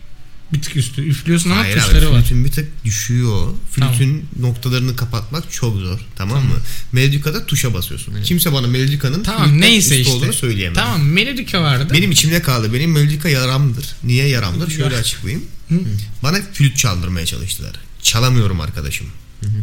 [0.54, 1.02] Bir tık üstü.
[1.08, 2.22] Üflüyorsun ama Hayır abi tuşları var.
[2.22, 3.48] flütün bir tık düşüyor.
[3.72, 6.00] Flütün noktalarını kapatmak çok zor.
[6.16, 6.56] Tamam, mı?
[6.92, 8.24] Melodikada tuşa basıyorsun.
[8.24, 10.14] Kimse bana melodikanın Tamam neyse üstü işte.
[10.14, 10.78] olduğunu söyleyemez.
[10.78, 11.94] Tamam melodika vardı.
[11.94, 12.74] Benim içimde kaldı.
[12.74, 13.96] Benim melodika yaramdır.
[14.04, 14.70] Niye yaramdır?
[14.72, 15.00] Şöyle Ya.
[15.02, 15.44] açıklayayım.
[15.70, 15.76] Hı.
[16.24, 17.72] Bana flüt çaldırmaya çalıştılar.
[18.04, 19.08] Çalamıyorum arkadaşım.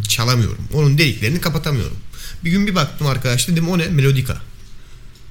[0.08, 0.64] Çalamıyorum.
[0.72, 1.96] Onun deliklerini kapatamıyorum.
[2.44, 3.86] Bir gün bir baktım arkadaş dedim o ne?
[3.88, 4.40] Melodika.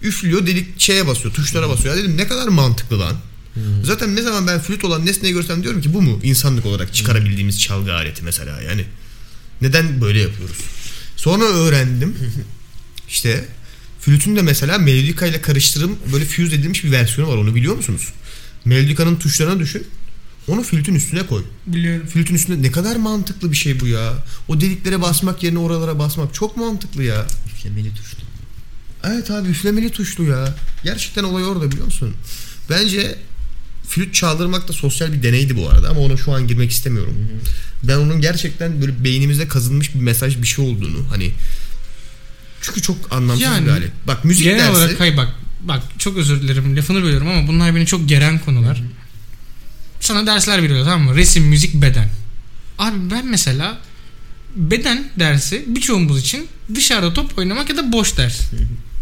[0.02, 1.96] Üflüyor delik şeye basıyor tuşlara basıyor.
[1.96, 3.16] Ya dedim ne kadar mantıklı lan.
[3.84, 7.62] Zaten ne zaman ben flüt olan nesneyi görsem diyorum ki bu mu insanlık olarak çıkarabildiğimiz
[7.62, 8.86] çalgı aleti mesela yani.
[9.62, 10.58] Neden böyle yapıyoruz?
[11.16, 12.16] Sonra öğrendim.
[13.10, 13.46] İşte
[14.00, 18.14] flütün de mesela melodika ile karıştırım böyle fuse edilmiş bir versiyonu var onu biliyor musunuz?
[18.66, 19.88] Melodikanın tuşlarına düşün.
[20.48, 21.44] Onu flütün üstüne koy.
[21.68, 22.08] Biliyorum.
[22.08, 24.14] Flütün üstünde ne kadar mantıklı bir şey bu ya.
[24.48, 27.28] O deliklere basmak yerine oralara basmak çok mantıklı ya.
[27.48, 28.22] Üflemeli tuştu.
[29.04, 30.56] Evet abi üflemeli tuşlu ya.
[30.84, 32.14] Gerçekten olay orada biliyor musun?
[32.70, 33.18] Bence
[33.88, 37.16] flüt çaldırmak da sosyal bir deneydi bu arada ama ona şu an girmek istemiyorum.
[37.84, 41.32] Ben onun gerçekten böyle beynimizde kazınmış bir mesaj bir şey olduğunu hani
[42.62, 43.92] çünkü çok anlamsız Yani bir alet.
[44.08, 45.28] Bak müzik Genel dersi olarak hayır bak
[45.62, 48.84] bak çok özür dilerim lafını bölüyorum ama bunlar beni çok geren konular.
[50.00, 51.16] Sana dersler veriyor tamam mı?
[51.16, 52.10] Resim, müzik, beden.
[52.80, 53.78] Abi ben mesela
[54.56, 58.42] beden dersi birçoğumuz için dışarıda top oynamak ya da boş ders.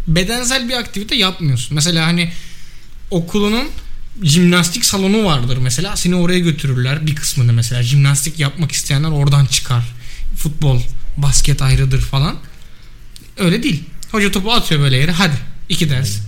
[0.08, 1.74] Bedensel bir aktivite yapmıyorsun.
[1.74, 2.32] Mesela hani
[3.10, 3.68] okulunun
[4.22, 5.96] jimnastik salonu vardır mesela.
[5.96, 7.82] Seni oraya götürürler bir kısmını mesela.
[7.82, 9.84] Jimnastik yapmak isteyenler oradan çıkar.
[10.36, 10.80] Futbol,
[11.16, 12.36] basket ayrıdır falan.
[13.36, 13.84] Öyle değil.
[14.12, 15.12] Hoca topu atıyor böyle yere.
[15.12, 15.36] Hadi
[15.68, 16.18] iki ders.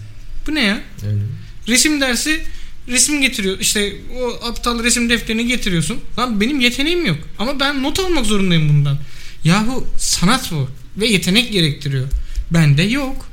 [0.46, 0.80] Bu ne ya?
[1.06, 1.22] Öyle.
[1.68, 2.42] Resim dersi
[2.88, 3.58] resim getiriyor.
[3.60, 6.00] İşte o aptal resim defterini getiriyorsun.
[6.18, 7.18] Lan benim yeteneğim yok.
[7.38, 8.98] Ama ben not almak zorundayım bundan.
[9.44, 10.68] Yahu sanat bu.
[10.96, 12.08] Ve yetenek gerektiriyor.
[12.50, 13.27] Bende yok.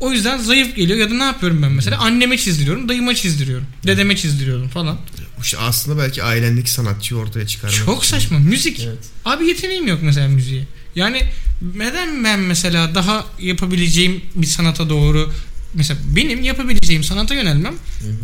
[0.00, 1.98] O yüzden zayıf geliyor ya da ne yapıyorum ben mesela?
[1.98, 4.98] Anneme çizdiriyorum, dayıma çizdiriyorum, dedeme çizdiriyorum falan.
[5.42, 8.16] İşte aslında belki ailendeki sanatçıyı ortaya çıkarmak Çok için.
[8.16, 8.38] saçma.
[8.38, 8.80] Müzik.
[8.86, 8.98] Evet.
[9.24, 10.64] Abi yeteneğim yok mesela müziğe.
[10.94, 11.22] Yani
[11.76, 15.32] neden ben mesela daha yapabileceğim bir sanata doğru
[15.74, 17.74] mesela benim yapabileceğim sanata yönelmem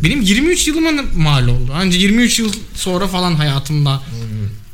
[0.03, 1.71] benim 23 yılıma mal oldu.
[1.73, 4.03] Anca 23 yıl sonra falan hayatımda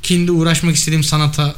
[0.03, 1.55] kendi uğraşmak istediğim sanata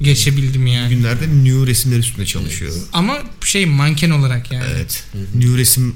[0.00, 0.94] geçebildim yani.
[0.94, 2.72] Günlerde new resimler üstünde çalışıyor.
[2.92, 4.64] Ama şey manken olarak yani.
[4.74, 5.04] Evet.
[5.34, 5.94] New resim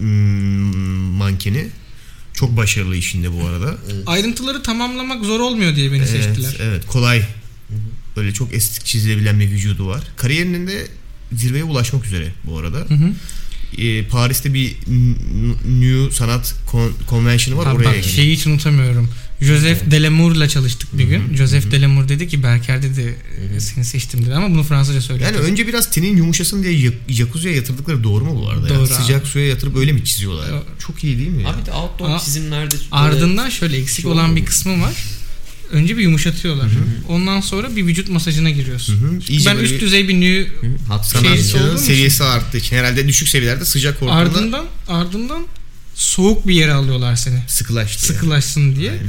[0.00, 0.06] mm,
[1.16, 1.68] mankeni.
[2.32, 3.76] Çok başarılı işinde bu arada.
[4.06, 6.56] Ayrıntıları tamamlamak zor olmuyor diye beni seçtiler.
[6.56, 7.22] Evet, evet kolay.
[8.16, 10.02] Böyle çok estetik çizilebilen bir vücudu var.
[10.16, 10.86] Kariyerinin de
[11.32, 12.78] zirveye ulaşmak üzere bu arada.
[12.78, 13.12] Hı hı.
[13.78, 14.76] Ee, Paris'te bir
[15.80, 16.54] New Sanat
[17.08, 17.84] Convention'ı var Abi oraya.
[17.84, 19.10] bak şeyi hiç unutamıyorum.
[19.40, 21.36] Joseph Delamour'la çalıştık bir gün.
[21.36, 23.16] Joseph Delamour dedi ki Berker dedi
[23.58, 25.24] seni seçtim dedi ama bunu Fransızca söyledi.
[25.24, 28.68] Yani önce biraz tenin yumuşasın diye jacuzziye yatırdıkları doğru mu bu arada?
[28.68, 28.78] ya?
[28.78, 30.50] Doğru Sıcak suya yatırıp öyle mi çiziyorlar?
[30.50, 30.64] Doğru.
[30.78, 31.48] Çok iyi değil mi ya?
[31.48, 34.94] Abi de outdoor Aa, çizimlerde Ardından şöyle eksik şey olan bir kısmı var.
[35.72, 36.66] Önce bir yumuşatıyorlar.
[37.08, 38.94] Ondan sonra bir vücut masajına giriyorsun.
[39.00, 39.18] Hı hı.
[39.28, 40.46] İyice ben böyle üst düzey bir nü
[41.38, 45.42] için- seviyesi arttığı için herhalde düşük seviyelerde sıcak ortamda ardından ardından
[46.00, 47.38] soğuk bir yere alıyorlar seni.
[47.46, 48.06] sıkılaştı.
[48.06, 48.16] yani.
[48.18, 48.90] Sıkılaşsın diye.
[48.90, 49.04] Aynen.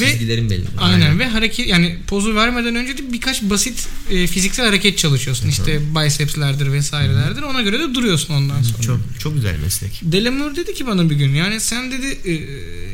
[0.00, 0.64] Ve Çizgilerin belli.
[0.78, 1.00] Aynen.
[1.00, 1.18] Aynen.
[1.18, 5.48] ve hareket yani pozu vermeden önce de birkaç basit e, fiziksel hareket çalışıyorsun.
[5.48, 7.42] İşte bicepslerdir vesairelerdir.
[7.42, 8.82] Ona göre de duruyorsun ondan sonra.
[8.82, 10.00] Çok çok güzel meslek.
[10.02, 12.34] Delamour dedi ki bana bir gün yani sen dedi e,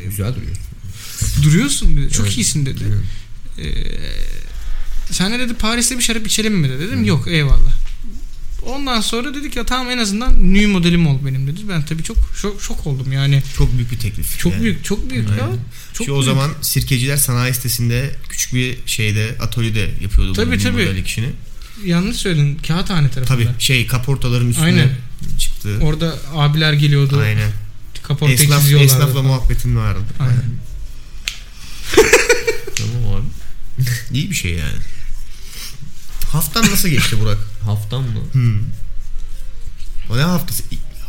[0.09, 0.57] Güzel duruyor.
[1.43, 2.13] duruyorsun dedi.
[2.13, 2.37] Çok Evet.
[2.37, 2.85] iyisin dedi.
[3.59, 3.67] E,
[5.11, 6.81] sen de dedi Paris'te bir şarap içelim mi dedi.
[6.81, 7.73] Dedim yok eyvallah.
[8.63, 11.61] Ondan sonra dedik ya tamam en azından new modelim ol benim dedi.
[11.69, 13.43] Ben tabii çok şok, şok oldum yani.
[13.57, 14.39] Çok büyük bir teklif.
[14.39, 14.63] Çok yani.
[14.63, 15.45] büyük, çok büyük ya.
[15.45, 15.59] Aynen.
[15.93, 16.25] Çok Şu o büyük.
[16.25, 20.73] zaman sirkeciler sanayi sitesinde küçük bir şeyde atölyede yapıyordu Tabii, bunun tabii.
[20.83, 21.29] modellik işini.
[21.85, 22.59] yanlış söyledin.
[22.69, 23.39] Kağıthane tarafında.
[23.45, 24.91] Tabii şey kaportaların üstüne Aynen.
[25.39, 25.79] çıktı.
[25.83, 27.21] Orada abiler geliyordu.
[27.25, 27.51] Aynen.
[28.03, 28.93] Kaporta Esnaf, çiziyorlardı.
[28.95, 29.25] esnafla falan.
[29.27, 30.01] muhabbetin vardı.
[30.21, 30.43] Aynen.
[32.77, 33.25] Tamam abi.
[34.19, 34.79] İyi bir şey yani.
[36.33, 37.39] Haftan nasıl geçti Burak?
[37.69, 38.21] Haftan mı?
[38.33, 38.59] Hmm.
[40.11, 40.63] O ne haftası?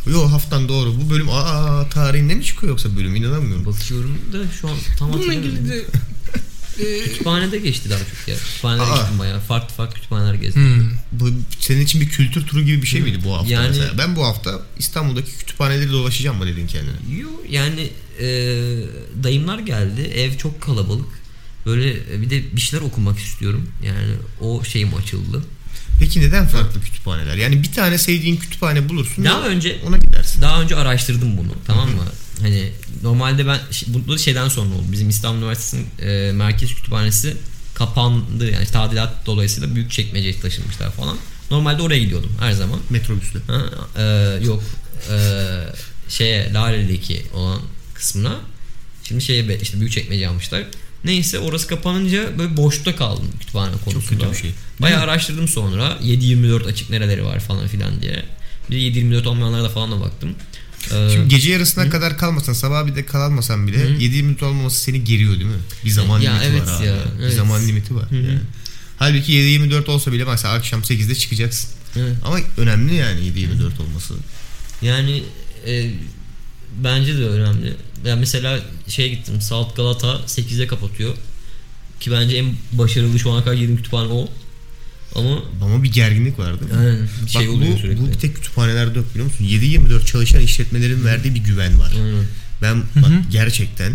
[0.06, 0.94] Yo haftan doğru.
[1.00, 3.64] Bu bölüm aa tarihinde mi çıkıyor yoksa bölüm inanamıyorum.
[3.64, 5.84] Bakıyorum da şu an tam Bununla ilgili de
[6.80, 8.36] e, Kütüphanede geçti daha çok ya.
[8.36, 8.96] Kütüphanelere Aa.
[8.96, 9.40] gittim bayağı.
[9.40, 10.62] Farklı farklı kütüphaneler gezdim.
[10.62, 10.90] hmm.
[11.12, 11.30] Bu
[11.60, 13.98] senin için bir kültür turu gibi bir şey miydi bu hafta Yani- mesela?
[13.98, 17.18] Ben bu hafta İstanbul'daki kütüphaneleri dolaşacağım mı dedin kendine?
[17.20, 17.90] Yo, yani
[18.20, 18.26] e,
[19.22, 20.00] dayımlar geldi.
[20.00, 21.20] Ev çok kalabalık.
[21.66, 23.68] Böyle e, bir de bir şeyler okumak istiyorum.
[23.86, 25.42] Yani o şeyim açıldı.
[26.00, 27.36] Peki neden farklı kütüphaneler?
[27.36, 29.24] Yani bir tane sevdiğin kütüphane bulursun.
[29.24, 30.42] Daha önce ona gidersin.
[30.42, 32.02] daha önce araştırdım bunu tamam mı?
[32.40, 32.72] Hani
[33.02, 34.84] normalde ben bu da şeyden sonra oldu.
[34.92, 37.36] Bizim İstanbul Üniversitesi'nin e, merkez kütüphanesi
[37.74, 38.50] kapandı.
[38.50, 41.16] Yani tadilat dolayısıyla büyük çekmeceye taşınmışlar falan.
[41.50, 42.80] Normalde oraya gidiyordum her zaman.
[42.90, 43.38] Metrobüsle.
[43.46, 43.62] Ha,
[43.96, 44.04] e,
[44.44, 44.62] yok
[45.10, 45.16] e,
[46.08, 47.60] şeye Lale'deki olan
[47.94, 48.36] kısmına
[49.04, 50.64] şimdi şeye işte büyük çekmece almışlar.
[51.04, 54.20] Neyse orası kapanınca böyle boşta kaldım kütüphane konusunda.
[54.24, 54.50] kötü bir şey.
[54.80, 58.24] Bayağı araştırdım sonra 7-24 açık nereleri var falan filan diye.
[58.70, 60.30] Bir de 7-24 olmayanlara da falan da baktım.
[60.94, 65.04] Ee, Şimdi gece yarısına kadar kalmasan sabah bir de kalmasan bile 7 minut olmaması seni
[65.04, 65.56] geriyor değil mi?
[65.84, 66.86] Bir zaman Ya limiti evet var abi.
[66.86, 67.34] ya, Bir evet.
[67.34, 68.04] zaman limiti var.
[68.10, 68.38] yani.
[68.98, 71.70] Halbuki 7-24 olsa bile mesela akşam 8'de çıkacaksın.
[71.96, 72.14] evet.
[72.24, 74.14] Ama önemli yani 7-24 olması.
[74.82, 75.22] Yani
[75.66, 75.90] e,
[76.84, 77.74] bence de önemli.
[78.04, 79.40] Ben mesela şeye gittim.
[79.40, 81.14] Salt Galata 8'de kapatıyor.
[82.00, 84.28] Ki bence en başarılı şu ana kadar girdiğim kütüphane o.
[85.14, 86.78] Ama Ama bir gerginlik var değil mi?
[86.86, 88.00] yani bir şey Bak oluyor bu, sürekli.
[88.00, 89.44] bu bir tek kütüphanelerde yok biliyor musun?
[89.44, 91.92] 7-24 çalışan işletmelerin verdiği bir güven var.
[91.96, 92.24] Aynen.
[92.62, 93.92] Ben bak gerçekten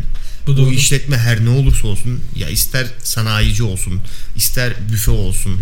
[0.47, 3.99] Bu bu, işletme her ne olursa olsun ya ister sanayici olsun,
[4.35, 5.59] ister büfe olsun,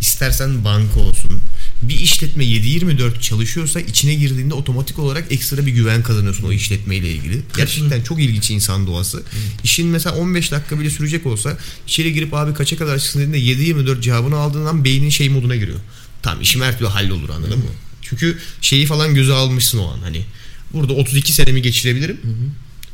[0.00, 1.40] istersen banka olsun.
[1.82, 7.42] Bir işletme 7-24 çalışıyorsa içine girdiğinde otomatik olarak ekstra bir güven kazanıyorsun o işletmeyle ilgili.
[7.56, 9.22] Gerçekten çok ilginç insan doğası.
[9.64, 14.00] İşin mesela 15 dakika bile sürecek olsa içeri girip abi kaça kadar çıksın dediğinde 7-24
[14.00, 15.78] cevabını aldığın an beynin şey moduna giriyor.
[16.22, 17.64] Tamam işim her türlü hallolur anladın mı?
[18.02, 20.24] Çünkü şeyi falan göze almışsın o an hani.
[20.72, 22.20] Burada 32 senemi geçirebilirim.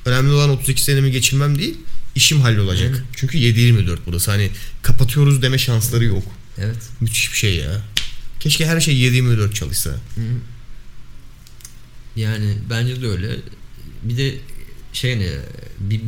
[0.04, 1.74] Önemli olan 32 senemi geçirmem değil.
[2.14, 3.04] işim hallolacak.
[3.16, 4.30] Çünkü 7-24 burası.
[4.30, 4.50] Hani
[4.82, 6.22] kapatıyoruz deme şansları yok.
[6.58, 6.76] Evet.
[7.00, 7.82] Müthiş bir şey ya.
[8.40, 9.90] Keşke her şey 7-24 çalışsa.
[12.16, 13.36] Yani bence de öyle.
[14.02, 14.34] Bir de
[14.92, 15.28] şey ne
[15.78, 16.00] bir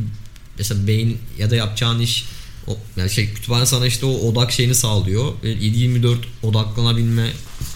[0.57, 2.25] mesela beyin ya da yapacağın iş
[2.67, 5.33] o, yani şey kütüphane sana işte o odak şeyini sağlıyor.
[5.43, 7.31] Ve 7-24 odaklanabilme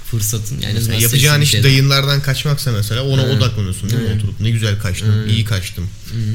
[0.05, 1.69] fırsatın yani Yani yapacağın iş şeyden.
[1.69, 3.37] dayınlardan kaçmaksa mesela ona Evet.
[3.37, 4.15] odaklanıyorsun değil mi?
[4.15, 5.31] Oturup ne güzel kaçtım, Evet.
[5.31, 5.89] iyi kaçtım.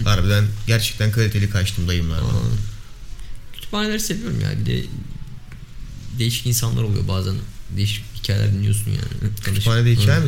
[0.05, 2.25] Harbiden gerçekten kaliteli kaçtım dayımlardan.
[2.25, 2.51] Aa.
[3.55, 4.61] Kütüphaneleri seviyorum ya.
[4.61, 4.85] Bir de
[6.19, 7.35] değişik insanlar oluyor bazen.
[7.77, 9.33] Değişik hikayeler dinliyorsun yani.
[9.45, 10.27] Kütüphanede hikaye mi?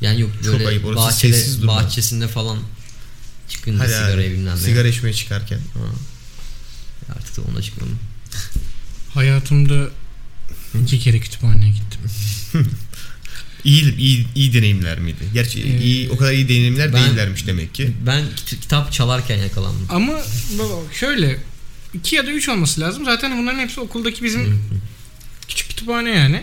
[0.00, 1.74] Yani yok Çok böyle ayıp, orası bahçede, sessiz durma.
[1.76, 2.58] bahçesinde falan
[3.48, 4.60] çıkınca Hadi sigaraya abi, bilmem ne.
[4.60, 5.58] Sigara içmeye çıkarken.
[5.58, 5.80] Ha.
[7.16, 7.98] Artık da ona çıkmadım.
[9.14, 9.88] Hayatımda
[10.82, 12.00] iki kere kütüphaneye gittim.
[13.64, 15.24] İyi, iyi, iyi deneyimler miydi?
[15.34, 17.92] Gerçi Ee, iyi, o kadar iyi deneyimler ben- değillermiş demek ki.
[18.06, 19.86] Ben kit- kitap çalarken yakalandım.
[19.90, 20.12] Ama
[20.58, 21.38] baba şöyle
[21.94, 23.04] iki ya da üç olması lazım.
[23.04, 24.62] Zaten bunların hepsi okuldaki bizim
[25.48, 26.42] küçük kütüphane yani.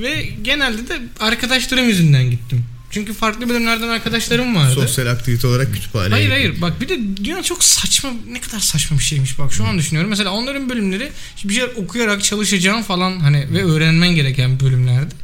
[0.00, 2.64] Ve genelde de arkadaşlarım yüzünden gittim.
[2.90, 4.74] Çünkü farklı bölümlerden arkadaşlarım vardı.
[4.74, 6.40] Sosyal aktivite olarak kütüphaneye Hayır gittim.
[6.40, 9.78] hayır bak bir de dünya çok saçma ne kadar saçma bir şeymiş bak şu an
[9.78, 10.10] düşünüyorum.
[10.10, 11.10] Mesela onların bölümleri
[11.44, 15.14] bir şeyler okuyarak çalışacağım falan hani ve öğrenmen gereken bölümlerdi.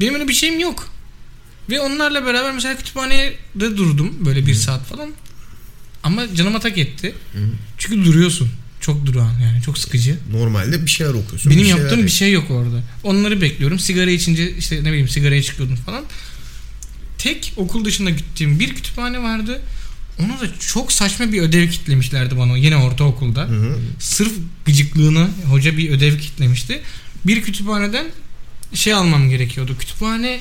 [0.00, 0.88] Benim öyle bir şeyim yok.
[1.70, 5.10] Ve onlarla beraber mesela kütüphanede durdum böyle bir saat falan.
[6.02, 7.14] Ama canıma tak etti.
[7.78, 8.50] Çünkü duruyorsun.
[8.80, 10.18] Çok durağan yani çok sıkıcı.
[10.32, 11.52] Normalde bir şeyler okuyorsun.
[11.52, 12.82] Benim bir şeyler yaptığım bir şey yok orada.
[13.02, 13.78] Onları bekliyorum.
[13.78, 16.04] Sigara içince işte ne bileyim sigaraya çıkıyordum falan.
[17.18, 19.60] Tek okul dışında gittiğim bir kütüphane vardı.
[20.18, 23.42] Ona da çok saçma bir ödev kitlemişlerdi bana yine ortaokulda.
[23.42, 23.78] Hı hı.
[23.98, 24.32] Sırf
[24.66, 26.80] gıcıklığını hoca bir ödev kitlemişti.
[27.26, 28.06] Bir kütüphaneden
[28.74, 29.76] şey almam gerekiyordu.
[29.78, 30.40] Kütüphane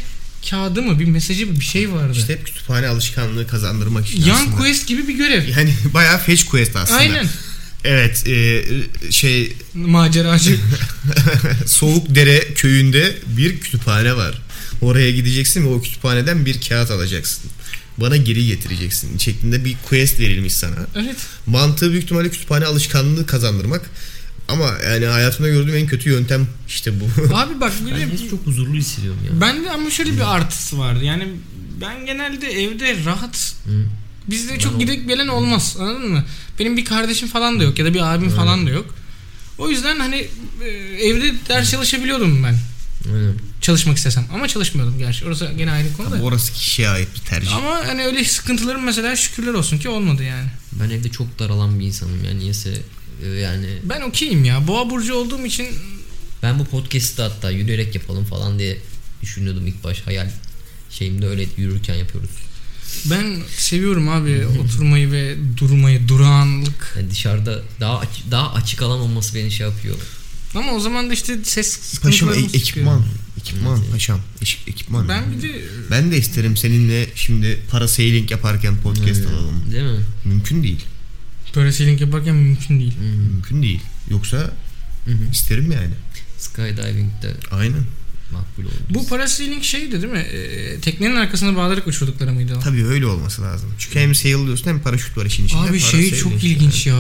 [0.50, 2.14] kağıdı mı bir mesajı mı bir şey vardı.
[2.18, 4.58] İşte hep kütüphane alışkanlığı kazandırmak için Yan aslında.
[4.58, 5.50] quest gibi bir görev.
[5.50, 7.00] Yani bayağı fetch quest aslında.
[7.00, 7.28] Aynen.
[7.84, 8.64] Evet e,
[9.12, 10.58] şey Maceracı.
[11.66, 14.42] Soğuk Dere köyünde bir kütüphane var.
[14.82, 17.52] Oraya gideceksin ve o kütüphaneden bir kağıt alacaksın.
[17.98, 20.76] Bana geri getireceksin şeklinde bir quest verilmiş sana.
[20.96, 21.18] evet.
[21.46, 23.90] Mantığı büyük ihtimalle kütüphane alışkanlığı kazandırmak.
[24.48, 27.34] Ama yani hayatımda gördüğüm en kötü yöntem işte bu.
[27.36, 29.42] Abi bak de Ben de çok huzurlu hissediyorum ya.
[29.42, 31.04] Bende ama şöyle bir artısı vardı.
[31.04, 31.28] Yani
[31.82, 33.86] ben genelde evde rahat Hı.
[34.32, 35.78] Bizde çok gidip gelen olmaz.
[35.80, 36.26] Anladın mı?
[36.60, 38.96] Benim bir kardeşim falan da yok ya da bir abim falan da yok.
[39.58, 40.28] O yüzden hani
[40.64, 40.68] e,
[41.08, 42.58] evde ders çalışabiliyordum ben.
[43.14, 43.34] Aynen.
[43.62, 45.26] Çalışmak istesem ama çalışmıyordum gerçi.
[45.26, 46.22] Orası gene ayrı konu da.
[46.22, 47.56] Orası kişiye ait bir tercih.
[47.56, 50.48] Ama hani öyle sıkıntılarım mesela şükürler olsun ki olmadı yani.
[50.72, 52.82] Ben evde çok daralan bir insanım yani niyeyse
[53.24, 54.68] e, yani Ben okeyim ya.
[54.68, 55.68] Boğa burcu olduğum için
[56.44, 58.78] ben bu podcast'ı hatta yürüyerek yapalım falan diye
[59.22, 60.30] düşünüyordum ilk baş hayal
[60.90, 62.30] şeyimde öyle yürürken yapıyoruz.
[63.06, 66.94] Ben seviyorum abi oturmayı ve durmayı, durağanlık.
[66.98, 69.96] Yani dışarıda daha daha açık alan olması beni şey yapıyor.
[70.56, 72.54] Ama o zaman da işte ses Paşam e- çıkıyor.
[72.54, 73.04] ekipman.
[73.40, 73.92] Ekipman Evet.
[73.92, 74.20] paşam.
[74.68, 75.10] Ekipman.
[75.10, 75.62] Ben bir de
[75.92, 79.34] Ben de isterim seninle şimdi parasailing yaparken podcast Hmm.
[79.34, 79.72] alalım.
[79.72, 80.00] Değil mi?
[80.26, 80.86] Mümkün değil.
[81.54, 82.94] parasailing yaparken mümkün değil.
[82.98, 83.32] Hmm.
[83.34, 83.82] Mümkün değil.
[84.10, 84.38] Yoksa
[85.06, 85.32] Hı hı.
[85.32, 85.94] isterim yani.
[86.38, 87.84] Skydiving'de Aynen.
[88.32, 88.74] Makbul olur.
[88.90, 90.20] Bu parasailing şeydi değil mi?
[90.20, 92.60] Ee, teknenin arkasına bağlayarak uçurdukları mıydı o?
[92.60, 93.70] Tabii öyle olması lazım.
[93.80, 95.62] Çünkü hem sail diyorsun hem paraşüt var işin içinde.
[95.70, 96.42] Abi şey çok yani.
[96.44, 96.96] ilginç ya.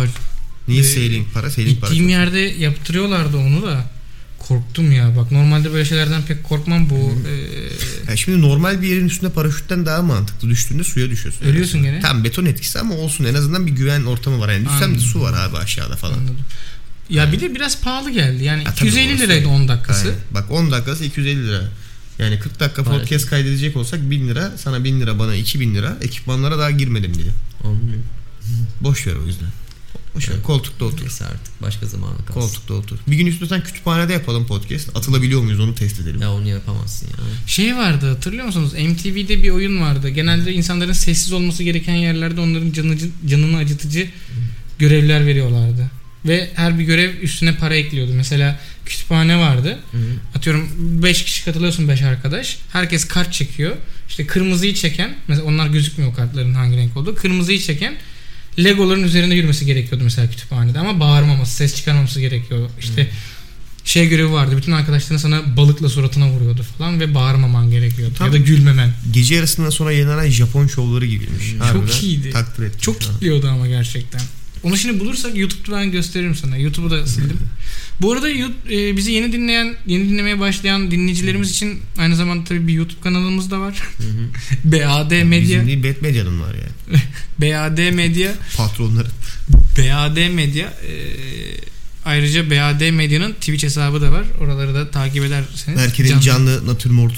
[0.68, 1.34] Niye Ee, sailing?
[1.34, 1.98] Parasailing paraşüt.
[1.98, 3.92] Gittiğim yerde yaptırıyorlardı onu da.
[4.40, 5.16] Korktum ya.
[5.18, 7.14] Bak normalde böyle şeylerden pek korkmam bu.
[7.30, 10.50] e, Ya şimdi normal bir yerin üstünde paraşütten daha mantıklı.
[10.50, 11.46] Düştüğünde suya düşüyorsun.
[11.46, 12.00] Ölüyorsun gene.
[12.00, 14.50] Tam beton etkisi ama olsun en azından bir güven ortamı var.
[14.54, 16.14] Yani düşsem de su var abi aşağıda falan.
[16.14, 16.38] anladım.
[17.10, 18.44] Ya bir de biraz pahalı geldi.
[18.44, 19.48] Yani Ha, tabii 250 orası liraydı öyle.
[19.48, 20.08] 10 dakikası.
[20.08, 20.20] Aynen.
[20.32, 21.62] Bak 10 dakikası 250 lira.
[22.20, 23.02] Yani 40 dakika Maalesef.
[23.02, 24.52] podcast kaydedecek olsak 1000 lira.
[24.58, 25.98] Sana 1000 lira bana 2000 lira.
[26.02, 27.30] Ekipmanlara daha girmedim bile.
[27.64, 28.04] Anlıyorum.
[28.82, 29.48] Boş ver o yüzden.
[30.16, 30.34] Boş ver.
[30.34, 30.46] Evet.
[30.46, 31.02] Koltukta otur.
[31.02, 32.34] Neyse artık başka zamana kalsın.
[32.34, 32.98] Koltukta otur.
[33.08, 34.98] Bir gün istiyorsan kütüphanede yapalım podcast.
[34.98, 36.22] Atılabiliyor muyuz onu test edelim.
[36.22, 37.14] Ya onu yapamazsın ya.
[37.48, 38.74] Şey vardı hatırlıyor musunuz?
[38.74, 40.10] MTV'de bir oyun vardı.
[40.10, 42.98] Genelde insanların sessiz olması gereken yerlerde onların canını,
[43.28, 44.10] canını acıtıcı
[44.80, 45.92] görevler veriyorlardı.
[46.26, 48.12] Ve her bir görev üstüne para ekliyordu.
[48.14, 49.80] Mesela kütüphane vardı.
[49.92, 50.02] Hı hı.
[50.36, 50.70] Atıyorum
[51.04, 52.58] 5 kişi katılıyorsun 5 arkadaş.
[52.72, 53.76] Herkes kart çekiyor.
[54.10, 57.16] İşte kırmızıyı çeken mesela onlar gözükmüyor kartların hangi renk olduğu.
[57.16, 57.96] Kırmızıyı çeken
[58.64, 62.70] Legoların üzerinde yürümesi gerekiyordu mesela kütüphanede ama bağırmaması, ses çıkarmaması gerekiyor.
[62.80, 63.08] İşte
[63.86, 64.58] şey görevi vardı.
[64.58, 68.14] Bütün arkadaşların sana balıkla suratına vuruyordu falan ve bağırmaman gerekiyordu.
[68.18, 68.28] Tabii.
[68.28, 68.94] Ya da gülmemen.
[69.12, 71.52] Gece yarısından sonra yayınlanan Japon şovları gibiymiş.
[71.52, 72.30] Çok Harbiden iyiydi.
[72.30, 72.80] Takdir ettim.
[72.82, 74.22] Çok kitliyordu ama gerçekten.
[74.64, 76.58] Onu şimdi bulursak YouTube'da ben gösteririm sana.
[76.58, 77.38] YouTube'u da sildim.
[78.02, 82.74] Bu arada e, bizi yeni dinleyen, yeni dinlemeye başlayan dinleyicilerimiz için aynı zamanda tabii bir
[82.74, 83.82] YouTube kanalımız da var.
[84.64, 85.42] BAD Medya.
[85.42, 87.02] Bizim değil Bet Medya'nın var yani.
[87.54, 88.32] BAD Medya.
[88.58, 89.08] Patronları.
[89.78, 90.66] BAD Medya.
[90.68, 90.94] e,
[92.06, 94.24] ayrıca BAD Medya'nın Twitch hesabı da var.
[94.42, 95.78] Oraları da takip ederseniz.
[95.80, 97.14] Berker'in canlı- canlı natürmort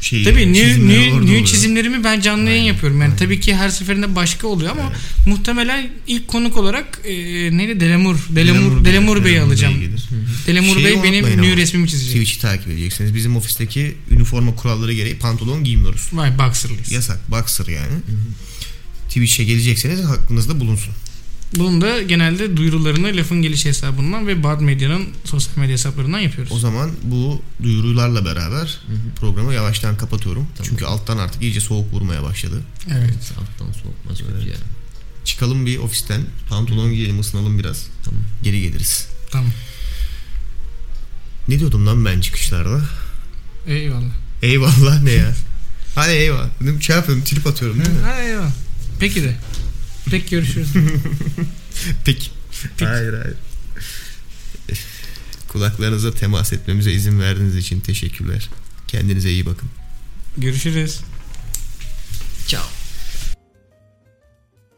[0.00, 0.24] şeyi.
[0.24, 3.00] Tabii new, new, new çizimlerimi ben canlı yayın yapıyorum.
[3.00, 3.16] Yani aynen.
[3.16, 4.92] tabii ki her seferinde başka oluyor ama
[5.26, 7.12] muhtemelen ilk konuk olarak e,
[7.56, 9.74] neydi Delemur Delemur Delemur Bey'i Delemur alacağım.
[9.74, 10.04] Bey gelir.
[10.46, 12.12] Delemur Bey benim new resmimi çizecek.
[12.12, 13.14] Twitch'i takip edeceksiniz.
[13.14, 16.08] Bizim ofisteki üniforma kuralları gereği pantolon giymiyoruz.
[16.12, 16.92] Vay boxer'lıyız.
[16.92, 17.30] Yasak.
[17.30, 17.94] Boxer yani.
[19.08, 20.92] Twitch'e gelecekseniz aklınızda bulunsun.
[21.54, 26.52] Bunun da genelde duyurularını lafın gelişi hesabından ve Bad Medya'nın sosyal medya hesaplarından yapıyoruz.
[26.52, 28.80] O zaman bu duyurularla beraber
[29.20, 30.46] programı yavaştan kapatıyorum.
[30.62, 32.62] Çünkü alttan artık iyice soğuk vurmaya başladı.
[32.90, 33.32] Evet.
[33.40, 34.56] Alttan soğutmaz kötü ya.
[35.24, 36.22] Çıkalım bir ofisten.
[36.48, 37.86] Pantolon giyelim ısınalım biraz.
[38.04, 38.20] Tamam.
[38.42, 39.06] Geri geliriz.
[39.30, 39.50] Tamam.
[41.48, 42.80] Ne diyordum lan ben çıkışlarda?
[43.66, 44.12] Eyvallah.
[44.42, 45.34] Eyvallah ne ya?
[45.94, 46.48] Hadi eyvallah.
[46.80, 48.02] Şey yapıyorum trip atıyorum değil mi?
[48.04, 48.52] Ha, eyvallah.
[49.00, 49.36] Peki de.
[50.10, 50.68] Peki görüşürüz.
[52.04, 52.30] Peki.
[52.80, 53.36] Hayır hayır.
[55.48, 58.48] Kulaklarınıza temas etmemize izin verdiğiniz için teşekkürler.
[58.88, 59.68] Kendinize iyi bakın.
[60.38, 61.00] görüşürüz.
[62.48, 62.85] Ciao.